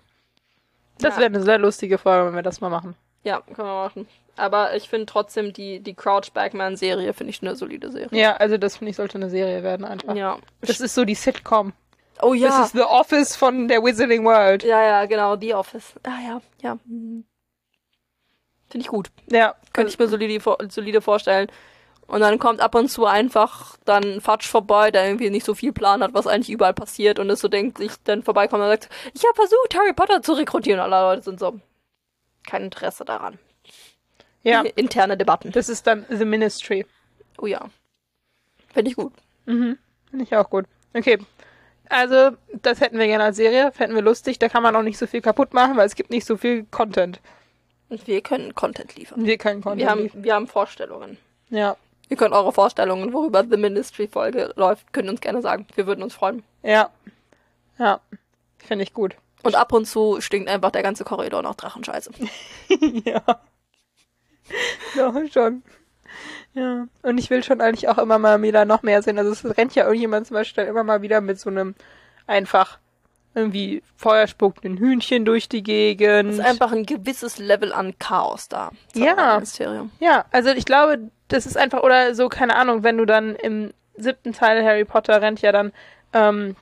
Das 0.98 1.14
Ja. 1.14 1.20
wäre 1.20 1.26
eine 1.26 1.42
sehr 1.42 1.58
lustige 1.58 1.98
Folge, 1.98 2.26
wenn 2.26 2.34
wir 2.34 2.42
das 2.42 2.60
mal 2.60 2.70
machen. 2.70 2.96
Ja, 3.22 3.40
können 3.40 3.68
wir 3.68 3.84
machen. 3.84 4.08
Aber 4.36 4.74
ich 4.74 4.88
finde 4.88 5.06
trotzdem 5.06 5.52
die, 5.52 5.78
die 5.80 5.94
Crouch-Bagman-Serie, 5.94 7.12
finde 7.14 7.30
ich 7.30 7.40
eine 7.42 7.54
solide 7.54 7.92
Serie. 7.92 8.18
Ja, 8.20 8.36
also 8.36 8.58
das 8.58 8.76
finde 8.78 8.90
ich 8.90 8.96
sollte 8.96 9.16
eine 9.16 9.30
Serie 9.30 9.62
werden 9.62 9.86
einfach. 9.86 10.14
Ja. 10.16 10.38
Das 10.60 10.80
ist 10.80 10.94
so 10.94 11.04
die 11.04 11.14
Sitcom. 11.14 11.72
Oh 12.22 12.34
ja. 12.34 12.48
Das 12.48 12.66
ist 12.66 12.72
The 12.72 12.82
Office 12.82 13.36
von 13.36 13.68
der 13.68 13.82
Wizarding 13.82 14.24
World. 14.24 14.62
ja, 14.62 14.82
ja, 14.82 15.06
genau, 15.06 15.36
The 15.36 15.54
Office. 15.54 15.94
Ah 16.04 16.20
ja, 16.26 16.40
ja. 16.62 16.78
Hm. 16.86 17.24
Finde 18.70 18.82
ich 18.84 18.88
gut. 18.88 19.10
Ja, 19.30 19.54
Könnte 19.72 19.90
ich 19.90 19.98
mir 19.98 20.08
solide, 20.08 20.40
solide 20.68 21.00
vorstellen. 21.00 21.48
Und 22.06 22.20
dann 22.20 22.38
kommt 22.38 22.60
ab 22.60 22.74
und 22.74 22.88
zu 22.90 23.06
einfach 23.06 23.76
dann 23.84 24.20
Fatsch 24.20 24.46
vorbei, 24.46 24.90
der 24.90 25.06
irgendwie 25.06 25.30
nicht 25.30 25.46
so 25.46 25.54
viel 25.54 25.72
Plan 25.72 26.02
hat, 26.02 26.12
was 26.12 26.26
eigentlich 26.26 26.50
überall 26.50 26.74
passiert 26.74 27.18
und 27.18 27.30
es 27.30 27.40
so 27.40 27.48
denkt, 27.48 27.78
sich 27.78 27.92
dann 28.04 28.22
vorbeikommt 28.22 28.62
und 28.62 28.68
sagt, 28.68 28.90
ich 29.14 29.24
habe 29.24 29.34
versucht, 29.34 29.74
Harry 29.74 29.92
Potter 29.94 30.20
zu 30.22 30.34
rekrutieren. 30.34 30.80
Und 30.80 30.92
alle 30.92 31.14
Leute 31.14 31.22
sind 31.22 31.40
so, 31.40 31.58
kein 32.46 32.64
Interesse 32.64 33.04
daran. 33.04 33.38
ja. 34.42 34.60
Interne 34.62 35.16
Debatten. 35.16 35.50
Das 35.52 35.68
ist 35.68 35.86
dann 35.86 36.04
The 36.10 36.24
Ministry. 36.24 36.84
Oh 37.38 37.46
ja. 37.46 37.70
Finde 38.72 38.90
ich 38.90 38.96
gut. 38.96 39.12
Mhm. 39.46 39.78
Finde 40.10 40.24
ich 40.24 40.36
auch 40.36 40.50
gut. 40.50 40.66
Okay. 40.92 41.18
Also, 41.88 42.30
das 42.62 42.80
hätten 42.80 42.98
wir 42.98 43.06
gerne 43.06 43.24
als 43.24 43.36
Serie. 43.36 43.70
Fänden 43.72 43.94
wir 43.94 44.02
lustig. 44.02 44.38
Da 44.38 44.48
kann 44.48 44.62
man 44.62 44.74
auch 44.74 44.82
nicht 44.82 44.98
so 44.98 45.06
viel 45.06 45.20
kaputt 45.20 45.52
machen, 45.52 45.76
weil 45.76 45.86
es 45.86 45.94
gibt 45.94 46.10
nicht 46.10 46.26
so 46.26 46.36
viel 46.36 46.64
Content. 46.70 47.20
Und 47.88 48.06
wir 48.06 48.20
können 48.22 48.54
Content 48.54 48.96
liefern. 48.96 49.24
Wir 49.24 49.38
können 49.38 49.60
Content. 49.60 49.80
Wir 49.80 49.90
haben, 49.90 50.02
liefern. 50.02 50.24
wir 50.24 50.34
haben 50.34 50.46
Vorstellungen. 50.46 51.18
Ja. 51.50 51.76
Ihr 52.08 52.16
könnt 52.16 52.34
eure 52.34 52.52
Vorstellungen, 52.52 53.12
worüber 53.12 53.44
The 53.48 53.56
Ministry-Folge 53.56 54.52
läuft, 54.56 54.92
könnt 54.92 55.08
uns 55.08 55.20
gerne 55.20 55.42
sagen. 55.42 55.66
Wir 55.74 55.86
würden 55.86 56.02
uns 56.02 56.14
freuen. 56.14 56.42
Ja. 56.62 56.90
Ja. 57.78 58.00
Finde 58.58 58.84
ich 58.84 58.92
gut. 58.92 59.16
Und 59.42 59.54
ab 59.56 59.72
und 59.72 59.86
zu 59.86 60.20
stinkt 60.20 60.48
einfach 60.48 60.70
der 60.70 60.82
ganze 60.82 61.04
Korridor 61.04 61.42
nach 61.42 61.54
Drachenscheiße. 61.54 62.10
ja. 63.04 63.22
Doch, 64.96 65.14
schon. 65.30 65.62
Ja. 66.54 66.86
Und 67.02 67.18
ich 67.18 67.30
will 67.30 67.42
schon 67.42 67.60
eigentlich 67.60 67.88
auch 67.88 67.98
immer 67.98 68.18
mal 68.18 68.40
wieder 68.42 68.64
noch 68.64 68.82
mehr 68.82 69.02
sehen. 69.02 69.18
Also 69.18 69.32
es 69.32 69.58
rennt 69.58 69.74
ja 69.74 69.84
irgendjemand 69.84 70.28
zum 70.28 70.34
Beispiel 70.34 70.64
dann 70.64 70.70
immer 70.70 70.84
mal 70.84 71.02
wieder 71.02 71.20
mit 71.20 71.38
so 71.38 71.50
einem 71.50 71.74
einfach 72.26 72.78
irgendwie 73.34 73.82
Feuer 73.96 74.26
spuckt 74.28 74.64
ein 74.64 74.78
Hühnchen 74.78 75.24
durch 75.24 75.48
die 75.48 75.64
Gegend. 75.64 76.30
Es 76.30 76.38
ist 76.38 76.44
einfach 76.44 76.72
ein 76.72 76.86
gewisses 76.86 77.38
Level 77.38 77.72
an 77.72 77.98
Chaos 77.98 78.48
da. 78.48 78.70
Ja. 78.94 79.40
Ja, 79.98 80.24
also 80.30 80.50
ich 80.50 80.64
glaube, 80.64 81.10
das 81.28 81.46
ist 81.46 81.56
einfach, 81.56 81.82
oder 81.82 82.14
so, 82.14 82.28
keine 82.28 82.54
Ahnung, 82.54 82.84
wenn 82.84 82.96
du 82.96 83.06
dann 83.06 83.34
im 83.34 83.74
siebten 83.96 84.32
Teil 84.32 84.64
Harry 84.64 84.84
Potter 84.84 85.20
rennt 85.20 85.42
ja 85.42 85.50
dann, 85.50 85.72
ähm, 86.12 86.54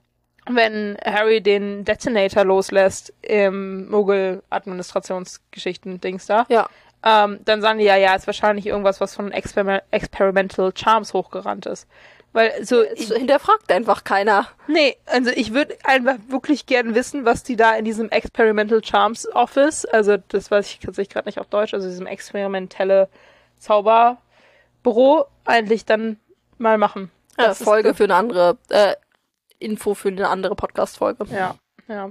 wenn 0.46 0.96
Harry 1.04 1.42
den 1.42 1.84
Detonator 1.84 2.44
loslässt 2.44 3.12
im 3.22 3.90
Muggel-Administrationsgeschichten-Dings 3.90 6.26
da, 6.26 6.46
Ja. 6.48 6.68
Ähm, 7.04 7.40
dann 7.44 7.60
sagen 7.60 7.78
die 7.78 7.84
ja, 7.84 7.96
ja, 7.96 8.14
ist 8.14 8.26
wahrscheinlich 8.26 8.66
irgendwas, 8.66 9.00
was 9.00 9.14
von 9.14 9.32
Exper 9.32 9.82
Experimental 9.90 10.72
Charms 10.74 11.14
hochgerannt 11.14 11.66
ist. 11.66 11.88
Weil 12.32 12.64
so, 12.64 12.82
Es 12.82 13.12
hinterfragt 13.12 13.70
einfach 13.70 14.04
keiner. 14.04 14.48
Nee, 14.66 14.96
also 15.06 15.30
ich 15.30 15.52
würde 15.52 15.76
einfach 15.84 16.16
wirklich 16.28 16.64
gern 16.64 16.94
wissen, 16.94 17.26
was 17.26 17.42
die 17.42 17.56
da 17.56 17.74
in 17.74 17.84
diesem 17.84 18.08
Experimental 18.08 18.82
Charms 18.82 19.28
Office, 19.34 19.84
also 19.84 20.16
das 20.28 20.50
weiß 20.50 20.66
ich 20.66 20.78
tatsächlich 20.78 21.12
gerade 21.12 21.28
nicht 21.28 21.38
auf 21.38 21.48
Deutsch, 21.48 21.74
also 21.74 21.88
diesem 21.88 22.06
experimentelle 22.06 23.08
Zauberbüro 23.58 25.26
eigentlich 25.44 25.84
dann 25.84 26.18
mal 26.56 26.78
machen. 26.78 27.10
Ja, 27.38 27.54
Folge 27.54 27.94
für 27.94 28.04
eine 28.04 28.14
andere, 28.14 28.56
äh, 28.70 28.94
Info 29.58 29.94
für 29.94 30.08
eine 30.08 30.28
andere 30.28 30.54
Podcast-Folge. 30.54 31.26
Ja, 31.30 31.56
ja. 31.88 32.10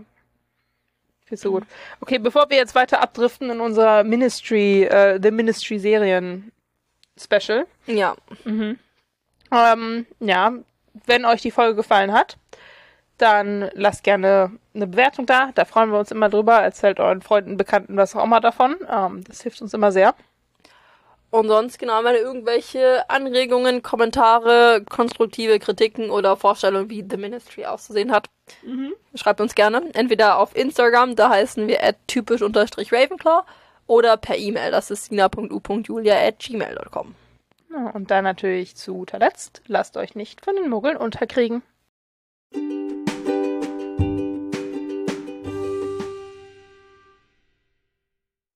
Viel 1.31 1.37
so 1.37 1.51
gut. 1.51 1.63
Okay, 2.01 2.19
bevor 2.19 2.49
wir 2.49 2.57
jetzt 2.57 2.75
weiter 2.75 3.01
abdriften 3.01 3.49
in 3.49 3.61
unser 3.61 4.03
Ministry, 4.03 4.83
äh, 4.83 5.17
The 5.21 5.31
Ministry 5.31 5.79
Serien 5.79 6.51
Special, 7.17 7.65
Ja. 7.87 8.15
Ähm, 9.49 10.05
ja, 10.19 10.51
wenn 11.05 11.23
euch 11.23 11.41
die 11.41 11.51
Folge 11.51 11.75
gefallen 11.75 12.11
hat, 12.11 12.37
dann 13.17 13.69
lasst 13.75 14.03
gerne 14.03 14.51
eine 14.73 14.87
Bewertung 14.87 15.25
da. 15.25 15.51
Da 15.55 15.63
freuen 15.63 15.89
wir 15.91 15.99
uns 15.99 16.11
immer 16.11 16.27
drüber. 16.27 16.59
Erzählt 16.59 16.99
euren 16.99 17.21
Freunden, 17.21 17.55
Bekannten, 17.55 17.95
was 17.95 18.13
auch 18.13 18.25
immer 18.25 18.41
davon. 18.41 18.75
Ähm, 18.89 19.23
das 19.23 19.41
hilft 19.41 19.61
uns 19.61 19.73
immer 19.73 19.93
sehr. 19.93 20.15
Und 21.31 21.47
sonst, 21.47 21.79
genau, 21.79 22.03
wenn 22.03 22.15
ihr 22.15 22.21
irgendwelche 22.21 23.09
Anregungen, 23.09 23.81
Kommentare, 23.81 24.83
konstruktive 24.89 25.59
Kritiken 25.59 26.09
oder 26.09 26.35
Vorstellungen, 26.35 26.89
wie 26.89 27.05
The 27.09 27.15
Ministry 27.17 27.65
auszusehen 27.65 28.11
hat, 28.11 28.27
schreibt 29.15 29.39
uns 29.39 29.55
gerne. 29.55 29.81
Entweder 29.93 30.37
auf 30.37 30.55
Instagram, 30.55 31.15
da 31.15 31.29
heißen 31.29 31.67
wir 31.67 31.83
at 31.83 31.95
typisch 32.07 32.41
unterstrich 32.41 32.91
Ravenclaw, 32.91 33.43
oder 33.87 34.15
per 34.17 34.37
E-Mail, 34.37 34.71
das 34.71 34.91
ist 34.91 35.05
sina.u.julia 35.05 36.15
at 36.15 36.39
gmail.com. 36.39 37.15
Ja, 37.71 37.89
und 37.91 38.11
dann 38.11 38.23
natürlich 38.23 38.75
zu 38.75 38.93
guter 38.93 39.19
Letzt, 39.19 39.61
lasst 39.67 39.97
euch 39.97 40.15
nicht 40.15 40.43
von 40.43 40.55
den 40.55 40.69
Muggeln 40.69 40.97
unterkriegen. 40.97 41.61